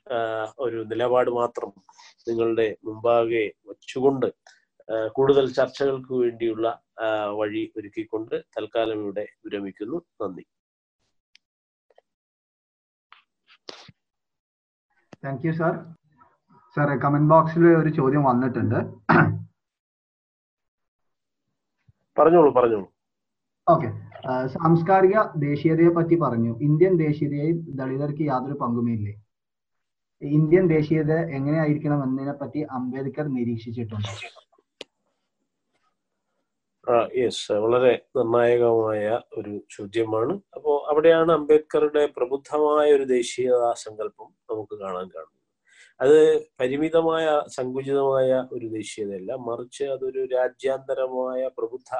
ഒരു 0.59 0.85
നിലപാട് 0.85 1.29
മാത്രം 1.29 1.71
നിങ്ങളുടെ 2.27 2.77
മുമ്പാകെ 2.85 3.51
വച്ചുകൊണ്ട് 3.65 4.33
കൂടുതൽ 5.07 5.53
ചർച്ചകൾക്ക് 5.53 6.13
വേണ്ടിയുള്ള 6.13 6.81
വഴി 7.29 7.71
ഒരുക്കിക്കൊണ്ട് 7.77 8.35
തൽക്കാലം 8.57 8.99
ഇവിടെ 9.03 9.27
വിരമിക്കുന്നു. 9.45 10.05
നന്ദി. 10.21 10.45
Thank 15.25 15.47
you 15.47 15.51
sir 15.51 15.73
sir 16.75 16.89
comment 17.03 17.29
ബോക്സിൽ 17.29 17.65
ഒരു 17.81 17.89
ചോദ്യം 17.97 18.23
വന്നിട്ടുണ്ട്. 18.23 18.79
പറഞ്ഞോളൂ 22.17 22.49
പറഞ്ഞോളൂ. 22.53 22.87
ഓക്കെ 23.67 23.89
സാംസ്കാരിക 24.47 25.17
ദേശീയതയെ 25.37 25.91
പറ്റി 25.97 26.15
പറഞ്ഞു. 26.15 26.51
ഇന്ത്യൻ 26.67 26.93
ദേശീയതയിൽ 26.97 27.57
ദളിതർക്ക് 27.79 28.23
യാതൊരു 28.31 28.57
പങ്കുമില്ലേ 28.61 29.13
ഇന്ത്യൻ 30.21 30.65
ദേശീയത 30.67 31.13
എങ്ങനെയായിരിക്കണം 31.37 32.03
എന്നതിനെ 32.03 32.33
പറ്റി 32.41 32.59
അംബേദ്കർ 32.77 33.25
നിരീക്ഷിച്ചിട്ടുണ്ട്. 33.37 34.11
യെസ് 37.17 37.53
വളരെ 37.63 37.93
നിർണായകമായ 38.17 39.05
ഒരു 39.37 39.53
ചോദ്യമാണ്. 39.75 40.33
അപ്പോ 40.55 40.71
അവിടെയാണ് 40.91 41.31
അംബേദ്കറുടെ 41.31 42.03
പ്രബുദ്ധമായ 42.17 42.87
ഒരു 42.97 43.03
ദേശീയതാ 43.03 43.73
സങ്കല്പം 43.85 44.29
നമുക്ക് 44.51 44.75
കാണാൻ 44.83 45.07
കാണുന്നത്. 45.15 45.44
അത് 46.01 46.47
പരിമിതമായ 46.59 47.25
സങ്കുചിതമായ 47.47 48.47
ഒരു 48.51 48.67
ദേശീയതയല്ല. 48.67 49.31
മറിച്ച് 49.35 49.83
അതൊരു 49.83 50.25
രാജ്യാന്തരമായ 50.25 51.47
പ്രബുദ്ധ 51.47 51.91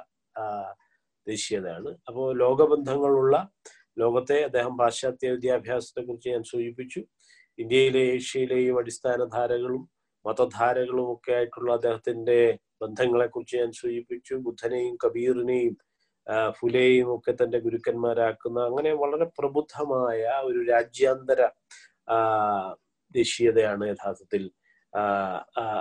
ദേശീയതയാണ്. 1.27 1.97
അപ്പോൾ 2.07 2.37
ലോകബന്ധങ്ങളുള്ള 2.39 3.49
ലോകത്തെ 3.97 4.43
അദ്ദേഹം 4.43 4.77
പാശ്ചാത്യ 4.77 5.31
വിദ്യാഭ്യാസത്തെ 5.31 6.01
കുറിച്ച് 6.01 6.29
ഞാൻ 6.29 6.43
സൂചിപ്പിച്ചു. 6.43 7.01
ഇന്ത്യയിലെ 7.57 7.99
ഏഷ്യയിലെയും 7.99 8.77
അടിസ്ഥാന 8.79 9.23
ധാരകളും 9.23 9.89
മതധാരകളും 10.25 11.13
ഒക്കെ 11.13 11.31
ആയിട്ടുള്ള 11.31 11.73
അദ്ദേഹത്തിന്റെ 11.73 12.57
ബന്ധങ്ങളെ 12.81 13.27
കുറിച്ച് 13.27 13.57
ഞാൻ 13.57 13.71
സൂചിപ്പിച്ചു. 13.71 14.33
ബുദ്ധനെയും 14.35 14.97
കബീറിനെയും 15.05 15.77
ഫുലെയും 16.49 17.15
ഒക്കെ 17.15 17.31
തന്റെ 17.31 17.59
ഗുരുക്കന്മാരാക്കുന്ന 17.59 18.59
അങ്ങനെ 18.59 18.93
വളരെ 18.93 19.25
പ്രബുദ്ധമായ 19.39 20.21
ഒരു 20.43 20.65
രാജ്യാന്തര 20.71 21.41
ദേശീയതയാണ് 23.22 23.84
യഥാർത്ഥത്തിൽ 23.93 24.43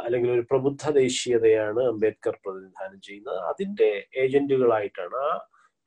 അല്ലെങ്കിൽ 0.05 0.31
ഒരു 0.37 0.45
പ്രബുദ്ധ 0.51 0.85
ദേശീയതയാണ് 1.03 1.81
അംബേദ്കർ 1.91 2.35
പ്രതിനിധാനം 2.45 2.99
ചെയ്യുന്നത്. 3.07 3.39
അതിന്റെ 3.51 3.91
ഏജന്റുകളായിട്ടാണ് 4.23 5.19
ആ 5.27 5.33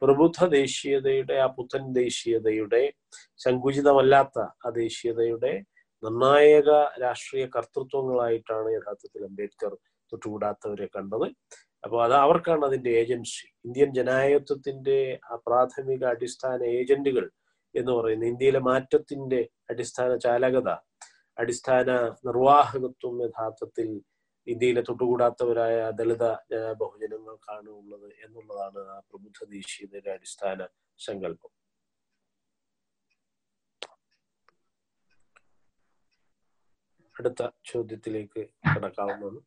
പ്രബുദ്ധ 0.02 0.40
ദേശീയതയുടെ 0.60 1.36
ആ 1.46 1.48
പുത്തൻ 1.58 1.84
ദേശീയതയുടെ 2.04 2.82
സങ്കുചിതമല്ലാത്ത 3.46 4.38
ആ 4.66 4.70
ദേശീയതയുടെ 4.84 5.54
നിർണായക 6.04 6.70
രാഷ്ട്രീയ 7.04 7.46
കർത്തൃത്വങ്ങളായിട്ടാണ് 7.56 8.70
യഥാർത്ഥത്തിൽ 8.78 9.22
അംബേദ്കർ 9.30 9.72
തൊട്ടുകൂടാത്തവരെ 10.12 10.88
കണ്ടത്. 10.96 11.28
അപ്പോൾ 11.84 12.00
അത് 12.06 12.16
അവർക്കാണ് 12.26 12.64
അതിന്റെ 12.70 12.92
ഏജൻസി. 13.02 13.46
ഇന്ത്യൻ 13.68 13.90
ജനായത്വത്തിന്റെ 13.98 14.98
ആ 15.32 15.36
പ്രാഥമിക 15.48 16.04
അടിസ്ഥാന 16.14 16.60
ഏജന്റുകൾ 16.80 17.26
എന്ന് 17.76 17.92
പറയുന്നത് 17.98 18.30
ഇന്ത്യയിലെ 18.34 18.62
മാറ്റത്തിന്റെ 18.70 19.42
അടിസ്ഥാന 19.72 20.12
ചാലകത 20.26 20.70
അടിസ്ഥാന 21.40 21.92
നിർവാഹകത്വം 22.26 23.24
യഥാർത്ഥത്തിൽ 23.24 24.02
ഇന്ത്യയിലെ 24.48 24.82
തൊട്ടുകൂടാത്തവരായ 24.82 25.92
ദളിത 25.92 26.34
ജന- 26.34 26.74
ബഹുജനങ്ങൾക്കാണ് 26.74 27.70
ഉള്ളത് 27.70 28.06
എന്നുള്ളതാണ് 28.06 28.88
ആ 28.90 29.00
പ്രബുദ്ധ 29.00 29.50
ദേശീയതയുടെ 29.50 30.10
അടിസ്ഥാന 30.10 30.68
സങ്കല്പം. 30.98 31.50
അടുത്ത 37.20 37.50
ചോദ്യത്തിലേക്ക് 37.66 38.48
കടക്കാവുന്നതാണ്. 38.76 39.40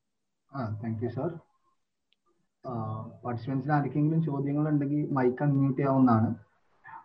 പാർട്ടിസിപ്പൻസിന് 3.25 3.73
ആർക്കെങ്കിലും 3.73 4.23
ചോദ്യങ്ങൾ 4.23 4.69
ഉണ്ടെങ്കിൽ 4.69 5.11
മൈക്ക് 5.11 5.43
അൺമ്യൂട്ട് 5.43 5.79
ചെയ്യാവുന്നതാണ്. 5.79 6.50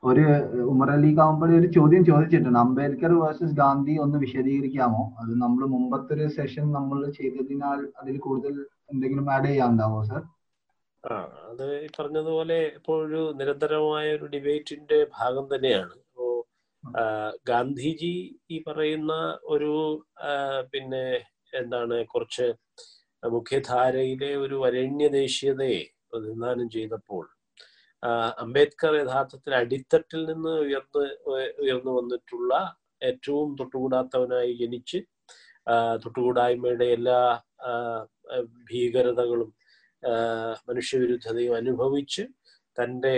ഒരു 0.10 0.24
ഉമർ 0.72 0.90
അലി 0.94 1.10
കാവുമ്പടി 1.18 1.54
ഒരു 1.60 1.68
ചോദ്യം 1.76 2.04
ചോദിച്ചിട്ടുണ്ട്. 2.10 2.60
അംബേദ്കർ 2.64 3.12
വേഴ്സസ് 3.22 3.58
ഗാന്ധി 3.62 3.94
ഒന്ന് 4.04 4.18
വിശദീകരിക്കാമോ? 4.24 5.04
അത് 5.22 5.32
നമ്മൾ 5.44 5.62
മുമ്പത്തെ 5.76 6.14
ഒരു 6.18 6.28
സെഷൻ 6.38 6.66
നമ്മൾ 6.78 7.00
ചെയ്തതിനാൽ 7.20 7.80
അതിൽ 8.02 8.18
കൂടുതൽ 8.26 8.56
എന്തെങ്കിലും 8.94 9.30
ആഡ് 9.36 9.48
ചെയ്യാനുണ്ടാവോ 9.52 10.02
സർ 10.12 10.22
ആ 11.04 11.16
അത് 11.50 11.66
പറഞ്ഞതുപോലെ 11.98 12.60
ഇപ്പോൾ 12.78 12.98
ഒരു 13.06 13.22
നിരന്തരമായ 13.40 14.06
ഒരു 14.18 14.28
ഡിബേറ്റിന്റെ 14.34 15.00
ഭാഗം 15.18 15.46
തന്നെയാണ്. 15.54 15.96
അപ്പോ 16.06 16.28
ഗാന്ധിജി 17.50 18.14
ഈ 18.54 18.58
പറയുന്ന 18.68 19.14
ഒരു 19.54 19.72
പിന്നെ 20.74 21.06
എന്താണ് 21.62 21.98
കുറച്ച് 22.14 22.48
മുഖ്യധാരയിലെ 23.24 24.32
ഒരു 24.44 24.56
വരണ്യ 24.64 25.08
ദേശീയതയെ 25.22 25.82
പ്രതിനിധാനം 26.10 26.68
ചെയ്തപ്പോൾ 26.76 27.24
അംബേദ്കർ 28.40 28.94
യഥാർത്ഥത്തിൽ 28.96 29.54
അടിത്തട്ടിൽ 29.54 30.22
നിന്ന് 30.26 30.54
ഉയർന്ന് 30.60 31.04
ഉയർന്നു 31.64 31.92
വന്നിട്ടുള്ള 31.92 32.54
ഏറ്റവും 33.02 33.50
തൊട്ടുകൂടാത്തവനായി 33.56 34.54
ജനിച്ച് 34.54 35.00
തൊട്ടുകൂടായ്മയുടെ 36.04 36.88
എല്ലാ 36.92 37.20
ഭീകരതകളും 38.70 39.52
മനുഷ്യവിരുദ്ധതയും 40.68 41.54
അനുഭവിച്ച് 41.56 42.24
തന്റെ 42.78 43.16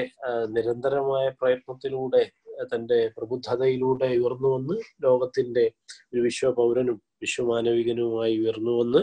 നിരന്തരമായ 0.48 1.26
പ്രയത്നത്തിലൂടെ 1.30 2.24
തന്റെ 2.72 3.00
പ്രബുദ്ധതയിലൂടെ 3.18 4.08
ഉയർന്നു 4.18 4.50
വന്ന് 4.56 4.76
ലോകത്തിന്റെ 5.02 5.66
ഒരു 6.14 6.22
വിശ്വപൗരനും 6.22 6.98
വിശ്വമാനവികനുമായി 7.22 8.36
ഉയർന്നു 8.38 8.72
വന്ന് 8.72 9.02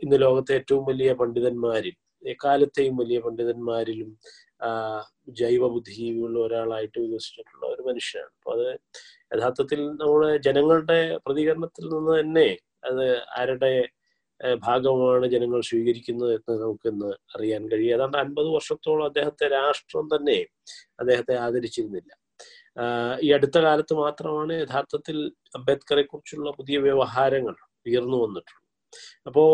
ഇന്ന് 0.00 0.16
ലോകത്തെ 0.20 0.52
ഏറ്റവും 0.54 0.84
വലിയ 0.84 1.10
പണ്ഡിതന്മാരിൽ 1.12 1.94
എക്കാലത്തെയും 2.24 2.96
വലിയ 2.96 3.18
പണ്ഡിതന്മാരിലും 3.18 4.10
ജൈവ 5.28 5.68
ബുദ്ധിയുള്ള 5.68 6.38
ഒരാളായിട്ട് 6.38 6.98
വികസിച്ചിട്ടുള്ള 7.00 7.64
ഒരു 7.74 7.82
മനുഷ്യനാണ്. 7.88 8.32
അപ്പൊ 8.38 8.52
അത് 8.56 8.68
യഥാർത്ഥത്തിൽ 9.34 9.80
നമ്മുടെ 10.02 10.36
ജനങ്ങളുടെ 10.36 11.18
പ്രതികരണത്തിൽ 11.26 11.84
നിന്ന് 11.88 12.20
തന്നെ 12.20 12.48
അത് 12.84 13.04
ആരുടെ 13.40 13.72
ഭാഗമാണ് 14.62 15.26
ജനങ്ങൾ 15.26 15.60
സ്വീകരിക്കുന്നത് 15.60 16.34
എന്ന് 16.34 16.62
നമുക്കിന്ന് 16.62 17.10
അറിയാൻ 17.36 17.68
കഴിയും. 17.72 17.94
ഏതാണ്ട് 17.96 18.16
അൻപത് 18.18 18.46
വർഷത്തോളം 18.46 19.04
അദ്ദേഹത്തെ 19.04 19.48
രാഷ്ട്രം 19.48 20.06
തന്നെ 20.14 20.38
അദ്ദേഹത്തെ 21.00 21.34
ആദരിച്ചിരുന്നില്ല. 21.36 22.12
ഈ 23.22 23.28
അടുത്ത 23.32 23.58
കാലത്ത് 23.58 23.94
മാത്രമാണ് 23.94 24.52
യഥാർത്ഥത്തിൽ 24.52 25.18
അംബേദ്കറെ 25.56 26.02
കുറിച്ചുള്ള 26.02 26.50
പുതിയ 26.50 26.78
വ്യവഹാരങ്ങൾ 26.78 27.56
ഉയർന്നു 27.86 28.18
വന്നിട്ടുള്ളത്. 28.24 28.61
അപ്പോ 29.26 29.44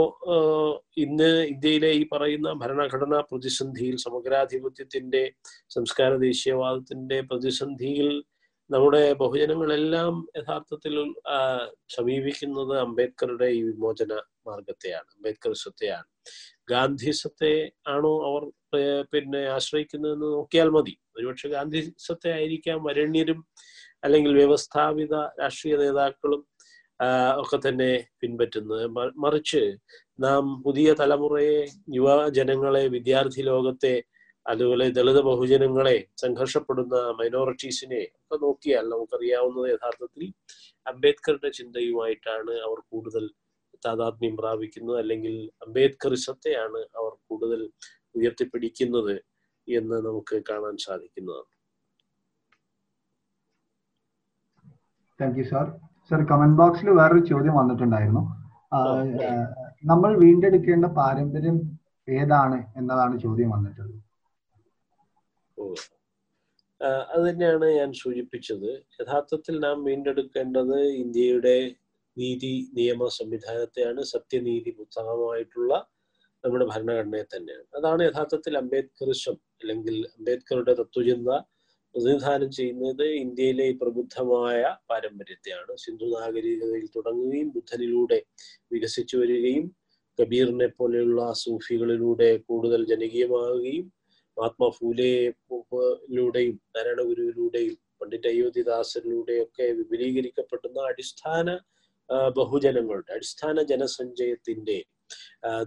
ഇന്ന് 0.96 1.30
ഇന്ത്യയിലെ 1.44 1.90
ഈ 1.92 2.02
പറയുന്ന 2.12 2.52
ഭരണഘടനാ 2.52 3.20
പ്രതിസന്ധിയിൽ 3.30 3.96
സമഗ്രാധിപത്യത്തിന്റെ 3.98 5.22
സംസ്കാര 5.70 6.12
ദേശീയവാദത്തിന്റെ 6.20 7.20
പ്രതിസന്ധിയിൽ 7.30 8.10
നമ്മുടെ 8.70 9.02
ബഹുജനങ്ങളെല്ലാം 9.14 10.14
യഥാർത്ഥത്തിൽ 10.36 10.94
സമീപിക്കുന്നത് 11.88 12.74
അംബേദ്കറുടെ 12.78 13.48
ഈ 13.50 13.62
വിമോചന 13.62 14.12
മാർഗത്തെയാണ് 14.46 15.08
അംബേദ്കറിസത്തെയാണ് 15.14 16.08
ഗാന്ധിസത്തെ 16.68 17.52
ആണോ 17.86 18.12
അവർ 18.28 18.42
പിന്നെ 19.12 19.40
ആശ്രയിക്കുന്നതെന്ന് 19.48 20.28
നോക്കിയാൽ 20.34 20.68
മതി. 20.68 20.94
ഒരുപക്ഷെ 21.16 21.48
ഗാന്ധിസത്തെ 21.48 22.30
ആയിരിക്കാം 22.32 22.80
വരണ്യരും 22.84 23.40
അല്ലെങ്കിൽ 24.02 24.32
വ്യവസ്ഥാപിത 24.34 25.14
രാഷ്ട്രീയ 25.40 25.76
നേതാക്കളും 25.76 26.42
ഒക്കെ 27.40 27.58
തന്നെ 27.68 27.90
പിൻപറ്റുന്നത്. 28.20 28.84
മറിച്ച് 29.24 29.62
നാം 30.20 30.62
പുതിയ 30.62 30.94
തലമുറയെ 31.00 31.58
യുവജനങ്ങളെ 31.96 32.84
വിദ്യാർത്ഥി 32.88 33.42
ലോകത്തെ 33.50 33.94
അതുപോലെ 34.46 34.84
ദളിത് 34.96 35.20
ബഹുജനങ്ങളെ 35.28 35.96
സംഘർഷപ്പെടുന്ന 36.22 36.96
മൈനോറിറ്റീസിനെ 37.18 38.02
ഒക്കെ 38.20 38.36
നോക്കിയാൽ 38.44 38.84
നമുക്കറിയാവുന്നത് 38.92 39.66
യഥാർത്ഥത്തിൽ 39.70 40.24
അംബേദ്കറുടെ 40.86 41.50
ചിന്തയുമായിട്ടാണ് 41.58 42.54
അവർ 42.66 42.78
കൂടുതൽ 42.92 43.24
താതാത്മ്യം 43.86 44.36
പ്രാപിക്കുന്നത്. 44.36 44.98
അല്ലെങ്കിൽ 44.98 45.34
അംബേദ്കറിസത്തെയാണ് 45.66 46.80
അവർ 47.00 47.12
കൂടുതൽ 47.28 47.60
ഉയർത്തിപ്പിടിക്കുന്നത് 48.18 49.14
എന്ന് 49.68 49.96
നമുക്ക് 50.06 50.36
കാണാൻ 50.50 50.76
സാധിക്കുന്നതാണ്. 50.86 51.52
Thank 55.20 55.38
you 55.40 55.46
sir 55.52 55.66
sir 56.08 56.20
comment 56.30 56.58
ബോക്സിൽ 56.60 56.88
വേറൊരു 56.98 57.22
ചോദ്യം 57.30 57.54
വന്നിട്ടുണ്ടായിരുന്നു. 57.60 58.22
നമ്മൾ 59.90 60.10
വീണ്ടെടുക്കേണ്ട 60.22 60.86
പാരമ്പര്യം 60.98 61.56
ഏതാണ് 62.08 62.58
എന്നതാണ് 62.78 63.14
ചോദ്യം 63.24 63.50
വന്നിട്ടുള്ളത്. 63.54 63.98
അത് 67.12 67.22
തന്നെയാണ് 67.28 67.66
ഞാൻ 67.78 67.90
സൂചിപ്പിച്ചത്. 68.00 68.70
യഥാർത്ഥത്തിൽ 69.00 69.54
നാം 69.66 69.78
വീണ്ടെടുക്കേണ്ടത് 69.88 70.78
ഇന്ത്യയുടെ 71.02 71.56
നീതി 72.16 72.52
നിയമ 72.78 73.08
സംവിധാനത്തെയാണ് 73.18 74.02
സത്യനീതി 74.12 74.70
പുസ്തകമായിട്ടുള്ള 74.78 75.72
നമ്മുടെ 76.44 76.66
ഭരണഘടനയെ 76.72 77.24
തന്നെയാണ്. 77.34 77.66
അതാണ് 77.78 78.00
യഥാർത്ഥത്തിൽ 78.08 78.52
അംബേദ്കറിസം 78.62 79.36
അല്ലെങ്കിൽ 79.60 79.96
അംബേദ്കറുടെ 80.16 80.74
തത്വചിന്ത 80.80 81.30
പ്രതിനിധാനം 81.98 82.50
ചെയ്യുന്നത് 82.50 83.04
ഇന്ത്യയിലെ 83.20 83.64
പ്രബുദ്ധമായ 83.80 84.58
പാരമ്പര്യത്തെയാണ്. 84.90 85.72
സിന്ധു 85.76 86.06
നാഗരികതയിൽ 86.12 86.84
തുടങ്ങുകയും 86.96 87.48
ബുദ്ധനിലൂടെ 87.54 88.18
വികസിച്ചു 88.72 89.16
വരികയും 89.16 89.64
കബീറിനെ 90.18 90.68
പോലെയുള്ള 90.78 91.22
സൂഫികളിലൂടെ 91.40 92.28
കൂടുതൽ 92.48 92.80
ജനകീയമാവുകയും 92.84 93.86
മഹാത്മാ 94.36 94.68
ഫൂലെയിലൂടെയും 94.78 96.56
നാരായണ 96.76 97.00
ഗുരുവിലൂടെയും 97.02 97.74
പണ്ഡിറ്റ് 98.00 98.28
അയോധ്യദാസരിലൂടെയൊക്കെ 98.28 99.66
വിപുലീകരിക്കപ്പെടുന്ന 99.72 100.80
അടിസ്ഥാന 100.90 101.58
ബഹുജനങ്ങളുടെ 102.38 103.12
അടിസ്ഥാന 103.12 103.62
ജനസഞ്ചയത്തിന്റെ 103.62 104.78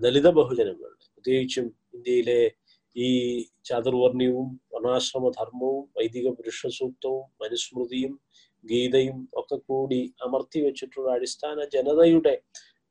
ദളിത 0.02 0.28
ബഹുജനങ്ങളുടെ 0.32 0.98
പ്രത്യേകിച്ചും 1.12 1.68
ഇന്ത്യയിലെ 1.94 2.42
ഈ 2.96 3.10
ചാതുർവർണയവും 3.66 4.60
വർണാശ്രമ 4.74 5.30
ധർമ്മവും 5.30 5.84
വൈദിക 5.98 6.28
പുരുഷ 6.30 6.68
സൂക്തവും 6.80 7.26
മനുസ്മൃതിയും 7.42 8.14
ഗീതയും 8.64 9.28
ഒക്കെ 9.34 9.56
കൂടി 9.56 10.14
അമർത്തി 10.22 10.60
വെച്ചിട്ടുള്ള 10.62 11.12
അടിസ്ഥാന 11.12 11.66
ജനതയുടെ 11.74 12.42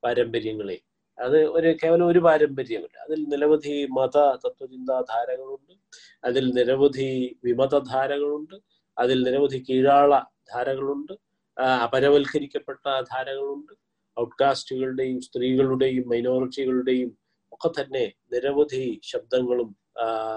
പാരമ്പര്യങ്ങളെ. 0.03 0.77
അത് 1.17 1.37
ഒരു 1.47 1.69
കേവലം 1.83 2.05
ഒരു 2.07 2.19
പാരമ്പര്യമല്ല. 2.19 2.95
അതിൽ 2.97 3.19
നിരവധി 3.23 3.85
മത 3.97 4.17
തത്വചിന്താ 4.45 5.01
ധാരകളുണ്ട് 5.01 5.73
അതിൽ 6.23 6.45
നിരവധി 6.51 7.37
വിമത 7.43 7.75
ധാരകളുണ്ട് 7.91 8.55
അതിൽ 8.97 9.23
നിരവധി 9.23 9.59
കീഴാള 9.69 10.11
ധാരകളുണ്ട്. 10.53 11.13
അപരവൽക്കരിക്കപ്പെട്ട 11.83 12.85
ധാരകളുണ്ട്. 13.11 13.73
ഔട്ട്കാസ്റ്റുകളുടെയും 14.17 15.21
സ്ത്രീകളുടെയും 15.21 16.05
മൈനോറിറ്റികളുടെയും 16.09 17.11
ഒക്കെ 17.51 17.69
തന്നെ 17.79 18.05
നിരവധി 18.33 18.83
ശബ്ദങ്ങളും 19.03 19.69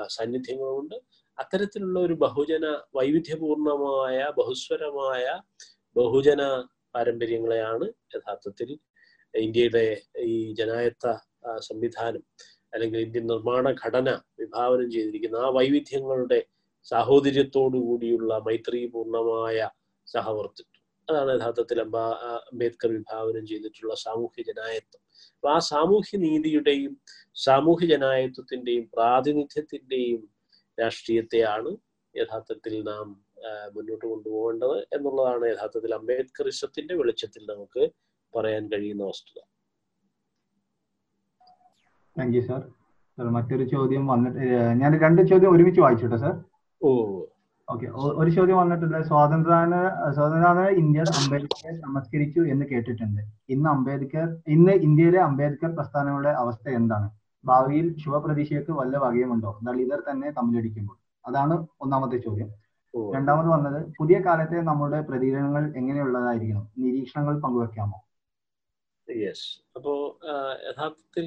സാന്നിധ്യങ്ങളുമുണ്ട് 0.09 0.97
അത്തരത്തിലുള്ള 1.39 2.01
ഒരു 2.01 2.15
ബഹുജന 2.15 2.67
വൈവിധ്യപൂർണമായ 2.95 4.19
ബഹുസ്വരമായ 4.39 5.25
ബഹുജന 5.97 6.43
പാരമ്പര്യങ്ങളെയാണ് 6.95 7.87
യഥാർത്ഥത്തിൽ 8.17 8.71
ഇന്ത്യയുടെ 9.35 9.87
ഈ 10.25 10.55
ജനായത്ത 10.55 11.07
സംവിധാനം 11.59 12.23
അല്ലെങ്കിൽ 12.73 13.01
ഇന്ത്യൻ 13.01 13.27
നിർമ്മാണ 13.27 13.67
ഘടന 13.85 14.09
വിഭാവനം 14.39 14.91
ചെയ്തിരിക്കുന്ന 14.91 15.37
ആ 15.37 15.49
വൈവിധ്യങ്ങളുടെ 15.49 16.41
സാഹോദര്യത്തോടു 16.87 17.79
കൂടിയുള്ള 17.79 18.39
മൈത്രിപൂർണമായ 18.39 19.59
സഹവർത്തിത്വം. 20.09 20.71
അതാണ് 21.09 21.31
യഥാർത്ഥത്തിൽ 21.33 21.81
അംബ 21.81 21.97
അംബേദ്കർ 22.51 22.91
വിഭാവനം 22.91 23.47
ചെയ്തിട്ടുള്ള 23.47 23.95
സാമൂഹ്യ 23.95 24.43
ജനായത്വം. 24.43 25.04
അപ്പൊ 25.35 25.49
ആ 25.51 25.59
സാമൂഹ്യ 25.69 26.19
നീതിയുടെയും 26.19 26.93
സാമൂഹ്യ 27.45 27.87
ജനായത്വത്തിന്റെയും 27.93 28.85
പ്രാതിനിധ്യത്തിന്റെയും 28.95 30.23
രാഷ്ട്രീയത്തെയാണ് 30.79 31.71
യഥാർത്ഥത്തിൽ 32.15 32.75
നാം 32.89 33.07
മുന്നോട്ട് 33.75 34.07
കൊണ്ടുപോകേണ്ടത് 34.07 34.77
എന്നുള്ളതാണ് 34.95 35.45
യഥാർത്ഥത്തിൽ 35.47 35.93
അംബേദ്കർ 35.93 36.21
അംബേദ്കറിസത്തിന്റെ 36.21 36.95
വെളിച്ചത്തിൽ 37.01 37.43
നമുക്ക് 37.51 37.83
പറയാൻ 38.35 38.65
കഴിയുന്ന 38.73 39.03
വസ്തുത. 39.09 39.39
താങ്ക് 42.17 42.37
യു 42.37 42.43
സാർ 42.49 42.61
സാർ 43.19 43.27
മറ്റൊരു 43.37 43.65
ചോദ്യം 43.73 44.05
വന്നിട്ട് 44.07 44.45
ഞാൻ 44.81 44.93
രണ്ട് 45.05 45.23
ചോദ്യം 45.31 45.53
ഒരുമിച്ച് 45.55 45.81
വായിച്ചോട്ടെ 45.85 46.19
സാർ 46.25 46.35
ഓ 46.81 46.91
ഓക്കെ 47.69 47.87
ഒരു 48.21 48.31
ചോദ്യം 48.37 48.59
വന്നിട്ടുണ്ട്. 48.63 48.99
സ്വാതന്ത്ര്യദാന 49.09 49.75
സ്വാതന്ത്ര്യദാന 50.17 50.63
ഇന്ത്യ 50.81 51.05
അംബേദ്കറെ 51.21 51.71
നമസ്കരിച്ചു 51.87 52.41
എന്ന് 52.53 52.65
കേട്ടിട്ടുണ്ട്. 52.73 53.23
ഇന്ന് 53.55 53.69
അംബേദ്കർ 53.71 54.27
ഇന്ന് 54.55 54.75
ഇന്ത്യയിലെ 54.87 55.21
അംബേദ്കർ 55.29 55.71
പ്രസ്ഥാനങ്ങളുടെ 55.79 56.33
അവസ്ഥ 56.43 56.67
എന്താണ്? 56.81 57.09
ഭാവിയിൽ 57.45 57.87
ശുഭപ്രതീക്ഷയ്ക്ക് 58.03 58.73
വല്ല 58.81 58.95
വകയുമുണ്ടോ? 59.05 59.51
ദളിതർ 59.67 60.03
തന്നെ 60.11 60.29
തമ്മിലടിക്കുമ്പോൾ. 60.31 60.97
അതാണ് 61.25 61.55
ഒന്നാമത്തെ 61.81 62.19
ചോദ്യം. 62.27 62.51
രണ്ടാമത് 63.15 63.49
വന്നത് 63.55 63.79
പുതിയ 63.99 64.17
കാലത്തെ 64.27 64.59
നമ്മുടെ 64.71 65.01
പ്രതികരണങ്ങൾ 65.01 65.65
എങ്ങനെയുള്ളതായിരിക്കണം? 65.77 66.67
നിരീക്ഷണങ്ങൾ 66.83 67.35
പങ്കുവെക്കാമോ? 67.41 67.99
യെസ് 69.09 69.49
അപ്പോ 69.77 69.93
യഥാർത്ഥത്തിൽ 70.69 71.27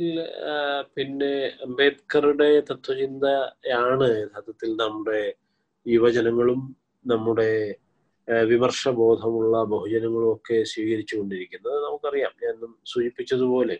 പിന്നെ 0.95 1.33
അംബേദ്കറുടെ 1.65 2.49
തത്വചിന്തയാണ് 2.69 4.07
യഥാർത്ഥത്തിൽ 4.21 4.69
നമ്മുടെ 4.75 5.21
യുവജനങ്ങളും 5.87 6.59
നമ്മുടെ 7.05 7.49
വിമർശബോധമുള്ള 8.47 9.57
ബഹുജനങ്ങളും 9.63 10.29
ഒക്കെ 10.33 10.57
സ്വീകരിച്ചു 10.63 11.15
കൊണ്ടിരിക്കുന്നത് 11.15 11.77
നമുക്കറിയാം. 11.85 12.33
ഞാൻ 12.43 12.55
സൂചിപ്പിച്ചതുപോലെ 12.85 13.75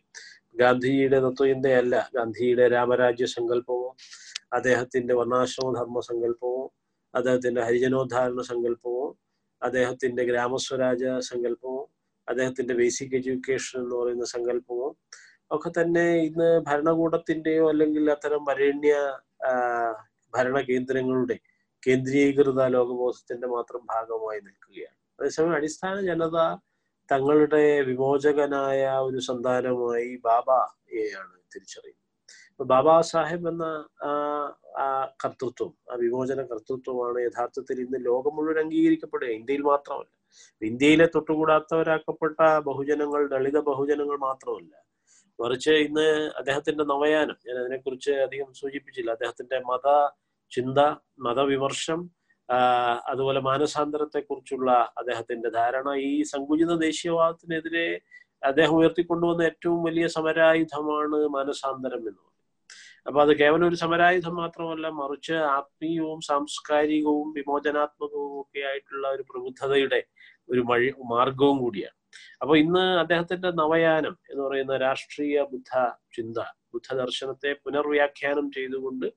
ഗാന്ധിജിയുടെ 0.55 1.19
തത്വചിന്തയല്ല. 1.19 1.95
ഗാന്ധിജിയുടെ 2.15 2.67
രാമരാജ്യ 2.67 3.25
സങ്കല്പമോ 3.27 3.89
അദ്ദേഹത്തിന്റെ 4.53 5.13
വർണാശ്രമ 5.13 5.71
ധർമ്മ 5.75 5.99
സങ്കല്പമോ 6.09 6.61
അദ്ദേഹത്തിന്റെ 7.13 7.61
ഹരിജനോദ്ധാരണ 7.61 8.41
സങ്കല്പമോ 8.41 9.05
അദ്ദേഹത്തിന്റെ 9.61 10.23
ഗ്രാമസ്വരാജ 10.23 11.03
സങ്കല്പമോ 11.29 11.77
അദ്ദേഹത്തിന്റെ 12.27 12.73
ബേസിക് 12.73 13.15
എഡ്യൂക്കേഷൻ 13.15 13.75
എന്ന് 13.81 13.95
പറയുന്ന 13.95 14.25
സങ്കല്പമോ 14.25 14.87
ഒക്കെ 15.51 15.69
തന്നെ 15.71 16.05
ഇന്ന് 16.19 16.49
ഭരണകൂടത്തിന്റെയോ 16.67 17.65
അല്ലെങ്കിൽ 17.69 18.05
അത്തരം 18.11 18.41
വരേണ്യ 18.45 18.95
ഭരണ 20.33 20.57
കേന്ദ്രങ്ങളുടെ 20.69 21.37
കേന്ദ്രീകൃത 21.87 22.61
ലോകബോധത്തിന്റെ 22.67 23.47
മാത്രം 23.47 23.81
ഭാഗമായി 23.85 24.39
നിൽക്കുകയാണ്. 24.39 24.97
അതേസമയം 25.19 25.55
അടിസ്ഥാന 25.55 26.01
ജനത 26.01 26.37
തങ്ങളുടെ 27.09 27.81
വിമോചകനായ 27.81 28.89
ഒരു 28.99 29.19
സന്താനമായി 29.19 30.15
ബാബയെയാണ് 30.25 31.35
തിരിച്ചറിയുന്നത്. 31.55 32.03
ബാബാ 32.65 33.01
സാഹേബ് 33.01 33.47
എന്ന 33.49 33.65
ആ 34.77 34.85
കർത്തൃത്വം 35.25 35.71
ആ 35.91 35.95
വിമോചന 35.95 36.41
കർത്തൃത്വമാണ് 36.41 37.19
യഥാർത്ഥത്തിൽ 37.19 37.79
ഇന്ന് 37.79 37.99
ലോകം 38.05 38.35
മുഴുവൻ 38.35 38.59
അംഗീകരിക്കപ്പെടുക. 38.59 39.29
ഇന്ത്യയിൽ 39.29 39.61
മാത്രമല്ല. 39.61 40.13
ഇന്ത്യയിലെ 40.61 41.07
തൊട്ടുകൂടാത്തവരാക്കപ്പെട്ട 41.15 42.39
ബഹുജനങ്ങൾ 42.67 43.27
ദളിത 43.27 43.59
ബഹുജനങ്ങൾ 43.59 44.17
മാത്രമല്ല. 44.17 44.73
മറിച്ച് 45.39 45.71
ഇന്ന് 45.87 46.07
അദ്ദേഹത്തിന്റെ 46.39 46.83
നവയാനം 46.83 47.37
ഞാൻ 47.47 47.57
അതിനെക്കുറിച്ച് 47.63 48.11
അധികം 48.11 48.53
സൂചിപ്പിച്ചില്ല. 48.53 49.11
അദ്ദേഹത്തിന്റെ 49.11 49.59
മത 49.71 49.87
ചിന്ത 50.51 50.79
മതവിമർശം 51.19 51.99
അതുപോലെ 53.07 53.39
മാനസാന്തരത്തെ 53.39 54.19
കുറിച്ചുള്ള 54.19 54.71
അദ്ദേഹത്തിന്റെ 54.97 55.49
ധാരണ. 55.49 55.95
ഈ 56.09 56.23
സങ്കുചിത 56.23 56.75
ദേശീയവാദത്തിനെതിരെ 56.75 57.87
അദ്ദേഹം 58.43 58.75
ഉയർത്തിക്കൊണ്ടുവന്ന 58.75 59.41
ഏറ്റവും 59.41 59.83
വലിയ 59.83 60.07
സമരായുധമാണ് 60.07 61.17
മാനസാന്തരം 61.27 61.97
എന്ന് 61.97 62.21
പറയുന്നത്. 62.21 62.33
അപ്പൊ 63.07 63.21
അത് 63.21 63.37
കേവലം 63.37 63.67
ഒരു 63.67 63.75
സമരായുധം 63.75 64.35
മാത്രമല്ല 64.35 64.87
മറിച്ച് 64.89 65.33
ആത്മീയവും 65.33 66.21
സാംസ്കാരികവും 66.21 67.33
വിമോചനാത്മകവും 67.33 68.41
ഒക്കെ 68.41 68.59
ആയിട്ടുള്ള 68.59 69.07
ഒരു 69.07 69.21
പ്രബുദ്ധതയുടെ 69.21 69.99
ഒരു 70.49 70.63
വഴി 70.69 70.93
മാർഗവും 71.11 71.57
കൂടിയാണ്. 71.57 71.95
അപ്പൊ 72.41 72.57
ഇന്ന് 72.57 72.85
അദ്ദേഹത്തിന്റെ 72.99 73.49
നവയാനം 73.51 74.17
എന്ന് 74.31 74.43
പറയുന്ന 74.43 74.77
രാഷ്ട്രീയ 74.77 75.41
ബുദ്ധ 75.43 75.71
ചിന്ത 76.15 76.39
ബുദ്ധ 76.73 76.93
ദർശനത്തെ 76.93 77.51
പുനർവ്യാഖ്യാനം 77.53 78.51
ചെയ്തുകൊണ്ട് 78.51 79.07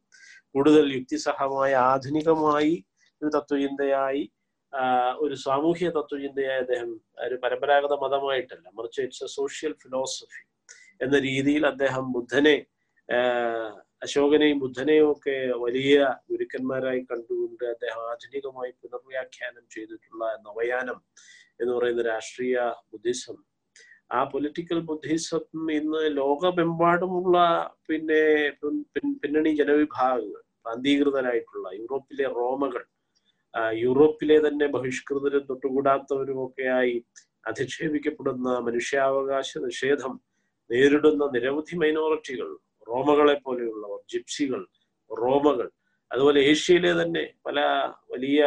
കൂടുതൽ 0.54 0.86
യുക്തിസഹമായ 0.92 1.72
ആധുനികമായി 1.86 2.74
ഒരു 3.22 3.30
തത്വചിന്തയായി 3.36 4.22
ഒരു 5.20 5.34
സാമൂഹ്യ 5.36 5.88
തത്വചിന്തയായി 5.88 6.60
അദ്ദേഹം 6.60 6.90
ഒരു 7.18 7.36
പരമ്പരാഗത 7.42 7.94
മതമായിട്ടല്ല 8.02 8.66
മറിച്ച് 8.78 9.00
ഇറ്റ്സ് 9.00 9.24
എ 9.24 9.30
സോഷ്യൽ 9.30 9.72
ഫിലോസഫി 9.72 10.42
എന്ന 11.00 11.16
രീതിയിൽ 11.18 11.64
അദ്ദേഹം 11.66 12.04
ബുദ്ധനെ 12.12 12.56
അശോകനെയും 14.02 14.58
ബുദ്ധനെയും 14.60 15.08
ഒക്കെ 15.12 15.36
വലിയ 15.56 15.96
ഗുരുക്കന്മാരായി 16.30 17.00
കണ്ടുകൊണ്ട് 17.00 17.64
അദ്ദേഹം 17.64 18.02
ആധുനികമായി 18.10 18.72
പുനർവ്യാഖ്യാനം 18.80 19.64
ചെയ്തിട്ടുള്ള 19.70 20.24
നവയാനം 20.46 20.98
എന്ന് 21.60 21.72
പറയുന്ന 21.72 22.02
രാഷ്ട്രീയ 22.02 22.58
ബുദ്ധിസം 22.90 23.38
ആ 24.10 24.20
പൊളിറ്റിക്കൽ 24.24 24.78
ബുദ്ധിസം 24.80 25.66
ഇന്ന് 25.70 26.02
ലോകമെമ്പാടുമുള്ള 26.16 27.36
പിന്നെ 27.88 28.22
പിന്നണി 29.16 29.50
ജനവിഭാഗങ്ങൾ 29.54 30.40
പ്രാന്തീകൃതരായിട്ടുള്ള 30.56 31.68
യൂറോപ്പിലെ 31.72 32.26
റോമകൾ 32.34 32.82
യൂറോപ്പിലെ 33.78 34.36
തന്നെ 34.38 34.66
ബഹിഷ്കൃതരും 34.66 35.44
തൊട്ടുകൂടാത്തവരും 35.44 36.40
ഒക്കെയായി 36.44 36.96
അധിക്ഷേപിക്കപ്പെടുന്ന 37.46 38.48
മനുഷ്യാവകാശ 38.58 39.58
നിഷേധം 39.58 40.12
നേരിടുന്ന 40.70 41.24
നിരവധി 41.34 41.76
മൈനോറിറ്റികൾ 41.76 42.50
റോമകളെ 42.86 43.36
പോലെയുള്ളവർ 43.38 44.00
ജിപ്സികൾ 44.10 44.60
റോമകൾ 45.10 45.68
അതുപോലെ 46.10 46.40
ഏഷ്യയിലെ 46.50 46.92
തന്നെ 47.00 47.24
പല 47.46 47.58
വലിയ 48.12 48.40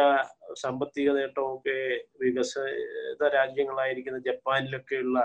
സാമ്പത്തിക 0.62 1.08
നേട്ടമൊക്കെ 1.18 1.76
വികസിത 2.22 3.28
രാജ്യങ്ങളായിരിക്കുന്ന 3.36 4.18
ജപ്പാനിലൊക്കെയുള്ള 4.28 5.18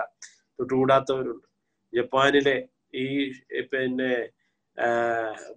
തൊട്ടുകൂടാത്തവരുണ്ട്. 0.58 1.46
ജപ്പാനിലെ 1.92 2.56
ഈ 3.02 3.06
പിന്നെ 3.72 4.12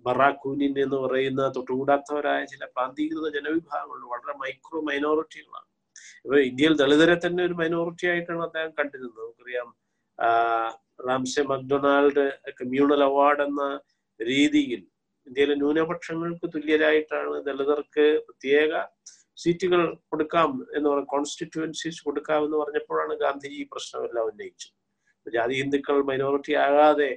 ബറാക്കൂനിൻ 0.05 0.73
എന്ന് 0.85 0.97
പറയുന്ന 1.03 1.41
തൊട്ടുകൂടാത്തവരായ 1.57 2.41
ചില 2.53 2.63
പ്രാന്തീകൃത 2.75 3.27
ജനവിഭാഗങ്ങളുണ്ട്. 3.37 4.07
വളരെ 4.13 4.33
മൈക്രോ 4.43 4.79
മൈനോറിറ്റികളാണ് 4.89 5.67
ഇപ്പൊ 6.25 6.37
ഇന്ത്യയിൽ 6.49 6.73
ദളിതരെ 6.81 7.15
തന്നെ 7.25 7.41
ഒരു 7.47 7.55
മൈനോറിറ്റി 7.61 8.05
ആയിട്ടാണ് 8.11 8.43
അദ്ദേഹം 8.47 8.71
കണ്ടിരുന്നത്. 8.79 9.19
നമുക്കറിയാം 9.23 9.69
റാംസെ 11.07 11.43
മക്ഡൊണാൾഡ് 11.51 12.25
കമ്മ്യൂണൽ 12.59 13.01
അവാർഡ് 13.09 13.43
എന്ന 13.47 13.63
രീതിയിൽ 14.19 14.81
ഇന്ത്യയിലെ 15.27 15.55
ന്യൂനപക്ഷങ്ങൾക്ക് 15.55 16.45
തുല്യരായിട്ടാണ് 16.53 17.35
ദളിതർക്ക് 17.45 18.05
പ്രത്യേക 18.25 18.71
സീറ്റുകൾ 19.37 19.81
കൊടുക്കാം 20.11 20.49
എന്ന് 20.75 20.87
പറഞ്ഞ 20.89 21.07
കോൺസ്റ്റിറ്റ്യുവൻസീസ് 21.13 22.01
കൊടുക്കാം 22.07 22.41
എന്ന് 22.45 22.57
പറഞ്ഞപ്പോഴാണ് 22.57 23.13
ഗാന്ധിജി 23.15 23.57
ഈ 23.63 23.65
പ്രശ്നമെല്ലാം 23.71 24.25
ഉന്നയിച്ചത്. 24.31 24.73
ജാതി 25.25 25.55
ഹിന്ദുക്കൾ 25.61 25.97
മൈനോറിറ്റി 26.09 26.53
ആകാതെ 26.65 27.09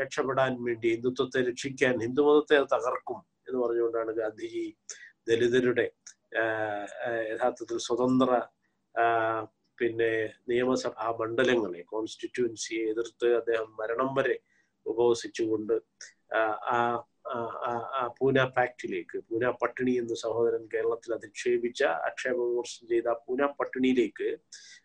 രക്ഷപ്പെടാൻ 0.00 0.52
വേണ്ടി 0.66 0.88
ഹിന്ദുത്വത്തെ 0.94 1.40
രക്ഷിക്കാൻ 1.48 1.94
ഹിന്ദുമതത്തെ 2.04 2.54
അത് 2.60 2.68
തകർക്കും 2.74 3.18
എന്ന് 3.48 3.58
പറഞ്ഞുകൊണ്ടാണ് 3.64 4.12
ഗാന്ധിജി 4.12 4.64
ദലിതരുടെ 5.28 5.86
യഥാർത്ഥത്തിൽ 7.30 7.78
സ്വതന്ത്ര 7.86 8.30
പിന്നെ 9.78 10.12
നിയമസഭാ 10.50 11.08
മണ്ഡലങ്ങളെ 11.20 11.82
കോൺസ്റ്റിറ്റ്യുവൻസിയെ 11.92 12.84
എതിർത്ത് 12.92 13.28
അദ്ദേഹം 13.40 13.68
മരണം 13.80 14.10
വരെ 14.18 14.36
ഉപവസിച്ചുകൊണ്ട് 14.86 15.74
ആ 16.30 16.76
പൂന 18.18 18.44
പാക്റ്റിലേക്ക് 18.54 19.18
പൂന 19.28 19.50
പട്ടിണി 19.60 19.92
എന്ന് 19.92 20.14
സഹോദരൻ 20.16 20.62
കേരളത്തിൽ 20.66 21.10
അധിക്ഷേപിച്ച 21.14 21.80
ആക്ഷേപ 22.06 22.38
വിമർശനം 22.42 22.88
ചെയ്ത 22.88 23.10
പൂന 23.24 23.46
പട്ടിണിയിലേക്ക് 23.58 24.28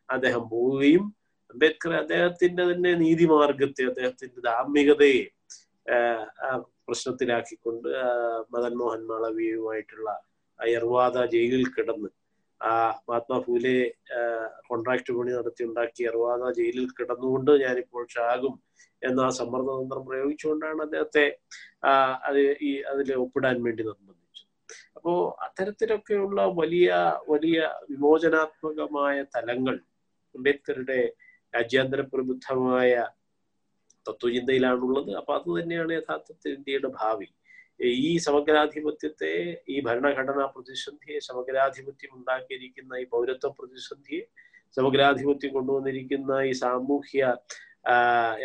അദ്ദേഹം 0.10 0.44
പോവുകയും 0.50 1.06
അംബേദ്കർ 1.50 1.94
അദ്ദേഹത്തിന്റെ 1.94 2.64
തന്നെ 2.64 2.92
നീതിമാർഗത്തെ 2.96 3.84
അദ്ദേഹത്തിന്റെ 3.84 4.42
ധാർമ്മികതയെ 4.42 5.24
പ്രശ്നത്തിലാക്കിക്കൊണ്ട് 6.86 7.90
മദൻ 8.52 8.74
മോഹൻ 8.78 9.02
മാളവിയുമായിട്ടുള്ള 9.08 10.10
അയർവാദ 10.60 11.18
ജയിലിൽ 11.26 11.66
കിടന്ന് 11.70 12.10
മഹാത്മാ 13.08 13.38
ഫൂലെ 13.46 13.76
കോൺട്രാക്ട് 14.68 15.14
പണി 15.18 15.32
നടത്തി 15.38 15.64
ഉണ്ടാക്കിയ 15.70 16.08
യർവാദ 16.10 16.52
ജയിലിൽ 16.58 16.88
കിടന്നുകൊണ്ട് 17.00 17.52
ഞാനിപ്പോൾ 17.64 18.04
ഷാകും 18.16 18.54
എന്ന 19.02 19.20
ആ 19.28 19.30
സമ്മർദ്ദതന്ത്രം 19.40 20.04
പ്രയോഗിച്ചുകൊണ്ടാണ് 20.10 20.82
അദ്ദേഹത്തെ 20.88 21.26
അത് 22.28 22.40
ഈ 22.70 22.72
അതിൽ 22.92 23.10
ഒപ്പിടാൻ 23.24 23.58
വേണ്ടി 23.66 23.84
നിർബന്ധിച്ചത്. 23.90 24.50
അപ്പോ 24.98 25.14
അത്തരത്തിലൊക്കെയുള്ള 25.46 26.42
വലിയ 26.62 26.90
വലിയ 27.32 27.60
വിമോചനാത്മകമായ 27.92 29.16
തലങ്ങൾ 29.36 29.76
അംബേദ്കറുടെ 30.36 31.02
രാജ്യാന്തര 31.54 32.02
പ്രബുദ്ധമായ 32.14 32.92
തത്വചിന്തയിലാണുള്ളത്. 34.06 35.12
അപ്പൊ 35.20 35.32
അത് 35.40 35.50
തന്നെയാണ് 35.58 35.92
യഥാർത്ഥത്തിൽ 36.00 36.52
ഇന്ത്യയുടെ 36.58 36.90
ഭാവി. 37.02 37.28
ഈ 37.80 38.12
സമഗ്രാധിപത്യത്തെ 38.26 39.34
ഈ 39.70 39.76
ഭരണഘടനാ 39.80 40.46
പ്രതിസന്ധിയെ 40.48 41.18
സമഗ്രാധിപത്യം 41.20 42.12
ഉണ്ടാക്കിയിരിക്കുന്ന 42.18 43.02
ഈ 43.02 43.06
പൗരത്വ 43.12 43.50
പ്രതിസന്ധിയെ 43.60 44.22
സമഗ്രാധിപത്യം 44.78 45.52
കൊണ്ടുവന്നിരിക്കുന്ന 45.54 46.34
ഈ 46.42 46.54
സാമൂഹ്യ 46.62 47.24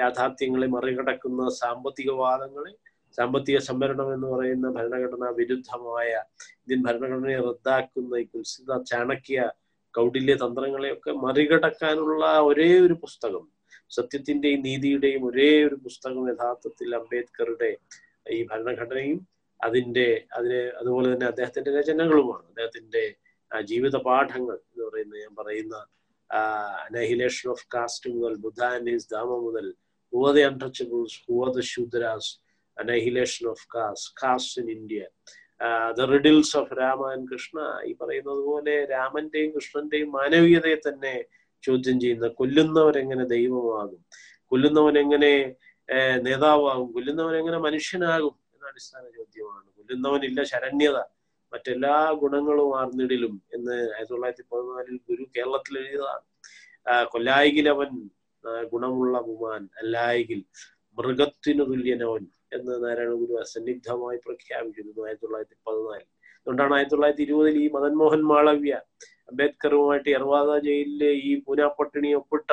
യാഥാർത്ഥ്യങ്ങളെ 0.00 0.68
മറികടക്കുന്ന 0.68 1.42
സാമ്പത്തികവാദങ്ങളെ 1.58 2.72
സാമ്പത്തിക 3.18 3.58
സംവരണം 3.68 4.08
എന്ന് 4.14 4.28
പറയുന്ന 4.28 4.66
ഭരണഘടനാ 4.70 5.28
വിരുദ്ധമായ 5.38 6.10
ഇന്ത്യൻ 6.56 6.80
ഭരണഘടനയെ 6.86 7.38
റദ്ദാക്കുന്ന 7.46 8.20
ഈ 8.22 8.26
കുൽസിത 8.26 8.80
ചാണക്യ 8.82 9.46
കൗടില്യ 9.94 10.34
തന്ത്രങ്ങളെയൊക്കെ 10.34 11.12
മറികടക്കാനുള്ള 11.22 12.24
ഒരേ 12.40 12.68
ഒരു 12.80 12.96
പുസ്തകം 13.04 13.44
സത്യത്തിന്റെയും 13.90 14.60
നീതിയുടെയും 14.66 15.22
ഒരേ 15.26 15.48
ഒരു 15.64 15.76
പുസ്തകം 15.84 16.24
യഥാർത്ഥത്തിൽ 16.28 16.88
അംബേദ്കറുടെ 16.96 17.70
ഈ 18.28 18.38
ഭരണഘടനയും 18.50 19.18
അതിന്റെ 19.60 20.06
അതിന് 20.36 20.60
അതുപോലെ 20.80 21.06
തന്നെ 21.12 21.26
അദ്ദേഹത്തിന്റെ 21.26 21.70
രചനകളുമാണ്. 21.78 22.44
അദ്ദേഹത്തിന്റെ 22.50 23.04
ജീവിത 23.50 23.96
പാഠങ്ങൾ 24.06 24.56
എന്ന് 24.64 24.84
പറയുന്ന 24.88 25.14
ഞാൻ 25.24 25.32
പറയുന്ന 25.40 25.76
അനഹിലേഷൻ 26.86 27.46
ഓഫ് 27.50 27.64
കാസ്റ്റ് 27.74 28.10
മുതൽ 28.14 28.34
ബുദ്ധ 28.44 28.60
ആൻഡ് 28.72 28.94
ധാമ 29.14 29.30
മുതൽ 29.46 29.66
who 30.12 30.20
are 30.28 30.36
untouchables 30.48 31.16
Shudras 31.72 32.30
annihilation 32.76 33.44
of 33.52 33.64
caste 33.74 34.10
caste 34.22 34.60
in 34.62 34.68
India 34.76 35.00
the 35.98 36.04
riddles 36.12 36.54
of 36.60 36.74
Rama 36.80 37.00
and 37.12 37.26
Krishna 37.32 37.58
ഈ 37.88 37.92
പറയുന്നത് 38.02 38.42
പോലെ 38.48 38.74
രാമന്റെയും 38.94 39.50
കൃഷ്ണന്റെയും 39.56 40.10
മാനവീയതയെ 40.18 40.78
തന്നെ 40.88 41.14
ചോദ്യം 41.64 41.96
ചെയ്യുന്ന 42.02 42.26
കൊല്ലുന്നവരെങ്ങനെ 42.40 43.24
ദൈവമാകും? 43.34 44.00
കൊല്ലുന്നവൻ 44.52 44.96
എങ്ങനെ 45.04 45.32
നേതാവാകും. 46.22 46.92
കൊല്ലുന്നവൻ 46.92 47.36
എങ്ങനെ 47.36 47.58
മനുഷ്യനാകും 47.58 48.34
എന്ന 48.54 48.66
അടിസ്ഥാന 48.66 49.04
ചോദ്യമാണ്. 49.16 49.64
കൊല്ലുന്നവനില്ല 49.76 50.42
ശരണ്യത. 50.42 50.98
മറ്റെല്ലാ 51.52 52.12
ഗുണങ്ങളും 52.12 52.80
ആർന്നിടിലും 52.80 53.42
എന്ന് 53.54 53.72
ആയിരത്തി 53.72 54.12
തൊള്ളായിരത്തി 54.12 54.44
പതിനാലിൽ 54.52 55.00
ഗുരു 55.08 55.24
കേരളത്തിൽ 55.36 55.78
എഴുതിയതാണ്. 55.78 56.24
ആ, 56.88 57.04
കൊല്ലായികിലവൻ 57.04 57.92
ആ, 58.44 58.62
ഗുണമുള്ള 58.62 59.18
മുമാൻ 59.20 59.68
അല്ലായകിൽ 59.78 60.40
മൃഗത്തിനു 60.98 61.64
തുല്യനവൻ 61.64 62.26
എന്ന് 62.52 62.84
നാരായണ 62.84 63.12
ഗുരു 63.12 63.40
അസന്നിഗ്ധമായി 63.40 64.18
പ്രഖ്യാപിച്ചിരുന്നു 64.26 65.02
ആയിരത്തി 65.06 65.24
തൊള്ളായിരത്തി 65.24 65.56
പതിനാലിൽ 65.66 66.06
അതുകൊണ്ടാണ് 66.36 66.74
ആയിരത്തി 66.74 66.94
തൊള്ളായിരത്തി 66.94 67.22
ഇരുപതിൽ 67.22 67.62
ഈ 67.62 67.68
മദൻമോഹൻ 67.68 68.22
മാളവ്യ 68.22 68.74
അംബേദ്കറുമായിട്ട് 69.28 70.10
എർവാദ 70.10 70.58
ജയിലിലെ 70.58 71.10
ഈ 71.24 71.40
പൂനാപട്ടിണി 71.40 72.12
ഒപ്പിട്ട 72.12 72.50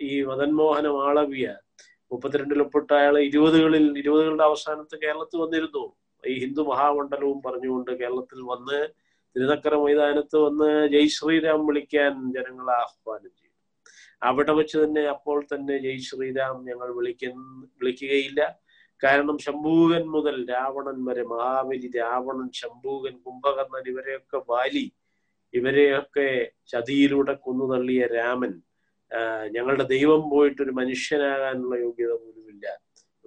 ഈ 0.00 0.22
മദൻമോഹന 0.22 0.88
മാളവ്യ 0.88 1.46
മുപ്പത്തിരണ്ടിൽ 2.14 2.60
ഒപ്പിട്ട 2.64 2.90
അയാൾ 3.00 3.16
ഇരുപതുകളിൽ 3.28 3.86
ഇരുപതുകളുടെ 4.02 4.44
അവസാനത്ത് 4.50 4.96
കേരളത്തിൽ 5.04 5.38
വന്നിരുന്നു. 5.44 5.84
ഈ 6.24 6.34
ഹിന്ദു 6.44 6.62
മഹാമണ്ഡലവും 6.70 7.38
പറഞ്ഞുകൊണ്ട് 7.46 7.90
കേരളത്തിൽ 8.02 8.40
വന്ന് 8.52 8.78
തിരുനക്കര 9.36 9.74
മൈതാനത്ത് 9.84 10.36
വന്ന് 10.46 10.68
ജയ് 10.92 11.14
ശ്രീരാം 11.16 11.60
വിളിക്കാൻ 11.68 12.12
ജനങ്ങളെ 12.36 12.74
ആഹ്വാനം 12.82 13.32
ചെയ്തു. 13.38 13.52
അവിടെ 14.22 14.52
വെച്ച് 14.58 14.76
തന്നെ 14.82 15.02
അപ്പോൾ 15.14 15.38
തന്നെ 15.52 15.76
ജയ് 15.86 16.04
ശ്രീരാം 16.08 16.54
ഞങ്ങൾ 16.68 16.88
വിളിക്കുന്ന 16.98 17.64
വിളിക്കുകയില്ല. 17.80 18.40
കാരണം 19.00 19.36
ശംഭൂകൻ 19.46 20.04
മുതൽ 20.14 20.36
രാവണൻ 20.52 20.98
വരെ 21.08 21.24
മഹാബലി 21.32 21.88
രാവണൻ 22.00 22.48
ശംഭൂകൻ 22.60 23.14
കുംഭകർണൻ 23.26 23.84
ഇവരെയൊക്കെ 23.92 24.38
വാലി. 24.52 24.86
ഇവരെയൊക്കെ 25.54 26.28
ചതിയിലൂടെ 26.72 27.34
കൊന്നു 27.44 27.66
തള്ളിയ 27.72 28.06
രാമൻ 28.16 28.54
ഞങ്ങളുടെ 29.54 29.84
ദൈവം 29.92 30.22
പോയിട്ട് 30.30 30.60
ഒരു 30.64 30.72
മനുഷ്യനാകാനുള്ള 30.78 31.74
യോഗ്യത 31.82 32.12
പോലുമില്ല 32.22 32.66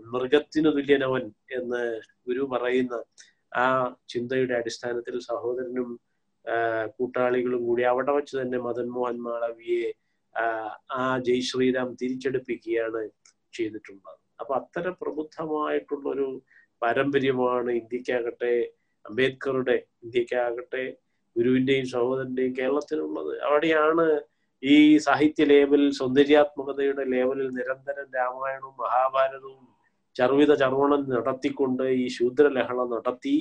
മൃഗത്തിനു 0.08 0.70
തുല്യനവൻ 0.76 1.24
എന്ന് 1.58 1.82
ഗുരു 2.26 2.44
പറയുന്ന 2.54 2.96
ആ 3.56 3.64
ചിന്തയുടെ 4.12 4.56
അടിസ്ഥാനത്തിൽ 4.60 5.16
സഹോദരനും 5.28 5.90
കൂട്ടാളികളും 6.96 7.62
കൂടി 7.68 7.84
അവിടെ 7.92 8.12
വെച്ച് 8.18 8.36
തന്നെ 8.40 8.58
മദൻ 8.66 8.88
മോഹൻ 8.94 9.18
മാളവിയെ 9.24 9.88
ആ, 10.36 10.98
ജയ് 11.26 11.46
ശ്രീരാം 11.48 11.90
തിരിച്ചെടുപ്പിക്കുകയാണ് 12.00 13.02
ചെയ്തിട്ടുള്ളത്. 13.54 14.12
അപ്പൊ 14.42 14.54
അത്തരം 14.60 14.94
പ്രബുദ്ധമായിട്ടുള്ള 15.02 16.06
ഒരു 16.12 16.28
പാരമ്പര്യമാണ് 16.82 17.72
ഇന്ത്യക്കാകട്ടെ 17.80 18.52
അംബേദ്കറുടെ 19.06 19.76
ഇന്ത്യക്കാകട്ടെ 20.04 20.84
ഗുരുവിന്റെയും 21.36 21.86
സഹോദരന്റെയും 21.94 22.54
കേരളത്തിനുള്ളത് 22.56 23.34
അവിടെയാണ് 23.44 24.06
ഈ 24.64 24.76
സാഹിത്യ 24.98 25.44
ലേബലിൽ 25.46 25.90
സൗന്ദര്യാത്മകതയുടെ 26.00 27.04
ലേബലിൽ 27.06 27.50
നിരന്തരം 27.58 28.08
രാമായണവും 28.16 28.76
മഹാഭാരതവും 28.84 29.66
ചർവിത 30.16 30.52
ചർവണം 30.56 31.02
നടത്തിക്കൊണ്ട് 31.10 31.84
ഈ 32.02 32.06
ശൂദ്രലഹള 32.08 32.80
നടത്തി 32.94 33.36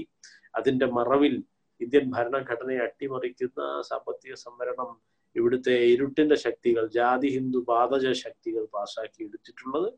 അതിന്റെ 0.55 0.87
മറവിൽ 0.97 1.35
ഇന്ത്യൻ 1.81 2.05
ഭരണഘടനയെ 2.11 2.81
അട്ടിമറിക്കുന്ന 2.87 3.61
സാമ്പത്തിക 3.83 4.35
സംവരണം 4.45 4.91
ഇവിടുത്തെ 5.37 5.75
ഇരുട്ടിന്റെ 5.95 6.37
ശക്തികൾ 6.37 6.85
ജാതി 6.89 7.29
ഹിന്ദു 7.37 7.61
പാതജ 7.69 8.07
ശക്തികൾ 8.23 8.63
പാസാക്കി 8.75 9.21
എടുത്തിട്ടുള്ളത്. 9.25 9.89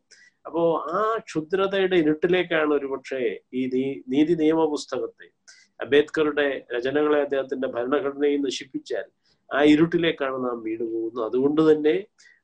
അപ്പോ 0.47 0.63
ആ 0.93 1.01
ക്ഷുദ്രതയുടെ 1.29 1.97
ഇരുട്ടിലേക്കാണ് 1.97 2.71
ഒരുപക്ഷെ 2.75 3.21
ഈ 3.53 3.63
നീതി 4.09 4.35
നിയമ 4.43 4.61
പുസ്തകത്തെ 4.75 5.27
അംബേദ്കറുടെ 5.81 6.49
രചനകളെ 6.75 7.19
അദ്ദേഹത്തിന്റെ 7.21 7.69
ഭരണഘടനയെ 7.69 8.37
നശിപ്പിച്ചാൽ 8.47 9.07
ആ 9.51 9.61
ഇരുട്ടിലേക്കാണ് 9.73 10.39
നാം 10.47 10.59
വീണു 10.67 10.85
പോകുന്നത്. 10.93 11.25
അതുകൊണ്ട് 11.29 11.63
തന്നെ 11.71 11.95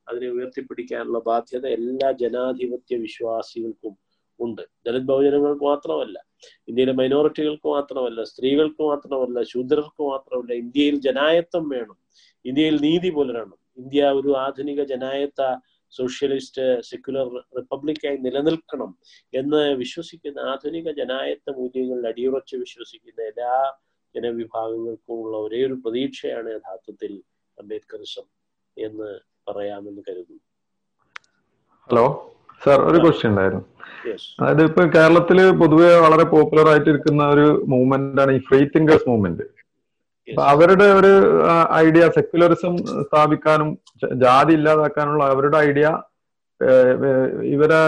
അതിനെ 0.08 0.28
ഉയർത്തിപ്പിടിക്കാനുള്ള 0.36 1.18
ബാധ്യത 1.28 1.66
എല്ലാ 1.78 2.08
ജനാധിപത്യ 2.22 2.96
വിശ്വാസികൾക്കും 3.06 3.94
ഉണ്ട്. 4.40 4.62
ദളിത് 4.86 5.06
ബഹുജനങ്ങൾക്ക് 5.10 5.64
മാത്രമല്ല 5.64 6.16
ഇന്ത്യയിലെ 6.68 6.94
മൈനോറിറ്റികൾക്ക് 7.00 7.68
മാത്രമല്ല 7.76 8.20
സ്ത്രീകൾക്ക് 8.32 8.82
മാത്രമല്ല 8.90 9.38
ശൂദ്രർക്ക് 9.52 10.02
മാത്രമല്ല 10.12 10.52
ഇന്ത്യയിൽ 10.62 10.96
ജനായത്വം 11.06 11.64
വേണം. 11.74 11.96
ഇന്ത്യയിൽ 12.44 12.76
നീതി 12.86 13.10
പുലരണം 13.16 13.58
ഇന്ത്യ 13.82 14.02
ഒരു 14.18 14.30
ആധുനിക 14.46 14.80
ജനായത്ത 14.92 15.42
സോഷ്യലിസ്റ്റ് 15.92 16.64
സെക്യുലർ 16.90 17.26
റിപ്പബ്ലിക്കായി 17.58 18.18
നിലനിൽക്കണം 18.26 18.90
എന്ന് 19.32 19.60
വിശ്വസിക്കുന്ന 19.82 20.38
ആധുനിക 20.52 20.88
ജനായത്ത 21.00 21.48
മൂല്യങ്ങളിൽ 21.58 22.06
അടിയുറച്ച് 22.12 22.56
വിശ്വസിക്കുന്ന 22.64 23.20
എല്ലാ 23.32 23.52
ജനവിഭാഗങ്ങൾക്കും 24.14 25.16
ഉള്ള 25.22 25.36
ഒരേ 25.44 25.60
ഒരു 25.68 25.76
പ്രതീക്ഷയാണ് 25.82 26.48
യഥാർത്ഥത്തിൽ 26.52 27.12
അംബേദ്കറിസം 27.58 28.26
എന്ന് 28.76 29.08
പറയാമെന്ന് 29.46 30.02
കരുതുന്നു. 30.06 30.42
ഹലോ 31.90 32.06
സാർ 32.62 32.78
ഒരു 32.88 32.98
ക്വസ്റ്റ്യൻ 33.02 33.30
ഉണ്ടായിരുന്നു. 33.32 33.64
അതായത് 34.38 34.62
ഇപ്പൊ 34.68 34.82
കേരളത്തിൽ 34.94 35.38
പൊതുവെ 35.60 35.90
വളരെ 36.04 36.24
പോപ്പുലർ 36.32 36.66
ആയിട്ടിരിക്കുന്ന 36.70 37.22
ഒരു 37.34 37.44
മൂവ്മെന്റ് 37.72 38.20
ആണ് 38.22 38.32
ഈ 38.36 38.42
ഫ്രീ 38.46 38.58
തിങ്കേഴ്സ് 38.74 39.08
മൂവ്മെന്റ് 39.10 39.44
അവരുടെ 40.46 40.86
ഒരു 40.98 41.12
ഐഡിയ 41.80 42.04
സെക്യുലറിസം 42.16 42.74
സ്ഥാപിക്കാനും 43.02 43.70
ജാതി 44.22 44.52
ഇല്ലാതാക്കാനുള്ള 44.58 45.24
അവരുടെ 45.32 45.58
ഐഡിയ 45.66 45.86
ഇവരെ 47.54 47.80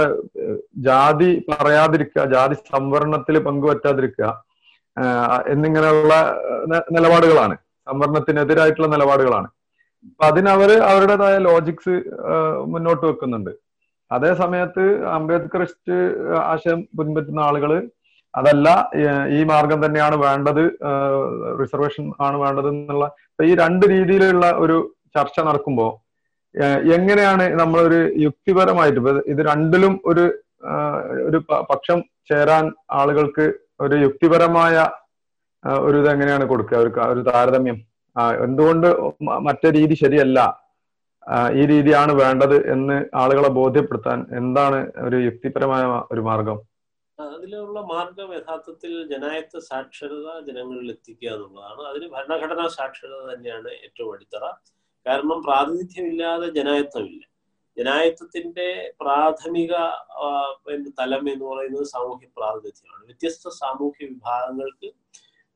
ജാതി 0.86 1.30
പറയാതിരിക്കുക 1.50 2.24
ജാതി 2.34 2.56
സംവരണത്തിൽ 2.70 3.36
പങ്കുപറ്റാതിരിക്കുക 3.46 4.26
ആഹ്, 4.26 4.40
എന്നിങ്ങനെയുള്ള 5.52 6.14
നിലപാടുകളാണ്. 6.96 7.56
സംവരണത്തിനെതിരായിട്ടുള്ള 7.86 8.88
നിലപാടുകളാണ്. 8.94 9.48
അപ്പൊ 10.10 10.24
അതിനവര് 10.30 10.76
അവരുടേതായ 10.90 11.36
ലോജിക്സ് 11.48 11.94
മുന്നോട്ട് 12.72 13.04
വെക്കുന്നുണ്ട്. 13.06 13.52
അതേ 14.10 14.32
സമയത്ത് 14.34 14.84
അംബേദ്കറിസ്റ്റ് 15.16 15.96
ആശയം 16.52 16.80
പിൻപറ്റുന്ന 16.98 17.40
ആളുകൾ 17.40 17.72
അതല്ല 18.34 18.68
ഈ 19.36 19.40
മാർഗം 19.44 19.78
തന്നെയാണ് 19.84 20.16
വേണ്ടത് 20.16 20.64
റിസർവേഷൻ 21.60 22.12
ആണ് 22.20 22.36
വേണ്ടത് 22.36 22.68
എന്നുള്ള 22.68 23.06
ഈ 23.42 23.54
രണ്ട് 23.54 23.84
രീതിയിലുള്ള 23.86 24.46
ഒരു 24.64 24.76
ചർച്ച 25.16 25.40
നടക്കുമ്പോൾ 25.40 25.92
എങ്ങനെയാണ് 26.96 27.44
നമ്മളൊരു 27.60 28.00
യുക്തിപരമായിട്ട് 28.24 29.00
ഇത് 29.32 29.40
രണ്ടിലും 29.46 29.94
ഒരു 30.06 30.24
ഒരു 31.24 31.38
പക്ഷം 31.70 31.98
ചേരാൻ 32.30 32.64
ആളുകൾക്ക് 32.90 33.46
ഒരു 33.80 33.96
യുക്തിപരമായ 34.04 34.76
ഒരു 35.86 35.96
ഇത് 36.00 36.08
എങ്ങനെയാണ് 36.10 36.44
കൊടുക്കുക? 36.48 36.76
ഒരു 36.78 36.90
ഒരു 37.12 37.22
താരതമ്യം. 37.28 37.78
എന്തുകൊണ്ട് 38.46 38.88
മറ്റേ 39.46 39.70
രീതി 39.78 39.94
ശരിയല്ല? 40.02 40.38
ഈ 41.60 41.62
രീതിയാണ് 41.72 42.12
വേണ്ടത് 42.22 42.56
എന്ന് 42.74 42.96
ആളുകളെ 43.22 43.48
ബോധ്യപ്പെടുത്താൻ 43.58 44.18
എന്താണ് 44.40 44.78
ഒരു 45.06 45.16
യുക്തിപരമായ 45.26 45.84
ഒരു 46.12 46.22
മാർഗം? 46.28 46.58
അതിലുള്ള 47.18 47.80
മാർഗം 47.92 48.28
യഥാർത്ഥത്തിൽ 48.38 48.92
ജനായത്വ 49.12 49.60
സാക്ഷരത 49.70 50.28
ജനങ്ങളിൽ 50.48 50.88
എത്തിക്കുക 50.94 51.28
എന്നുള്ളതാണ്. 51.34 51.82
അതിന് 51.90 52.06
ഭരണഘടനാ 52.14 52.66
സാക്ഷരത 52.78 53.22
തന്നെയാണ് 53.32 53.70
ഏറ്റവും 53.86 54.10
അടിത്തറ. 54.14 54.44
കാരണം 55.06 55.38
പ്രാതിനിധ്യമില്ലാതെ 55.46 56.46
ജനായത്വമില്ല. 56.58 57.22
ജനായത്വത്തിന്റെ 57.76 58.68
പ്രാഥമിക 59.00 59.72
തലം 61.00 61.24
എന്ന് 61.32 61.44
പറയുന്നത് 61.44 61.86
സാമൂഹ്യ 61.94 62.28
പ്രാതിനിധ്യമാണ്. 62.38 63.02
വ്യത്യസ്ത 63.10 63.48
സാമൂഹ്യ 63.62 64.06
വിഭാഗങ്ങൾക്ക് 64.12 64.88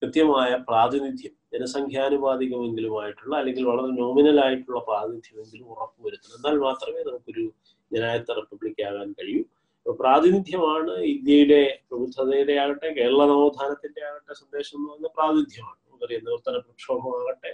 കൃത്യമായ 0.02 0.50
പ്രാതിനിധ്യം 0.68 1.34
ജനസംഖ്യാനുപാതികമെങ്കിലുമായിട്ടുള്ള 1.54 3.32
അല്ലെങ്കിൽ 3.40 3.64
വളരെ 3.70 3.90
നോമിനൽ 4.02 4.38
ആയിട്ടുള്ള 4.44 4.80
പ്രാതിനിധ്യമെങ്കിലും 4.88 5.66
ഉറപ്പുവരുത്തണം. 5.74 6.36
എന്നാൽ 6.38 6.56
മാത്രമേ 6.66 7.00
നമുക്കൊരു 7.08 7.44
ജനായത്വ 7.90 8.34
റിപ്പബ്ലിക് 8.40 8.82
ആകാൻ 8.90 9.08
കഴിയൂ. 9.12 9.42
പ്രാതിനിധ്യമാണ് 9.86 10.92
ഇന്ത്യയുടെ 11.12 11.60
പ്രബുദ്ധതയുടെ 11.90 12.54
ആകട്ടെ 12.62 12.88
കേരള 12.98 13.20
നവോത്ഥാനത്തിന്റെ 13.32 14.00
ആകട്ടെ 14.08 14.34
സന്ദേശം 14.40 14.76
എന്ന് 14.78 14.88
പറഞ്ഞാൽ 14.90 15.12
പ്രാതിനിധ്യമാണ്. 15.16 15.78
നമുക്കറിയാം 15.86 16.22
നിവർത്തന 16.28 16.58
പ്രക്ഷോഭമാകട്ടെ. 16.66 17.52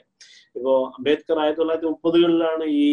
ഇപ്പോ 0.56 0.72
അംബേദ്കർ 0.98 1.38
ആയിരത്തി 1.42 1.60
തൊള്ളായിരത്തി 1.60 1.90
മുപ്പതുകളിലാണ് 1.92 2.64
ഈ 2.84 2.88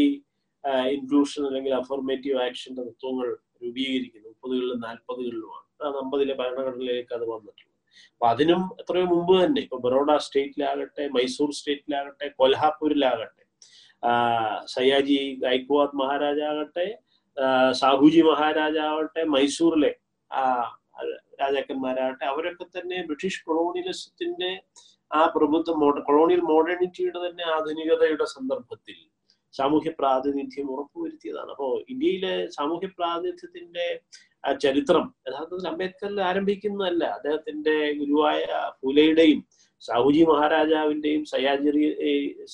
ഇൻക്ലൂഷൻ 0.93 1.41
അല്ലെങ്കിൽ 1.47 1.73
അഫോർമേറ്റീവ് 1.81 2.37
ആക്ഷന്റെ 2.43 2.83
തത്വങ്ങൾ 2.89 3.27
രൂപീകരിക്കുന്നു. 3.63 4.29
മുപ്പതുകളിലും 4.29 4.79
നാൽപ്പതുകളിലുമാണ് 4.87 5.61
അമ്പതിലെ 6.01 6.33
ഭരണഘടനയിലേക്ക് 6.41 7.13
അത് 7.17 7.25
വന്നിട്ടുള്ളത്. 7.33 7.69
അപ്പൊ 8.13 8.25
അതിനും 8.33 8.61
എത്രയോ 8.81 9.05
മുമ്പ് 9.05 9.33
തന്നെ 9.43 9.59
ഇപ്പൊ 9.61 9.77
ബറോഡ 9.85 10.11
സ്റ്റേറ്റിലാകട്ടെ 10.25 11.03
മൈസൂർ 11.15 11.49
സ്റ്റേറ്റിലാകട്ടെ 11.59 12.27
കൊൽഹാപൂരിലാകട്ടെ 12.39 13.43
സയ്യാജി 14.75 15.17
ഗൈക്വാദ് 15.43 15.97
മഹാരാജാകട്ടെ 16.01 16.87
സാഹുജി 17.73 18.21
മഹാരാജാവട്ടെ 18.21 19.21
മൈസൂറിലെ 19.35 19.91
രാജാക്കന്മാരാകട്ടെ 21.41 22.25
അവരൊക്കെ 22.25 22.65
തന്നെ 22.75 22.97
ബ്രിട്ടീഷ് 23.07 23.43
കൊളോണിയലിസത്തിന്റെ 23.45 24.51
ആ 25.11 25.21
പ്രഭുത്വ 25.35 25.73
കൊളോണിയൽ 26.09 26.41
മോഡേണിറ്റിയുടെ 26.51 27.19
തന്നെ 27.25 27.43
ആധുനികതയുടെ 27.55 28.25
സന്ദർഭത്തിൽ 28.25 28.97
സാമൂഹ്യ 29.57 29.91
പ്രാതിനിധ്യം 29.99 30.67
ഉറപ്പുവരുത്തിയതാണ്. 30.75 31.49
അപ്പോ 31.55 31.67
ഇന്ത്യയിലെ 31.93 32.33
സാമൂഹ്യ 32.57 32.89
പ്രാതിനിധ്യത്തിന്റെ 32.99 33.87
ആ 34.47 34.51
ചരിത്രം 34.63 35.05
യഥാർത്ഥത്തിൽ 35.27 35.67
അംബേദ്കറിൽ 35.73 36.19
ആരംഭിക്കുന്നതല്ല. 36.29 37.03
അദ്ദേഹത്തിന്റെ 37.17 37.75
ഗുരുവായ 37.99 38.41
പുലയുടെയും 38.81 39.41
സാഹുജി 39.81 40.23
മഹാരാജാവിന്റെയും 40.31 41.23
സയാജി 41.33 41.71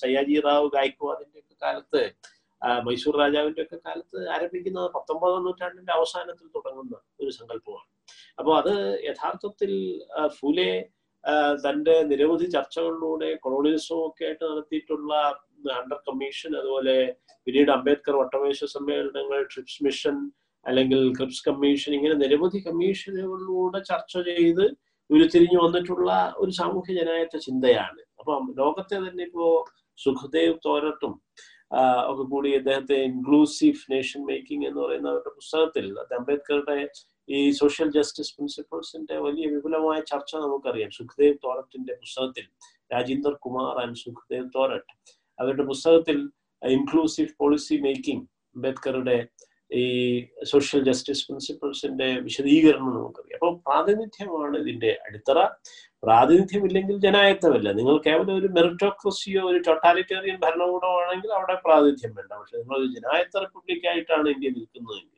സയാജി 0.02 0.36
റാവു 0.48 0.68
ഗായ്ക്വാദിന്റെ 0.76 1.40
ഒക്കെ 1.44 1.56
കാലത്ത് 1.64 2.02
മൈസൂർ 2.86 3.16
രാജാവിന്റെ 3.24 3.62
ഒക്കെ 3.66 3.78
കാലത്ത് 3.88 4.20
ആരംഭിക്കുന്നത് 4.36 4.88
പത്തൊമ്പതാം 4.96 5.44
നൂറ്റാണ്ടിന്റെ 5.48 5.94
അവസാനത്തിൽ 5.98 6.48
തുടങ്ങുന്ന 6.56 6.96
ഒരു 7.22 7.32
സങ്കല്പമാണ്. 7.40 7.88
അപ്പോൾ 8.40 8.54
അത് 8.62 8.74
യഥാർത്ഥത്തിൽ 9.10 9.72
ഫുലെ 10.40 10.72
തന്റെ 11.66 11.96
നിരവധി 12.10 12.48
ചർച്ചകളിലൂടെ 12.56 13.30
കൊളോണിയലിസവും 13.44 14.04
ഒക്കെ 14.10 14.24
ആയിട്ട് 14.28 14.44
നടത്തിയിട്ടുള്ള 14.52 15.14
അണ്ടർ 15.80 16.00
കമ്മീഷൻ 16.10 16.52
അതുപോലെ 16.60 16.96
പിന്നീട് 17.46 17.72
അംബേദ്കർ 17.72 18.16
വട്ടമേശ 18.22 18.66
സമ്മേളനങ്ങൾ 18.76 19.40
ട്രിപ്സ് 19.54 19.84
മിഷൻ 19.84 20.18
അല്ലെങ്കിൽ 20.66 21.02
ക്രിപ്സ് 21.18 21.44
കമ്മീഷൻ 21.50 21.92
ഇങ്ങനെ 21.98 22.16
നിരവധി 22.24 22.60
കമ്മീഷനുകളിലൂടെ 22.68 23.80
ചർച്ച 23.92 24.14
ചെയ്ത് 24.30 24.66
ഉരുത്തിരിഞ്ഞു 25.10 25.60
വന്നിട്ടുള്ള 25.66 26.10
ഒരു 26.38 26.52
സാമൂഹ്യ 26.52 26.96
ജനായത്വ 27.00 27.40
ചിന്തയാണ്. 27.48 28.02
അപ്പം 28.20 28.44
ലോകത്തെ 28.58 28.98
തന്നെ 29.06 29.24
ഇപ്പോ 29.30 29.46
സുഖദേവ് 29.98 30.56
തോരട്ടും 30.66 31.14
ഒക്കെ 32.10 32.24
കൂടി 32.34 32.50
അദ്ദേഹത്തെ 32.60 32.98
ഇൻക്ലൂസീവ് 33.10 33.82
നേഷൻ 33.94 34.22
മേക്കിംഗ് 34.30 34.68
എന്ന് 34.70 34.82
പറയുന്ന 34.84 35.08
അവരുടെ 35.14 35.32
പുസ്തകത്തിൽ 35.40 35.86
അംബേദ്കറുടെ 36.20 36.78
ഈ 37.30 37.40
സോഷ്യൽ 37.62 37.90
ജസ്റ്റിസ് 37.98 38.34
പ്രിൻസിപ്പിൾസിന്റെ 38.36 39.16
വലിയ 39.26 39.46
വിപുലമായ 39.54 40.00
ചർച്ച 40.12 40.32
നമുക്കറിയാം. 40.36 40.92
സുഖദേവ് 40.98 41.38
തോരട്ടിന്റെ 41.46 41.94
പുസ്തകത്തിൽ 42.04 42.46
രാജീന്ദർ 42.94 43.34
കുമാർ 43.46 43.74
ആൻഡ് 43.84 44.00
സുഖദേവ് 44.04 44.48
തോരട്ട്. 44.56 44.94
അവരുടെ 45.40 45.66
പുസ്തകത്തിൽ 45.72 46.18
ഇൻക്ലൂസീവ് 46.62 47.34
പോളിസി 47.42 47.76
മേക്കിംഗ് 47.86 48.26
അംബേദ്കറുടെ 48.56 49.18
ഈ 49.72 49.84
സോഷ്യൽ 50.52 50.82
ജസ്റ്റിസ് 50.88 51.24
പ്രിൻസിപ്പിൾസിന്റെ 51.28 52.08
വിശദീകരണം 52.28 52.94
നമുക്കറിയാം. 52.96 53.38
അപ്പോൾ 53.40 53.54
പ്രാതിനിധ്യമാണ് 53.66 54.56
ഇതിന്റെ 54.64 54.92
അടിത്തറ. 55.08 55.40
പ്രാതിനിധ്യം 56.04 56.64
ഇല്ലെങ്കിൽ 56.68 56.96
ജനായത്വമല്ല 57.06 57.70
നിങ്ങൾ 57.80 57.96
കേവലം 58.08 58.34
ഒരു 58.42 58.50
മെറിറ്റോക്രസിയോ 58.58 59.42
ഒരു 59.52 59.60
ടൊട്ടാലിറ്റേറിയൻ 59.68 60.38
ഭരണകൂടമോ 60.46 60.96
ആണെങ്കിൽ 61.04 61.32
അവിടെ 61.38 61.56
പ്രാതിനിധ്യം 61.66 62.14
വേണ്ട. 62.18 62.32
പക്ഷെ 62.40 62.58
നിങ്ങൾ 62.62 62.76
ഒരു 62.82 62.90
ജനായത്ത 62.98 63.36
റിപ്പബ്ലിക് 63.46 63.88
ആയിട്ടാണ് 63.92 64.28
ഇന്ത്യ 64.36 64.52
നിൽക്കുന്നതെങ്കിൽ 64.58 65.16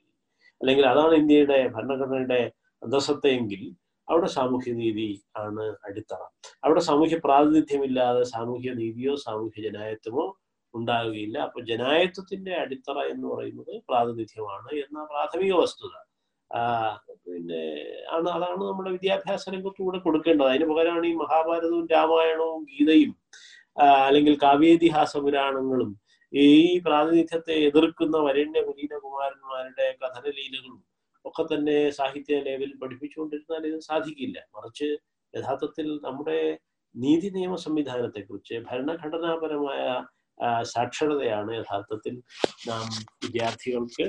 അല്ലെങ്കിൽ 0.62 0.86
അതാണ് 0.94 1.14
ഇന്ത്യയുടെ 1.22 1.60
ഭരണഘടനയുടെ 1.76 2.42
അന്തസ്സത്തെയെങ്കിൽ 2.82 3.62
അവിടെ 4.08 4.30
സാമൂഹ്യ 4.38 4.72
നീതി 4.82 5.10
ആണ് 5.44 5.66
അടിത്തറ. 5.88 6.22
അവിടെ 6.66 6.82
സാമൂഹ്യ 6.90 7.18
പ്രാതിനിധ്യമില്ലാതെ 7.26 8.24
സാമൂഹ്യ 8.36 8.72
നീതിയോ 8.82 9.14
സാമൂഹ്യ 9.26 9.62
ജനായത്വമോ 9.68 10.26
ഉണ്ടാവുകയില്ല 10.74 11.38
അപ്പൊ 11.48 11.60
ജനായത്വത്തിന്റെ 11.70 12.54
അടിത്തറ 12.64 12.98
എന്ന് 13.14 13.26
പറയുന്നത് 13.34 13.74
പ്രാതിനിധ്യമാണ് 13.90 14.72
എന്ന 14.84 15.06
പ്രാഥമിക 15.12 15.54
വസ്തുത. 15.62 15.94
പിന്നെ 17.26 17.62
ആണ് 18.16 18.28
അതാണ് 18.36 18.62
നമ്മുടെ 18.70 18.92
വിദ്യാഭ്യാസ 18.96 19.44
രംഗത്തൂടെ 19.56 20.00
കൊടുക്കേണ്ടത്. 20.06 20.50
അതിന് 20.52 20.68
പകരമാണ് 20.72 21.08
ഈ 21.12 21.14
മഹാഭാരതവും 21.24 21.86
രാമായണവും 21.94 22.62
ഗീതയും 22.72 23.14
അല്ലെങ്കിൽ 24.08 24.34
കാവ്യേതിഹാസ 24.46 25.14
പുരാണങ്ങളും 25.26 25.92
ഈ 26.34 26.48
പ്രാതിനിധ്യത്തെ 26.86 27.54
എതിർക്കുന്ന 27.68 28.18
വരണ്യ 28.28 28.62
കുലീനകുമാരന്മാരുടെ 28.68 29.88
കഥനലീലകളും 30.02 30.80
ഒക്കെ 31.26 31.44
തന്നെ 31.52 31.78
സാഹിത്യ 32.00 32.36
ലേവലിൽ 32.48 32.74
പഠിപ്പിച്ചുകൊണ്ടിരുന്നാൽ 32.82 33.66
ഇത് 33.70 33.80
സാധിക്കില്ല. 33.90 34.38
മറിച്ച് 34.56 34.88
യഥാർത്ഥത്തിൽ 35.34 35.88
നമ്മുടെ 36.08 36.40
നീതി 36.96 37.28
നിയമ 37.36 37.54
സംവിധാനത്തെക്കുറിച്ച് 37.66 38.56
ഭരണഘടനാപരമായ 38.70 39.84
സാക്ഷരതയാണ് 40.74 41.52
യഥാർത്ഥത്തിൽ 41.60 42.14
നാം 42.70 42.86
വിദ്യാർത്ഥികൾക്ക് 43.24 44.06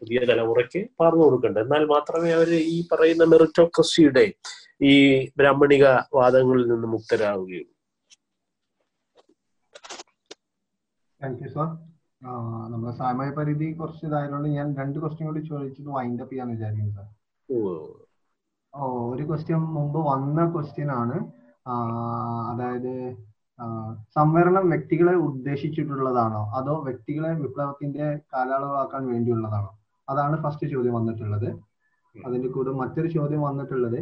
പുതിയ 0.00 0.18
തലമുറയ്ക്ക് 0.30 0.80
പറഞ്ഞു 1.00 1.24
കൊടുക്കേണ്ടത്. 1.24 1.62
എന്നാൽ 1.66 1.84
മാത്രമേ 1.94 2.30
അവർ 2.38 2.50
ഈ 2.74 2.76
പറയുന്ന 2.92 3.24
മെറിറ്റോക്രസിയുടെ 3.32 4.24
ഈ 4.90 4.92
ബ്രാഹ്മണിക 5.40 5.86
വാദങ്ങളിൽ 6.18 6.66
നിന്ന് 6.72 6.90
മുക്തരാകുകയുള്ളൂ 6.94 7.72
താങ്ക് 11.20 11.42
യു 11.44 11.50
സാർ 11.56 11.68
നമ്മുടെ 12.22 12.92
സമയ 12.96 13.30
പരിധി 13.30 13.72
കുറച്ച് 13.72 14.06
ഇതായതുകൊണ്ട് 14.06 14.48
ഞാൻ 14.48 14.76
രണ്ട് 14.76 14.98
ക്വസ്റ്റ്യൻ 14.98 15.28
കൂടി 15.28 15.40
ചോദിച്ചിട്ട് 15.40 15.90
വൈൻഡ് 15.90 16.22
അപ്പ് 16.22 16.32
ചെയ്യാന്ന് 16.32 16.54
വിചാരിക്കുന്നു 16.54 16.92
സാർ 16.92 17.08
ഓ. 18.74 18.82
ഒരു 19.14 19.22
ക്വസ്റ്റ്യൻ 19.28 19.58
മുമ്പ് 19.76 19.98
വന്ന 20.10 20.52
ക്വസ്റ്റ്യൻ 20.52 20.90
ആണ്. 20.92 21.16
അതായത് 22.52 22.92
സംവരണം 24.16 24.70
വ്യക്തികളെ 24.70 25.14
ഉദ്ദേശിച്ചിട്ടുള്ളതാണോ? 25.14 26.42
അതോ 26.58 26.82
വ്യക്തികളെ 26.84 27.32
വിപ്ലവത്തിന്റെ 27.34 28.06
കാലയളവാക്കാൻ 28.32 29.06
വേണ്ടിയുള്ളതാണോ? 29.06 29.70
അതാണ് 30.08 30.42
ഫസ്റ്റ് 30.42 30.66
ചോദ്യം 30.66 30.94
വന്നിട്ടുള്ളത്. 30.94 31.48
അതിന്റെ 32.26 32.48
കൂടെ 32.48 32.70
മറ്റൊരു 32.70 33.08
ചോദ്യം 33.08 33.42
വന്നിട്ടുള്ളത് 33.42 33.98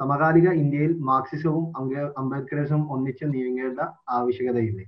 സമകാലിക 0.00 0.48
ഇന്ത്യയിൽ 0.52 0.98
മാർക്സിസവും 0.98 1.64
അംബേദ്കറിസവും 2.18 2.92
ഒന്നിച്ച് 2.92 3.24
നീങ്ങേണ്ട 3.24 3.80
ആവശ്യകതയില്ലേ? 4.08 4.84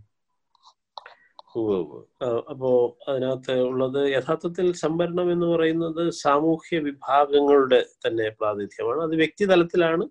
അപ്പോ 2.52 2.70
അതിനകത്ത് 3.08 3.54
ഉള്ളത് 3.60 4.00
യഥാർത്ഥത്തിൽ 4.12 4.66
സംവരണം 4.84 5.32
എന്ന് 5.32 5.46
പറയുന്നത് 5.46 6.02
സാമൂഹ്യ 6.24 6.78
വിഭാഗങ്ങളുടെ 6.88 7.80
തന്നെ 8.06 8.26
പ്രാതിനിധ്യമാണ്. 8.40 9.00
അത് 9.02 9.14
വ്യക്തി 9.16 9.44
തലത്തിലാണ് 9.44 10.04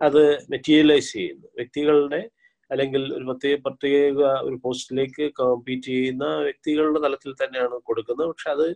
അത് 0.00 0.22
മെറ്റീരിയലൈസ് 0.50 1.12
ചെയ്യുന്നത്. 1.12 1.50
വ്യക്തികളുടെ 1.60 2.20
അല്ലെങ്കിൽ 2.70 3.02
ഒരു 3.16 3.24
പ്രത്യേക 3.24 3.56
പ്രത്യേക 3.66 4.18
ഒരു 4.48 4.56
പോസ്റ്റിലേക്ക് 4.64 5.24
കോമ്പീറ്റ് 5.40 5.88
ചെയ്യുന്ന 5.92 6.26
വ്യക്തികളുടെ 6.48 7.00
തലത്തിൽ 7.06 7.32
തന്നെയാണ് 7.42 7.76
കൊടുക്കുന്നത്. 7.88 8.28
പക്ഷെ 8.28 8.50
അത് 8.56 8.66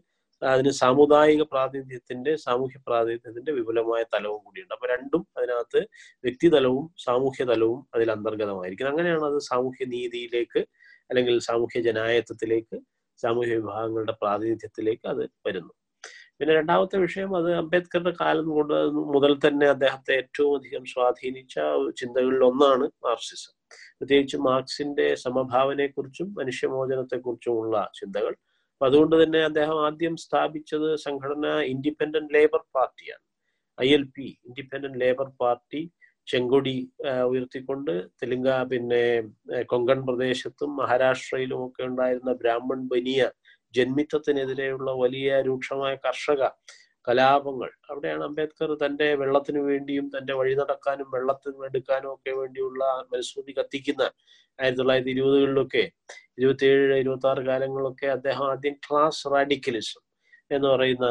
അതിന് 0.43 0.71
സാമുദായിക 0.83 1.43
പ്രാതിനിധ്യത്തിന്റെ 1.53 2.33
സാമൂഹ്യ 2.37 2.79
പ്രാതിനിധ്യത്തിന്റെ 2.87 3.53
വിപുലമായ 3.59 4.03
തലവും 4.15 4.41
കൂടിയുണ്ട്. 4.47 4.75
അപ്പൊ 4.75 4.87
രണ്ടും 4.95 5.23
അതിനകത്ത് 5.39 5.81
വ്യക്തിതലവും 6.25 6.85
സാമൂഹ്യ 7.07 7.45
തലവും 7.45 7.81
അതിൽ 7.95 8.11
അന്തർഗതമായിരിക്കും 8.17 8.89
അങ്ങനെയാണ് 8.93 9.25
അത് 9.31 9.39
സാമൂഹ്യ 9.51 9.87
നീതിയിലേക്ക് 9.95 10.63
അല്ലെങ്കിൽ 11.11 11.39
സാമൂഹ്യ 11.39 11.81
ജനായത്വത്തിലേക്ക് 11.81 12.77
സാമൂഹ്യ 13.21 13.57
വിഭാഗങ്ങളുടെ 13.57 14.15
പ്രാതിനിധ്യത്തിലേക്ക് 14.23 15.07
അത് 15.09 15.25
വരുന്നു. 15.47 15.73
പിന്നെ 16.39 16.55
രണ്ടാമത്തെ 16.55 16.97
വിഷയം 16.99 17.31
അത് 17.37 17.51
അംബേദ്കറുടെ 17.55 18.13
കാലം 18.21 18.49
കൊണ്ട് 18.57 18.75
മുതൽ 19.15 19.33
തന്നെ 19.47 19.67
അദ്ദേഹത്തെ 19.67 20.13
ഏറ്റവും 20.15 20.51
അധികം 20.59 20.83
സ്വാധീനിച്ച 20.85 21.55
ചിന്തകളിൽ 22.01 22.43
ഒന്നാണ് 22.45 22.87
മാർക്സിസം. 23.05 23.53
പ്രത്യേകിച്ച് 23.99 24.37
മാർക്സിന്റെ 24.49 25.07
സമഭാവനയെക്കുറിച്ചും 25.17 26.29
മനുഷ്യമോചനത്തെക്കുറിച്ചുമുള്ള 26.35 27.77
ചിന്തകൾ. 27.95 28.35
അപ്പൊ 28.73 28.87
അതുകൊണ്ട് 28.87 29.17
തന്നെ 29.23 29.41
അദ്ദേഹം 29.43 29.77
ആദ്യം 29.87 30.17
സ്ഥാപിച്ചത് 30.17 30.89
സംഘടന 30.97 31.47
ഇൻഡിപെൻഡന്റ് 31.73 32.35
ലേബർ 32.35 32.63
പാർട്ടിയാണ് 32.75 33.25
I 33.79 33.89
L 33.95 34.05
P 34.17 34.27
independent 34.49 35.01
labour 35.01 35.29
party 35.41 35.81
ചെങ്കൊടി 36.27 36.75
ഉയർത്തിക്കൊണ്ട് 37.31 37.93
തെലുങ്ക 38.21 38.49
പിന്നെ 38.63 39.03
കൊങ്കൺ 39.67 39.99
പ്രദേശത്തും 40.07 40.71
മഹാരാഷ്ട്രയിലും 40.77 41.61
ഒക്കെ 41.67 41.83
ഉണ്ടായിരുന്ന 41.83 42.33
ബ്രാഹ്മൺ 42.43 42.81
ബനിയ 42.89 43.21
ജന്മിത്വത്തിനെതിരെയുള്ള 43.75 44.91
വലിയ 45.03 45.41
രൂക്ഷമായ 45.41 45.95
കർഷക 46.07 46.43
കലാപങ്ങൾ. 47.07 47.71
അവിടെയാണ് 47.91 48.23
അംബേദ്കർ 48.25 48.71
തന്റെ 48.85 49.09
വെള്ളത്തിനു 49.15 49.61
വേണ്ടിയും 49.61 50.07
തന്റെ 50.15 50.33
വഴി 50.33 50.55
നടക്കാനും 50.55 51.09
വെള്ളത്തിന് 51.15 51.67
എടുക്കാനും 51.67 52.11
ഒക്കെ 52.15 52.33
വേണ്ടിയുള്ള 52.41 52.85
മനസ്സൂതി 53.13 53.53
കത്തിക്കുന്ന 53.59 54.03
ആയിരത്തി 54.59 54.81
തൊള്ളായിരത്തി 54.81 55.13
ഇരുപതുകളിലൊക്കെ 55.15 55.85
ഇരുപത്തിയേഴ് 56.39 56.97
ഇരുപത്തി 57.03 57.29
ആറ് 57.29 57.43
കാലങ്ങളിലൊക്കെ 57.47 58.09
അദ്ദേഹം 58.17 58.45
ആദ്യം 58.53 58.75
ക്ലാസ് 58.87 59.23
റാഡിക്കലിസം 59.35 60.03
എന്ന് 60.51 60.69
പറയുന്ന 60.69 61.07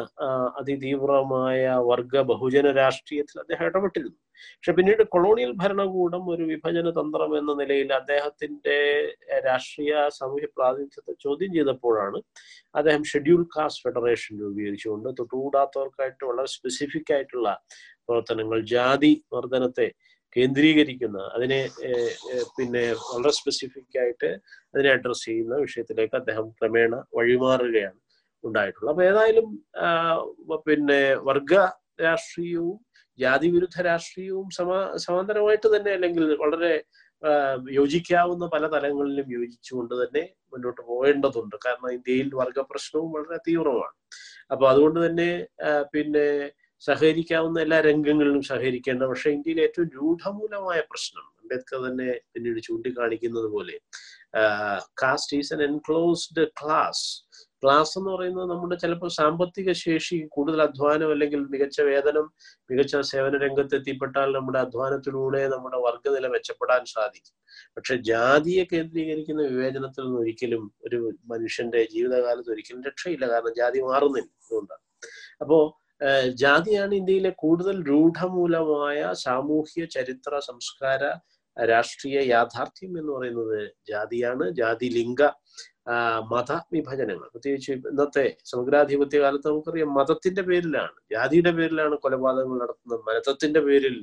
അതിതീവ്രമായ 0.60 1.62
വർഗ 1.90 2.20
ബഹുജന 2.30 2.66
രാഷ്ട്രീയത്തിൽ 2.72 3.36
അദ്ദേഹം 3.40 3.66
ഇടപെട്ടിരുന്നു. 3.66 4.18
പക്ഷെ 4.56 4.72
പിന്നീട് 4.72 5.02
കൊളോണിയൽ 5.06 5.52
ഭരണകൂടം 5.52 6.24
ഒരു 6.30 6.44
വിഭജന 6.44 6.90
തന്ത്രം 6.90 7.32
എന്ന 7.38 7.52
നിലയിൽ 7.54 7.90
അദ്ദേഹത്തിന്റെ 7.92 8.78
രാഷ്ട്രീയ 9.46 9.94
സാമൂഹ്യ 10.10 10.48
പ്രാതിനിധ്യത്തെ 10.56 11.14
ചോദ്യം 11.24 11.52
ചെയ്തപ്പോഴാണ് 11.54 12.20
അദ്ദേഹം 12.74 13.04
ഷെഡ്യൂൾ 13.04 13.42
കാസ്റ്റ് 13.56 13.84
ഫെഡറേഷൻ 13.84 14.34
രൂപീകരിച്ചുകൊണ്ട് 14.40 15.08
തൊട്ടുകൂടാത്തവർക്കായിട്ട് 15.20 16.22
വളരെ 16.24 16.50
സ്പെസിഫിക് 16.56 17.12
ആയിട്ടുള്ള 17.12 17.50
പ്രവർത്തനങ്ങൾ 18.08 18.58
ജാതി 18.74 19.12
വർധനത്തെ 19.32 19.88
കേന്ദ്രീകരിക്കുന്ന 20.36 21.18
അതിനെ 21.34 21.60
പിന്നെ 22.56 22.82
വളരെ 23.04 23.32
സ്പെസിഫിക് 23.32 23.98
ആയിട്ട് 23.98 24.30
അതിനെ 24.74 24.90
അഡ്രസ് 24.92 25.24
ചെയ്യുന്ന 25.24 25.54
വിഷയത്തിലേക്ക് 25.56 26.16
അദ്ദേഹം 26.16 26.46
ക്രമേണ 26.50 26.94
വഴിമാറുകയാണ് 27.16 27.98
ഉണ്ടായിട്ടുള്ളത്. 28.44 28.92
അപ്പൊ 28.92 29.04
ഏതായാലും 29.10 29.46
പിന്നെ 30.66 31.00
വർഗ 31.28 31.52
രാഷ്ട്രീയവും 32.00 32.76
ജാതി 33.18 33.48
വിരുദ്ധ 33.54 33.78
രാഷ്ട്രീയവും 33.88 34.48
സമാ 34.58 34.78
സമാന്തരമായിട്ട് 35.06 35.68
തന്നെ 35.76 35.90
അല്ലെങ്കിൽ 35.96 36.24
വളരെ 36.44 36.72
യോജിക്കാവുന്ന 37.78 38.44
പല 38.54 38.64
തലങ്ങളിലും 38.74 39.28
യോജിച്ചുകൊണ്ട് 39.36 39.94
തന്നെ 40.02 40.22
മുന്നോട്ട് 40.52 40.82
പോകേണ്ടതുണ്ട്. 40.90 41.56
കാരണം 41.66 41.90
ഇന്ത്യയിൽ 41.98 42.28
വർഗ 42.40 42.58
പ്രശ്നവും 42.72 43.08
വളരെ 43.16 43.38
തീവ്രമാണ്. 43.48 43.96
അപ്പൊ 44.52 44.64
അതുകൊണ്ട് 44.72 44.98
തന്നെ 45.06 45.30
പിന്നെ 45.94 46.26
സഹകരിക്കാവുന്ന 46.82 47.58
എല്ലാ 47.66 47.78
രംഗങ്ങളിലും 47.90 48.42
സഹകരിക്കേണ്ട. 48.50 49.02
പക്ഷെ 49.12 49.28
ഇന്ത്യയിലെ 49.36 49.62
ഏറ്റവും 49.68 49.88
രൂഢമൂലമായ 49.98 50.80
പ്രശ്നം 50.90 51.24
അംബേദ്കർ 51.42 51.78
തന്നെ 51.88 52.08
പിന്നീട് 52.34 52.60
ചൂണ്ടിക്കാണിക്കുന്നത് 52.68 53.48
പോലെ 53.56 53.76
caste 55.02 55.36
is 55.36 55.54
an 55.54 55.62
enclosed 55.62 56.46
class 56.46 57.26
class 57.62 57.98
എന്ന് 57.98 58.10
പറയുന്നത് 58.10 58.50
നമ്മുടെ 58.50 58.76
ചിലപ്പോൾ 58.76 59.08
സാമ്പത്തിക 59.08 59.72
ശേഷി 59.72 60.26
കൂടുതൽ 60.28 60.62
അധ്വാനം 60.62 61.10
അല്ലെങ്കിൽ 61.10 61.40
മികച്ച 61.40 61.80
വേതനം 61.80 62.26
മികച്ച 62.70 62.96
സേവന 62.96 63.38
രംഗത്ത് 63.38 63.74
എത്തിപ്പെട്ടാൽ 63.74 64.32
നമ്മുടെ 64.32 64.58
അധ്വാനത്തിലൂടെ 64.58 65.48
നമ്മുടെ 65.48 65.76
വർഗനില 65.76 66.26
മെച്ചപ്പെടാൻ 66.26 66.84
സാധിക്കും. 66.84 67.34
പക്ഷെ 67.76 67.96
ജാതിയെ 67.96 68.64
കേന്ദ്രീകരിക്കുന്ന 68.72 69.42
വിവേചനത്തിൽ 69.42 70.04
നിന്ന് 70.04 70.20
ഒരിക്കലും 70.20 70.74
ഒരു 70.86 71.12
മനുഷ്യന്റെ 71.24 71.88
ജീവിതകാലത്ത് 71.92 72.50
ഒരിക്കലും 72.50 72.82
രക്ഷയില്ല. 72.82 73.26
കാരണം 73.26 73.54
ജാതി 73.56 73.80
മാറുന്നില്ല. 73.80 74.30
അതുകൊണ്ടാണ്. 74.44 74.84
അപ്പോ 75.40 75.80
ജാതിയാണ് 76.28 76.94
ഇന്ത്യയിലെ 76.94 77.30
കൂടുതൽ 77.30 77.82
രൂഢമൂലമായ 77.82 79.12
സാമൂഹ്യ 79.12 79.84
ചരിത്ര 79.84 80.38
സംസ്കാര 80.38 81.04
രാഷ്ട്രീയ 81.56 82.18
യാഥാർത്ഥ്യം 82.34 82.92
എന്ന് 83.00 83.12
പറയുന്നത് 83.12 83.58
ജാതിയാണ്. 83.90 84.46
ജാതി 84.60 84.88
ലിംഗ 84.98 85.20
മത 86.32 86.52
വിഭജനങ്ങൾ. 86.74 87.26
പ്രത്യേകിച്ച് 87.34 87.70
ഇന്നത്തെ 87.72 88.24
സമഗ്രാധിപത്യ 88.44 89.18
കാലത്ത് 89.20 89.48
നമുക്കറിയാം 89.48 89.90
മതത്തിന്റെ 89.98 90.42
പേരിലാണ്. 90.42 90.96
ജാതിയുടെ 91.14 91.52
പേരിലാണ് 91.58 91.96
കൊലപാതകങ്ങൾ 92.04 92.58
നടത്തുന്നത്. 92.64 93.02
മതത്തിന്റെ 93.10 93.60
പേരിൽ 93.60 93.96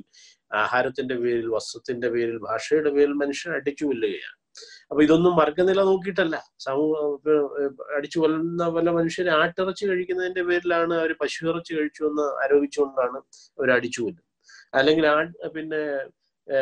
ആഹാരത്തിന്റെ 0.62 1.16
പേരിൽ 1.22 1.46
വസ്ത്രത്തിന്റെ 1.56 2.08
പേരിൽ 2.14 2.36
ഭാഷയുടെ 2.48 2.90
പേരിൽ 2.90 3.14
മനുഷ്യർ 3.22 3.52
അടിച്ചു 3.58 3.84
കൊല്ലുകയാണ്. 3.84 4.36
അപ്പൊ 4.90 5.00
ഇതൊന്നും 5.02 5.34
വർഗനില 5.40 5.80
നോക്കിയിട്ടല്ല. 5.90 6.36
സമൂഹ 6.66 6.96
അടിച്ചു 7.96 8.18
കൊല്ലുന്ന 8.20 8.68
പല 8.76 8.88
മനുഷ്യരെ 8.98 9.32
ആട്ടിറച്ചി 9.42 9.84
കഴിക്കുന്നതിന്റെ 9.90 10.42
പേരിലാണ് 10.50 10.94
അവർ 11.02 11.12
പശു 11.22 11.40
ഇറച്ചി 11.52 11.72
കഴിച്ചു 11.78 12.02
എന്ന് 12.10 12.26
ആരോപിച്ചുകൊണ്ടാണ് 12.42 13.18
അവർ 13.58 13.70
അടിച്ചു 13.78 14.00
കൊല്ലുന്നത്. 14.02 14.26
അല്ലെങ്കിൽ 14.74 15.06
ആ 15.06 15.16
പിന്നെ 15.56 15.82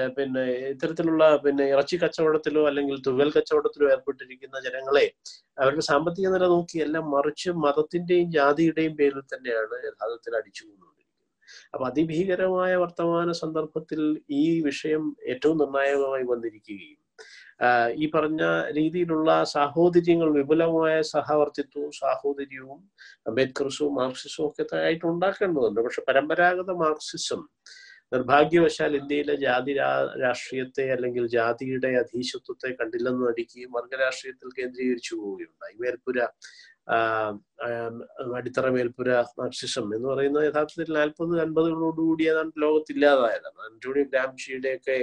പിന്നെ 0.09 0.45
ഇത്തരത്തിലുള്ള 0.69 1.37
പിന്നെ 1.37 1.65
ഇറച്ചി 1.69 1.97
കച്ചവടത്തിലോ 1.97 2.63
അല്ലെങ്കിൽ 2.67 2.97
തുകൽ 3.07 3.31
കച്ചവടത്തിലോ 3.37 3.87
ഏർപ്പെട്ടിരിക്കുന്ന 3.91 4.61
ജനങ്ങളെ 4.61 5.07
അവരുടെ 5.59 5.81
സാമ്പത്തിക 5.81 6.29
നില 6.29 6.47
നോക്കി 6.47 6.79
എല്ലാം 6.79 7.11
മറിച്ച് 7.11 7.51
മതത്തിന്റെയും 7.51 8.31
ജാതിയുടെയും 8.31 8.95
പേരിൽ 8.97 9.21
തന്നെയാണ് 9.35 9.77
യഥാർത്ഥത്തിൽ 9.89 10.37
അടിച്ചു 10.37 10.67
അപ്പൊ 11.75 11.85
അതിഭീകരമായ 11.87 12.73
വർത്തമാന 12.75 13.33
സന്ദർഭത്തിൽ 13.33 14.01
ഈ 14.31 14.45
വിഷയം 14.61 15.17
ഏറ്റവും 15.29 15.57
നിർണായകമായി 15.59 16.23
വന്നിരിക്കുകയും 16.23 16.99
ഈ 17.97 18.11
പറഞ്ഞ 18.11 18.43
രീതിയിലുള്ള 18.73 19.31
സാഹോദര്യങ്ങൾ 19.45 20.29
വിപുലമായ 20.31 20.95
സഹവർത്തിത്വവും 21.11 21.93
സാഹോദര്യവും 21.93 22.81
അംബേദ്കർസും 23.27 23.95
മാർക്സിസവും 23.95 24.49
ഒക്കെ 24.49 24.77
ആയിട്ട് 24.77 25.05
ഉണ്ടാക്കേണ്ടതുണ്ട്. 25.07 25.81
പക്ഷെ 25.81 26.03
പരമ്പരാഗത 26.09 26.71
മാർക്സിസം 26.71 27.43
നിർഭാഗ്യവശാൽ 28.13 28.97
ഇന്ത്യയിലെ 28.97 29.35
ജാതി 29.35 29.73
രാഷ്ട്രീയത്തെ 30.23 30.85
അല്ലെങ്കിൽ 30.93 31.27
ജാതിയുടെ 31.27 31.91
അധീശത്വത്തെ 31.99 32.69
കണ്ടില്ലെന്ന് 32.81 33.29
നടിക്കുകയും 33.29 33.73
വർഗരാഷ്ട്രീയത്തിൽ 33.73 34.49
കേന്ദ്രീകരിച്ചു 34.59 35.15
പോവുകയുണ്ടായി. 35.15 35.77
മേൽപ്പുര 35.81 36.19
അടിത്തറ 38.37 38.69
മേൽപ്പുര 38.69 39.11
മാർക്സിസം 39.39 39.95
എന്ന് 39.97 40.09
പറയുന്ന 40.09 40.39
യഥാർത്ഥത്തിൽ 40.39 40.93
നാൽപ്പത് 40.93 41.41
അൻപതുകളോടുകൂടി 41.41 42.25
ഏതാണ്ട് 42.31 42.63
ലോകത്തില്ലാതായതാണ്. 42.63 43.59
അന്റോണിയോ 43.71 44.05
ഗ്രാംഷിയുടെയൊക്കെ 44.05 44.99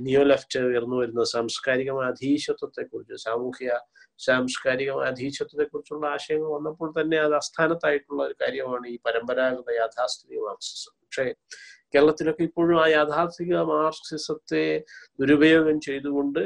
നിയോ 0.00 0.22
ലെഫ്റ്റ് 0.22 0.58
ഉയർന്നു 0.58 0.96
വരുന്ന 0.96 1.24
സാംസ്കാരികമായ 1.24 2.08
അധീശത്വത്തെ 2.08 2.82
കുറിച്ച് 2.82 3.14
സാമൂഹ്യ 3.24 3.80
സാംസ്കാരികമായ 4.18 5.06
അധീശത്വത്തെ 5.08 5.64
കുറിച്ചുള്ള 5.64 6.06
ആശയങ്ങൾ 6.06 6.50
വന്നപ്പോൾ 6.56 6.90
തന്നെ 7.00 7.18
അത് 7.18 7.34
അസ്ഥാനത്തായിട്ടുള്ള 7.34 8.22
ഒരു 8.22 8.34
കാര്യമാണ് 8.42 8.86
ഈ 8.88 8.98
പരമ്പരാഗത 9.06 9.70
യാഥാസ്ഥിതിക 9.76 10.38
മാർക്സിസം. 10.38 10.92
പക്ഷേ 11.02 11.26
കേരളത്തിലൊക്കെ 11.94 12.42
ഇപ്പോഴും 12.42 12.76
ആ 12.82 12.86
യാഥാർത്ഥിക 12.88 13.60
മാർക്സിസത്തെ 13.70 14.64
ദുരുപയോഗം 15.20 15.76
ചെയ്തുകൊണ്ട് 15.80 16.42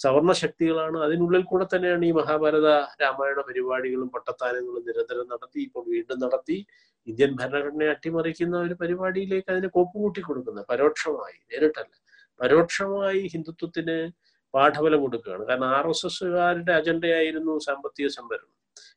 സവർണ 0.00 0.32
ശക്തികളാണ് 0.42 0.98
അതിനുള്ളിൽ 0.98 1.42
കൂടെ 1.42 1.66
തന്നെയാണ് 1.74 2.04
ഈ 2.04 2.12
മഹാഭാരത 2.12 2.70
രാമായണ 3.02 3.40
പരിപാടികളും 3.48 4.08
പട്ടത്താനങ്ങളും 4.14 4.84
നിരന്തരം 4.88 5.28
നടത്തി 5.32 5.60
ഇപ്പോൾ 5.66 5.84
വീണ്ടും 5.92 6.18
നടത്തി 6.24 6.58
ഇന്ത്യൻ 7.06 7.32
ഭരണഘടനയെ 7.40 7.90
അട്ടിമറിക്കുന്ന 7.94 8.56
ഒരു 8.58 8.74
പരിപാടിയിലേക്ക് 8.74 9.50
അതിനെ 9.50 9.68
കോപ്പുകൂട്ടി 9.68 10.20
കൊടുക്കുന്നത് 10.20 10.66
പരോക്ഷമായി 10.70 11.38
നേരിട്ടല്ല. 11.50 11.92
പരോക്ഷമായി 12.40 13.20
ഹിന്ദുത്വത്തിന് 13.34 13.98
പാഠബലം 14.54 15.00
കൊടുക്കുകയാണ്. 15.04 15.44
കാരണം 15.48 15.68
ആർ 15.78 15.86
എസ് 15.90 16.06
എസ്സുകാരുടെ 16.06 16.72
അജണ്ടയായിരുന്നു 16.72 17.54
സാമ്പത്തിക 17.66 18.08
സംവരണം. 18.18 18.55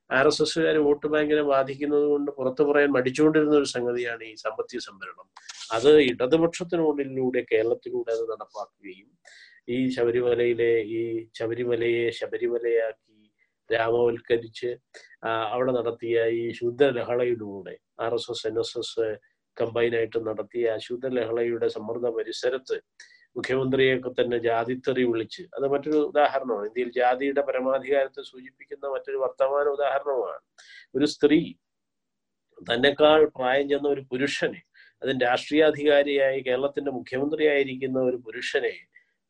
ആർ 0.09 0.27
എസ് 0.27 0.41
എസ്സുകാർ 0.41 0.77
വോട്ട് 0.77 1.07
ബാങ്കിനെ 1.07 1.43
ബാധിക്കുന്നത് 1.49 2.05
കൊണ്ട് 2.05 2.29
പുറത്തു 2.31 2.63
പറയാൻ 2.63 2.89
മടിച്ചുകൊണ്ടിരുന്ന 2.91 3.55
ഒരു 3.55 3.67
സംഗതിയാണ് 3.73 4.23
ഈ 4.23 4.33
സാമ്പത്തിക 4.35 4.79
സംവരണം. 4.79 5.27
അത് 5.73 5.91
ഇടതുപക്ഷത്തിനുള്ളിലൂടെ 6.11 7.41
കേരളത്തിലൂടെ 7.41 8.11
അത് 8.11 8.23
നടപ്പാക്കുകയും 8.31 9.09
ഈ 9.69 9.77
ശബരിമലയിലെ 9.95 10.71
ഈ 10.91 11.01
ശബരിമലയെ 11.39 12.05
ശബരിമലയാക്കി 12.11 13.17
രാമവൽക്കരിച്ച് 13.69 14.69
അവിടെ 15.53 15.71
നടത്തിയ 15.71 16.17
ഈ 16.39 16.43
ശുദ്ധലഹളയിലൂടെ 16.51 17.73
R 17.99 18.13
S 18.13 18.31
S 18.31 18.45
N 18.47 18.55
S 18.59 18.77
S 18.77 19.07
കമ്പൈനായിട്ട് 19.57 20.19
നടത്തിയ 20.27 20.77
ശുദ്ധലഹളയുടെ 20.77 21.67
സമ്മർദ്ദ 21.67 22.09
പരിസരത്ത് 22.09 22.77
മുഖ്യമന്ത്രിയൊക്കെ 23.35 24.09
തന്നെ 24.19 24.37
ജാതിത്തെറി 24.47 25.03
വിളിച്ച്. 25.03 25.43
അത് 25.57 25.65
മറ്റൊരു 25.73 25.99
ഉദാഹരണമാണ്. 26.11 26.65
ഇന്ത്യയിൽ 26.69 26.91
ജാതിയുടെ 26.99 27.41
പരമാധികാരത്തെ 27.49 28.21
സൂചിപ്പിക്കുന്ന 28.31 28.85
മറ്റൊരു 28.95 29.19
വർത്തമാന 29.25 29.65
ഉദാഹരണമാണ്. 29.77 30.39
ഒരു 30.95 31.07
സ്ത്രീ 31.15 31.39
തന്നെക്കാൾ 32.61 33.19
പ്രായം 33.37 33.65
ചെന്ന 33.69 33.87
ഒരു 33.87 34.01
പുരുഷനെ 34.11 34.61
അതിന് 35.01 35.19
രാഷ്ട്രീയാധികാരിയായി 35.23 36.39
കേരളത്തിന്റെ 36.47 36.91
മുഖ്യമന്ത്രിയായിരിക്കുന്ന 36.91 37.99
ഒരു 38.01 38.17
പുരുഷനെ 38.25 38.73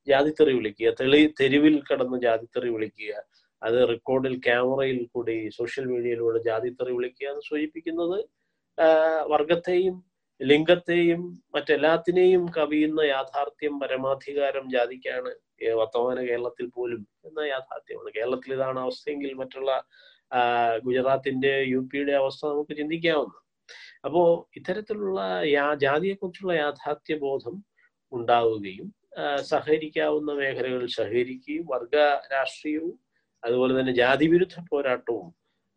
ജാതിത്തെറി 0.07 0.53
വിളിക്കുക 0.53 0.91
തെളി 0.99 1.21
തെരുവിൽ 1.39 1.75
കടന്ന് 1.89 2.17
ജാതിത്തെറി 2.21 2.69
വിളിക്കുക 2.69 3.13
അത് 3.61 3.77
റെക്കോർഡിൽ 3.89 4.35
ക്യാമറയിൽ 4.39 4.99
കൂടി 5.13 5.35
സോഷ്യൽ 5.49 5.85
മീഡിയയിലൂടെ 5.85 6.39
ജാതിത്തെറി 6.39 6.93
വിളിക്കുക 6.93 7.27
എന്ന് 7.29 7.43
സൂചിപ്പിക്കുന്നത് 7.49 8.17
വർഗത്തെയും 9.31 9.95
ലിംഗത്തെയും 10.41 11.21
മറ്റെല്ലാത്തിനെയും 11.55 12.43
കവിയുന്ന 12.57 13.01
യാഥാർത്ഥ്യം 13.01 13.73
പരമാധികാരം 13.79 14.69
ജാതിക്കാണ് 14.69 15.31
വർത്തമാന 15.75 16.19
കേരളത്തിൽ 16.21 16.67
പോലും 16.67 17.01
എന്ന 17.25 17.39
യാഥാർത്ഥ്യമാണ്. 17.39 18.11
കേരളത്തിൽ 18.15 18.53
ഇതാണ് 18.53 18.79
അവസ്ഥയെങ്കിൽ 18.79 19.33
മറ്റുള്ള 19.33 19.71
ഗുജറാത്തിന്റെ 20.83 21.53
യു 21.69 21.79
പിയുടെ 21.91 22.11
അവസ്ഥ 22.11 22.41
നമുക്ക് 22.45 22.73
ചിന്തിക്കാവുന്ന 22.77 23.35
അപ്പോ 24.05 24.21
ഇത്തരത്തിലുള്ള 24.55 25.21
യാ 25.47 25.65
ജാതിയെക്കുറിച്ചുള്ള 25.73 26.53
യാഥാർത്ഥ്യ 26.53 27.15
ബോധം 27.15 27.55
ഉണ്ടാവുകയും 28.11 28.87
സഹകരിക്കാവുന്ന 29.41 30.31
മേഖലകൾ 30.33 30.87
സഹകരിക്കുകയും 30.87 31.65
വർഗ 31.65 31.95
രാഷ്ട്രീയവും 32.33 32.95
അതുപോലെ 33.43 33.73
തന്നെ 33.79 33.93
ജാതി 33.93 34.25
വിരുദ്ധ 34.27 34.57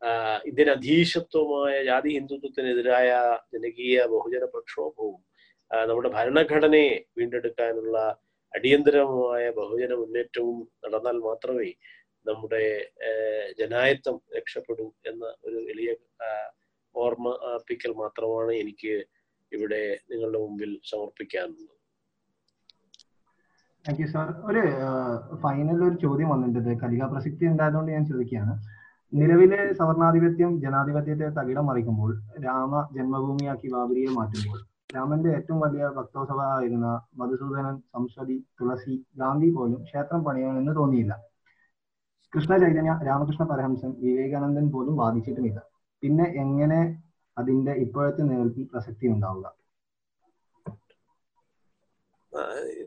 പോരാട്ടവും 0.02 0.46
ഇതിനധീശത്വമായ 0.50 1.74
ജാതി 1.84 2.10
ഹിന്ദുത്വത്തിനെതിരായ 2.16 3.10
ജനകീയ 3.54 3.98
ബഹുജന 4.12 4.44
പ്രക്ഷോഭവും 4.44 5.18
നമ്മുടെ 5.70 6.08
ഭരണഘടനയെ 6.16 6.92
വീണ്ടെടുക്കാനുള്ള 7.18 7.98
അടിയന്തരമായ 8.54 9.44
ബഹുജന 9.58 9.92
മുന്നേറ്റവും 10.00 10.58
നടന്നാൽ 10.84 11.18
മാത്രമേ 11.28 11.70
നമ്മുടെ 12.26 12.64
ജനായത്വം 13.60 14.16
രക്ഷപ്പെടൂ 14.36 14.86
എന്ന 15.10 15.24
ഒരു 15.46 15.58
എളിയ 15.72 15.90
ഓർമ്മപ്പിക്കൽ 16.94 17.92
മാത്രമാണ് 18.02 18.52
എനിക്ക് 18.62 18.94
ഇവിടെ 19.52 19.80
നിങ്ങളുടെ 20.10 20.38
മുമ്പിൽ 20.44 20.70
സമർപ്പിക്കാനുള്ളത്. 20.90 21.68
താങ്ക് 23.84 24.02
യു 24.02 24.08
സാർ 24.12 24.28
ഒരു 24.48 24.62
ഫൈനൽ 25.44 25.78
ഒരു 25.88 25.96
ചോദ്യം 26.04 26.28
വന്നിട്ടുണ്ട്. 26.34 26.70
കലിക 26.82 27.04
പ്രസക്തി 27.12 27.44
ഉണ്ടായതുകൊണ്ട് 27.52 27.90
ഞാൻ 27.96 28.04
ചോദിക്കുകയാണ്. 28.10 28.54
നിലവിലെ 29.12 29.58
സവർണാധിപത്യം 29.78 30.52
ജനാധിപത്യത്തെ 30.60 31.26
തകിടം 31.38 31.66
മറിക്കുമ്പോൾ 31.66 32.10
രാമ 32.44 32.72
ജന്മഭൂമിയാക്കി 32.94 33.68
ബാബരിയെ 33.74 34.10
മാറ്റുമ്പോൾ 34.10 34.58
രാമന്റെ 34.94 35.30
ഏറ്റവും 35.36 35.58
വലിയ 35.60 35.84
ഭക്തോത്സവമായിരുന്ന 35.96 36.88
മധുസൂദനൻ 37.16 37.76
സംസതി 37.92 38.36
തുളസി 38.58 38.94
ഗാന്ധി 39.16 39.48
പോലും 39.54 39.80
ക്ഷേത്രം 39.84 40.20
പണിയണമെന്ന് 40.24 40.72
തോന്നിയില്ല. 40.76 41.12
കൃഷ്ണ 42.32 42.52
ചൈതന്യ 42.58 42.92
രാമകൃഷ്ണ 43.06 43.44
പരഹംസൻ 43.44 43.90
വിവേകാനന്ദൻ 44.02 44.66
പോലും 44.74 44.94
വാദിച്ചിട്ടുമില്ല. 44.96 45.58
പിന്നെ 46.02 46.26
എങ്ങനെ 46.42 46.80
അതിന്റെ 47.36 47.72
ഇപ്പോഴത്തെ 47.84 48.22
നിലനിൽപ്പിൽ 48.22 48.64
പ്രസക്തി 48.72 49.06
ഉണ്ടാവുക 49.08 49.46
ആ, 52.32 52.42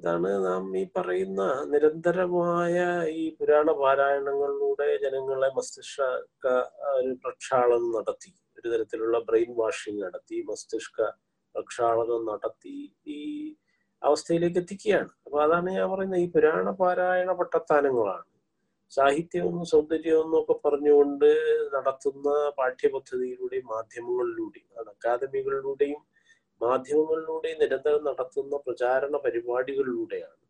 ഇതാണ് 0.06 0.32
നാം 0.46 0.64
ഈ 0.80 0.82
പറയുന്ന 0.96 1.42
നിരന്തരമായ 1.70 2.74
ഈ 3.20 3.24
പുരാണ 3.38 3.68
പാരായണങ്ങളിലൂടെ 3.80 4.88
ജനങ്ങളെ 5.04 5.50
മസ്തിഷ്ക 5.56 6.02
ഒരു 6.98 7.14
പ്രക്ഷാളനം 7.24 7.88
നടത്തി. 7.96 8.32
ഒരു 8.58 8.68
തരത്തിലുള്ള 8.74 9.20
ബ്രെയിൻ 9.30 9.52
വാഷിംഗ് 9.62 10.02
നടത്തി 10.04 10.38
മസ്തിഷ്ക 10.52 10.98
പ്രക്ഷാളനം 11.56 12.22
നടത്തി 12.32 12.76
ഈ 13.16 13.20
അവസ്ഥയിലേക്ക് 14.02 14.60
എത്തിക്കുകയാണ്. 14.64 15.12
അപ്പൊ 15.26 15.40
അതാണ് 15.46 15.70
ഞാൻ 15.80 15.88
പറയുന്നത്. 15.94 16.22
ഈ 16.26 16.30
പുരാണ 16.36 16.68
പാരായണ 16.82 17.32
പട്ടത്താനങ്ങളാണ്. 17.42 18.26
സാഹിത്യവും 18.92 19.60
സൗന്ദര്യവും 19.74 20.32
ഒക്കെ 20.42 20.56
പറഞ്ഞുകൊണ്ട് 20.66 21.30
നടത്തുന്ന 21.76 22.28
പാഠ്യപദ്ധതിയിലൂടെയും 22.60 23.68
മാധ്യമങ്ങളിലൂടെയും 23.76 24.92
അക്കാദമികളിലൂടെയും 24.94 26.02
മാധ്യമങ്ങളിലൂടെയും 26.62 27.60
നിരന്തരം 27.64 28.04
നടത്തുന്ന 28.10 28.56
പ്രചാരണ 28.66 29.16
പരിപാടികളിലൂടെയാണ് 29.26 30.42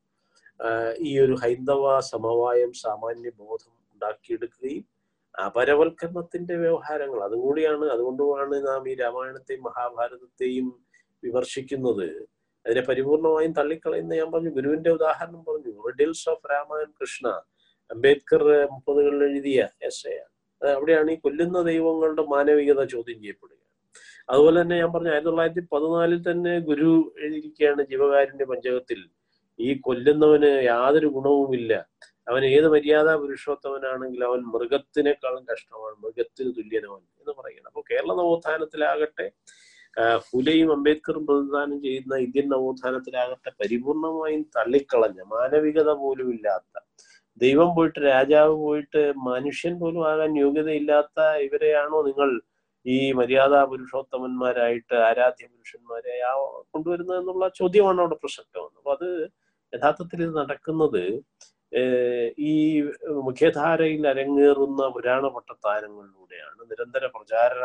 ഈ 1.08 1.12
ഒരു 1.26 1.36
ഹൈന്ദവ 1.44 1.86
സമവായം 2.14 2.72
സാമാന്യ 2.84 3.32
ബോധം 3.42 3.74
ഉണ്ടാക്കിയെടുക്കുകയും 3.94 4.86
അപരവൽക്കരണത്തിന്റെ 5.36 6.56
വ്യവഹാരങ്ങൾ. 6.64 7.20
അതുകൂടിയാണ് 7.28 7.86
അതുകൊണ്ടുമാണ് 7.96 8.56
നാം 8.68 8.84
ഈ 8.92 8.94
രാമായണത്തെയും 9.04 9.64
മഹാഭാരതത്തെയും 9.68 10.68
വിമർശിക്കുന്നത്. 11.24 12.08
അതിനെ 12.66 12.82
പരിപൂർണമായും 12.90 13.54
തള്ളിക്കളയുന്ന 13.60 14.14
ഞാൻ 14.22 14.30
പറഞ്ഞു 14.34 14.52
ഗുരുവിന്റെ 14.58 14.92
ഉദാഹരണം 14.98 15.42
പറഞ്ഞു. 15.50 15.74
റിഡിൽസ് 15.88 16.26
ഓഫ് 16.34 16.48
രാമായൺ 16.54 16.90
കൃഷ്ണ 17.02 17.26
അംബേദ്കർ 17.90 18.44
മുപ്പതുകളിൽ 18.74 19.24
എഴുതിയ 19.30 19.60
എസ് 19.90 20.08
എ 20.14 20.16
അവിടെയാണ് 20.62 21.10
ഈ 21.16 21.18
കൊല്ലുന്ന 21.26 21.58
ദൈവങ്ങളുടെ 21.70 22.24
മാനവികത 22.34 22.82
ചോദ്യം 22.94 23.18
ചെയ്യപ്പെടുക 23.24 23.55
അതുപോലെ 24.30 24.58
തന്നെ 24.62 24.76
ഞാൻ 24.82 24.90
പറഞ്ഞു 24.94 25.10
ആയിരത്തി 25.10 25.30
തൊള്ളായിരത്തി 25.30 25.64
പതിനാലിൽ 25.74 26.20
തന്നെ 26.30 26.54
ഗുരു 26.70 26.90
എഴുതിയിരിക്കുകയാണ് 27.24 27.82
ജീവകാരുണ്യ 27.92 28.46
പഞ്ചകത്തിൽ. 28.52 29.00
ഈ 29.60 29.70
കൊല്ലുന്നവന് 29.86 30.50
യാതൊരു 30.72 31.10
ഗുണവുമില്ല. 31.18 31.74
അവൻ 32.28 32.44
ഏത് 32.46 32.68
മര്യാദ 32.74 33.10
പുരുഷോത്തമനാണെങ്കിൽ 33.22 34.22
അവൻ 34.30 34.40
മൃഗത്തിനേക്കാളും 34.54 35.44
കഷ്ടമാണ്. 35.52 35.96
മൃഗത്തിന് 36.04 36.52
തുല്യനവൻ 36.58 37.02
എന്ന് 37.22 37.34
പറയുന്നത് 37.40 37.70
അപ്പോൾ 37.72 37.86
കേരള 37.92 38.12
നവോത്ഥാനത്തിലാകട്ടെ 38.22 39.28
ഫുലയും 39.98 40.22
ഫുലെയും 40.28 40.70
അംബേദ്കറും 40.76 41.24
പ്രതിദാനം 41.28 41.78
ചെയ്യുന്ന 41.84 42.16
ഇന്ത്യൻ 42.26 42.48
നവോത്ഥാനത്തിലാകട്ടെ 42.54 43.52
പരിപൂർണമായും 43.62 44.42
തള്ളിക്കളഞ്ഞ 44.58 45.20
മാനവികത 45.34 45.90
പോലും 46.02 46.30
ഇല്ലാത്ത 46.36 46.74
ദൈവം 47.42 47.70
പോയിട്ട് 47.76 48.00
രാജാവ് 48.10 48.54
പോയിട്ട് 48.56 49.02
മനുഷ്യൻ 49.30 49.74
പോലും 49.80 50.04
ആകാൻ 50.12 50.34
യോഗ്യതയില്ലാത്ത 50.38 51.20
ഇവരെയാണോ 51.46 51.98
നിങ്ങൾ 52.10 52.30
ഈ 52.86 52.98
മര്യാദാ 53.12 53.60
പുരുഷോത്തമന്മാരായിട്ട് 53.70 54.96
ആരാധ്യ 55.08 55.46
പുരുഷന്മാരെ 55.54 56.16
ആ 56.30 56.32
കൊണ്ടുവരുന്നത് 56.74 57.18
എന്നുള്ള 57.18 57.46
ചോദ്യമാണ് 57.60 58.02
അവിടെ 58.02 58.18
പ്രസക്തം. 58.24 58.66
അപ്പൊ 58.78 58.92
അത് 58.98 59.10
യഥാർത്ഥത്തിൽ 59.74 60.20
ഇത് 60.24 60.34
നടക്കുന്നത് 60.42 61.04
ഈ 62.46 62.54
മുഖ്യധാരയിൽ 63.20 64.04
അരങ്ങേറുന്ന 64.08 64.82
പുരാണ 64.88 65.26
പട്ടത്താരങ്ങളിലൂടെയാണ് 65.28 66.62
നിരന്തര 66.72 67.06
പ്രചാര 67.16 67.56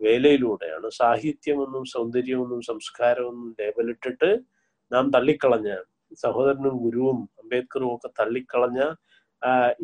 വേലയിലൂടെയാണ് 0.00 0.88
സാഹിത്യമെന്നും 0.92 1.84
സൗന്ദര്യമെന്നും 1.86 2.60
സംസ്കാരമെന്നും 2.62 3.50
ലേബലിട്ടിട്ട് 3.60 4.30
നാം 4.90 5.04
തള്ളിക്കളഞ്ഞ 5.10 5.70
സഹോദരനും 6.16 6.74
ഗുരുവും 6.82 7.18
അംബേദ്കറും 7.40 7.88
ഒക്കെ 7.94 8.08
തള്ളിക്കളഞ്ഞ 8.20 8.80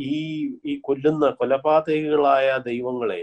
ഈ 0.09 0.19
ഈ 0.65 0.75
കൊല്ലുന്ന 0.81 1.25
കൊലപാതകികളായ 1.31 2.47
ദൈവങ്ങളെ 2.65 3.23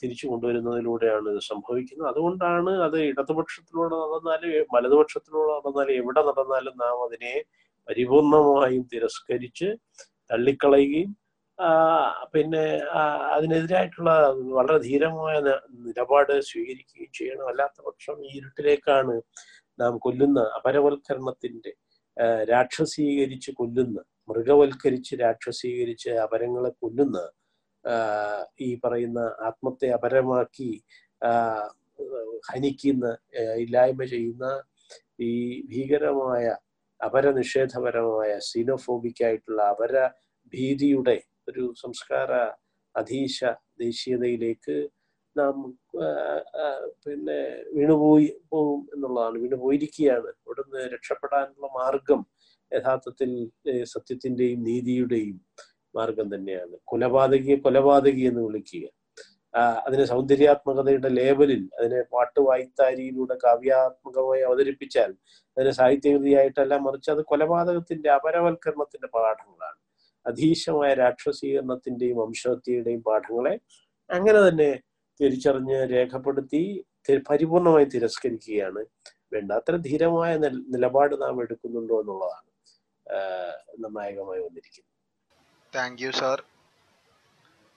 തിരിച്ചു 0.00 0.26
കൊണ്ടുവരുന്നതിലൂടെയാണ് 0.30 1.28
ഇത് 1.34 1.42
സംഭവിക്കുന്നത്. 1.50 2.08
അതുകൊണ്ടാണ് 2.12 2.72
അത് 2.86 2.98
ഇടതുപക്ഷത്തിലൂടെ 3.10 3.96
നടന്നാലും 4.02 4.50
വലതുപക്ഷത്തിലൂടെ 4.74 5.50
നടന്നാലും 5.56 5.94
എവിടെ 6.00 6.22
നടന്നാലും 6.28 6.74
നാം 6.84 6.98
അതിനെ 7.06 7.34
പരിപൂർണമായും 7.88 8.84
തിരസ്കരിച്ച് 8.94 9.68
തള്ളിക്കളയുകയും 10.30 11.12
പിന്നെ 12.32 12.64
അതിനെതിരായിട്ടുള്ള 13.34 14.10
വളരെ 14.56 14.78
ധീരമായ 14.78 15.36
നിലപാട് 15.86 16.32
സ്വീകരിക്കുകയും 16.40 17.10
ചെയ്യണം. 17.18 17.46
അല്ലാത്ത 17.48 17.78
പക്ഷം 17.86 18.16
ഈ 18.24 18.30
ഇരുട്ടിലേക്കാണ് 18.38 19.14
നാം 19.78 19.94
കൊല്ലുന്ന 19.98 20.40
അപരവൽക്കരണത്തിന്റെ 20.58 21.72
രാക്ഷസീകരിച്ച് 22.52 23.50
കൊല്ലുന്ന 23.50 23.98
മൃഗവൽക്കരിച്ച് 24.28 25.14
രാക്ഷസീകരിച്ച് 25.20 26.12
അപരങ്ങളെ 26.26 26.70
കൊല്ലുന്ന 26.82 27.18
ഈ 28.60 28.68
പറയുന്ന 28.84 29.20
ആത്മത്തെ 29.40 29.88
അപരമാക്കി 29.88 30.70
ഹനിക്കുന്ന 32.48 33.06
ഇല്ലായ്മ 33.56 34.04
ചെയ്യുന്ന 34.04 34.46
ഈ 35.20 35.32
ഭീകരമായ 35.70 36.44
അപരനിഷേധപരമായ 37.00 38.30
സീനോഫോബിക് 38.50 39.22
ആയിട്ടുള്ള 39.24 39.62
അപര 39.68 39.94
ഭീതിയുടെ 40.52 41.16
ഒരു 41.48 41.64
സംസ്കാര 41.82 42.32
അധീശ 42.94 43.38
ദേശീയതയിലേക്ക് 43.78 44.76
നാം 45.36 45.56
പിന്നെ 47.04 47.40
വീണുപോയി 47.74 48.28
പോകും 48.52 48.80
എന്നുള്ളതാണ്. 48.94 49.36
വീണുപോയിരിക്കുകയാണ്. 49.42 50.30
ഇവിടുന്ന് 50.42 50.82
രക്ഷപ്പെടാനുള്ള 50.94 51.68
മാർഗം 51.78 52.20
യഥാർത്ഥത്തിൽ 52.72 53.30
സത്യത്തിന്റെയും 53.84 54.60
നീതിയുടെയും 54.68 55.36
മാർഗം 55.98 56.28
തന്നെയാണ്. 56.34 56.74
കൊലപാതകിയെ 56.90 57.56
കൊലപാതകി 57.66 58.22
എന്ന് 58.30 58.42
വിളിക്കുക. 58.46 58.84
അതിന് 59.86 60.04
സൗന്ദര്യാത്മകതയുടെ 60.12 61.10
ലേബലിൽ 61.18 61.62
അതിനെ 61.78 62.00
പാട്ട് 62.14 62.40
വായ്ത്താരിയിലൂടെ 62.48 63.34
കാവ്യാത്മകമായി 63.44 64.42
അവതരിപ്പിച്ചാൽ 64.48 65.10
അതിനെ 65.56 65.72
സാഹിത്യകൃതിയായിട്ടല്ല 65.78 66.74
മറിച്ച് 66.86 67.10
അത് 67.14 67.22
കൊലപാതകത്തിന്റെ 67.30 68.10
അപരവൽക്കരണത്തിന്റെ 68.18 69.08
പാഠങ്ങളാണ്. 69.16 69.78
അധീശമായ 70.26 70.90
രാക്ഷസീകരണത്തിന്റെയും 71.02 72.18
വംശഹത്യയുടെയും 72.22 73.02
പാഠങ്ങളെ 73.08 73.54
അങ്ങനെ 74.10 74.40
തന്നെ 74.48 74.70
തിരിച്ചറിഞ്ഞ് 75.20 75.78
രേഖപ്പെടുത്തി 75.94 76.62
പരിപൂർണമായി 77.30 77.86
തിരസ്കരിക്കുകയാണ്. 77.94 78.82
വേണ്ട 79.32 79.50
അത്ര 79.60 79.74
ധീരമായ 79.88 80.32
നിലപാട് 80.74 81.14
നാം 81.22 81.36
എടുക്കുന്നുണ്ടോ 81.44 81.96
എന്നുള്ളതാണ് 82.02 82.50
നിർണായകമായി 83.82 84.42
വന്നിരിക്കുന്നത്. 84.46 84.85
താങ്ക് 85.74 86.02
യു 86.02 86.10
സാർ 86.10 86.42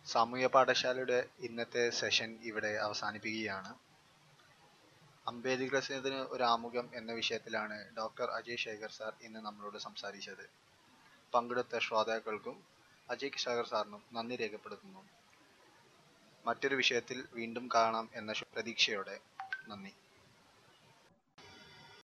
സാമൂഹ്യ 0.06 0.48
പാഠശാലയുടെ 0.48 1.30
ഇന്നത്തെ 1.40 1.90
സെഷൻ 1.90 2.40
ഇവിടെ 2.44 2.68
അവസാനിപ്പിക്കുകയാണ്. 2.68 3.76
അംബേദ്കറിസത്തിന് 5.28 6.16
ഒരു 6.16 6.44
ആമുഖം 6.44 6.90
എന്ന 6.94 7.12
വിഷയത്തിലാണ് 7.12 7.96
ഡോക്ടർ 7.98 8.32
അജയ് 8.32 8.58
ശേഖർ 8.58 8.92
സാർ 8.92 9.14
ഇന്ന് 9.22 9.40
നമ്മളോട് 9.40 9.78
സംസാരിച്ചത്. 9.78 10.50
പങ്കെടുത്ത 11.34 11.78
ശ്രോതാക്കൾക്കും 11.78 12.64
അജയ് 13.10 13.38
ശേഖർ 13.38 13.68
സാറിനും 13.68 14.04
നന്ദി 14.14 14.36
രേഖപ്പെടുത്തുന്നു. 14.36 15.10
മറ്റൊരു 16.46 16.76
വിഷയത്തിൽ 16.76 17.28
വീണ്ടും 17.34 17.70
കാണാം 17.76 18.10
എന്ന 18.14 18.32
പ്രതീക്ഷയോടെ 18.32 19.20
നന്ദി. 19.68 19.94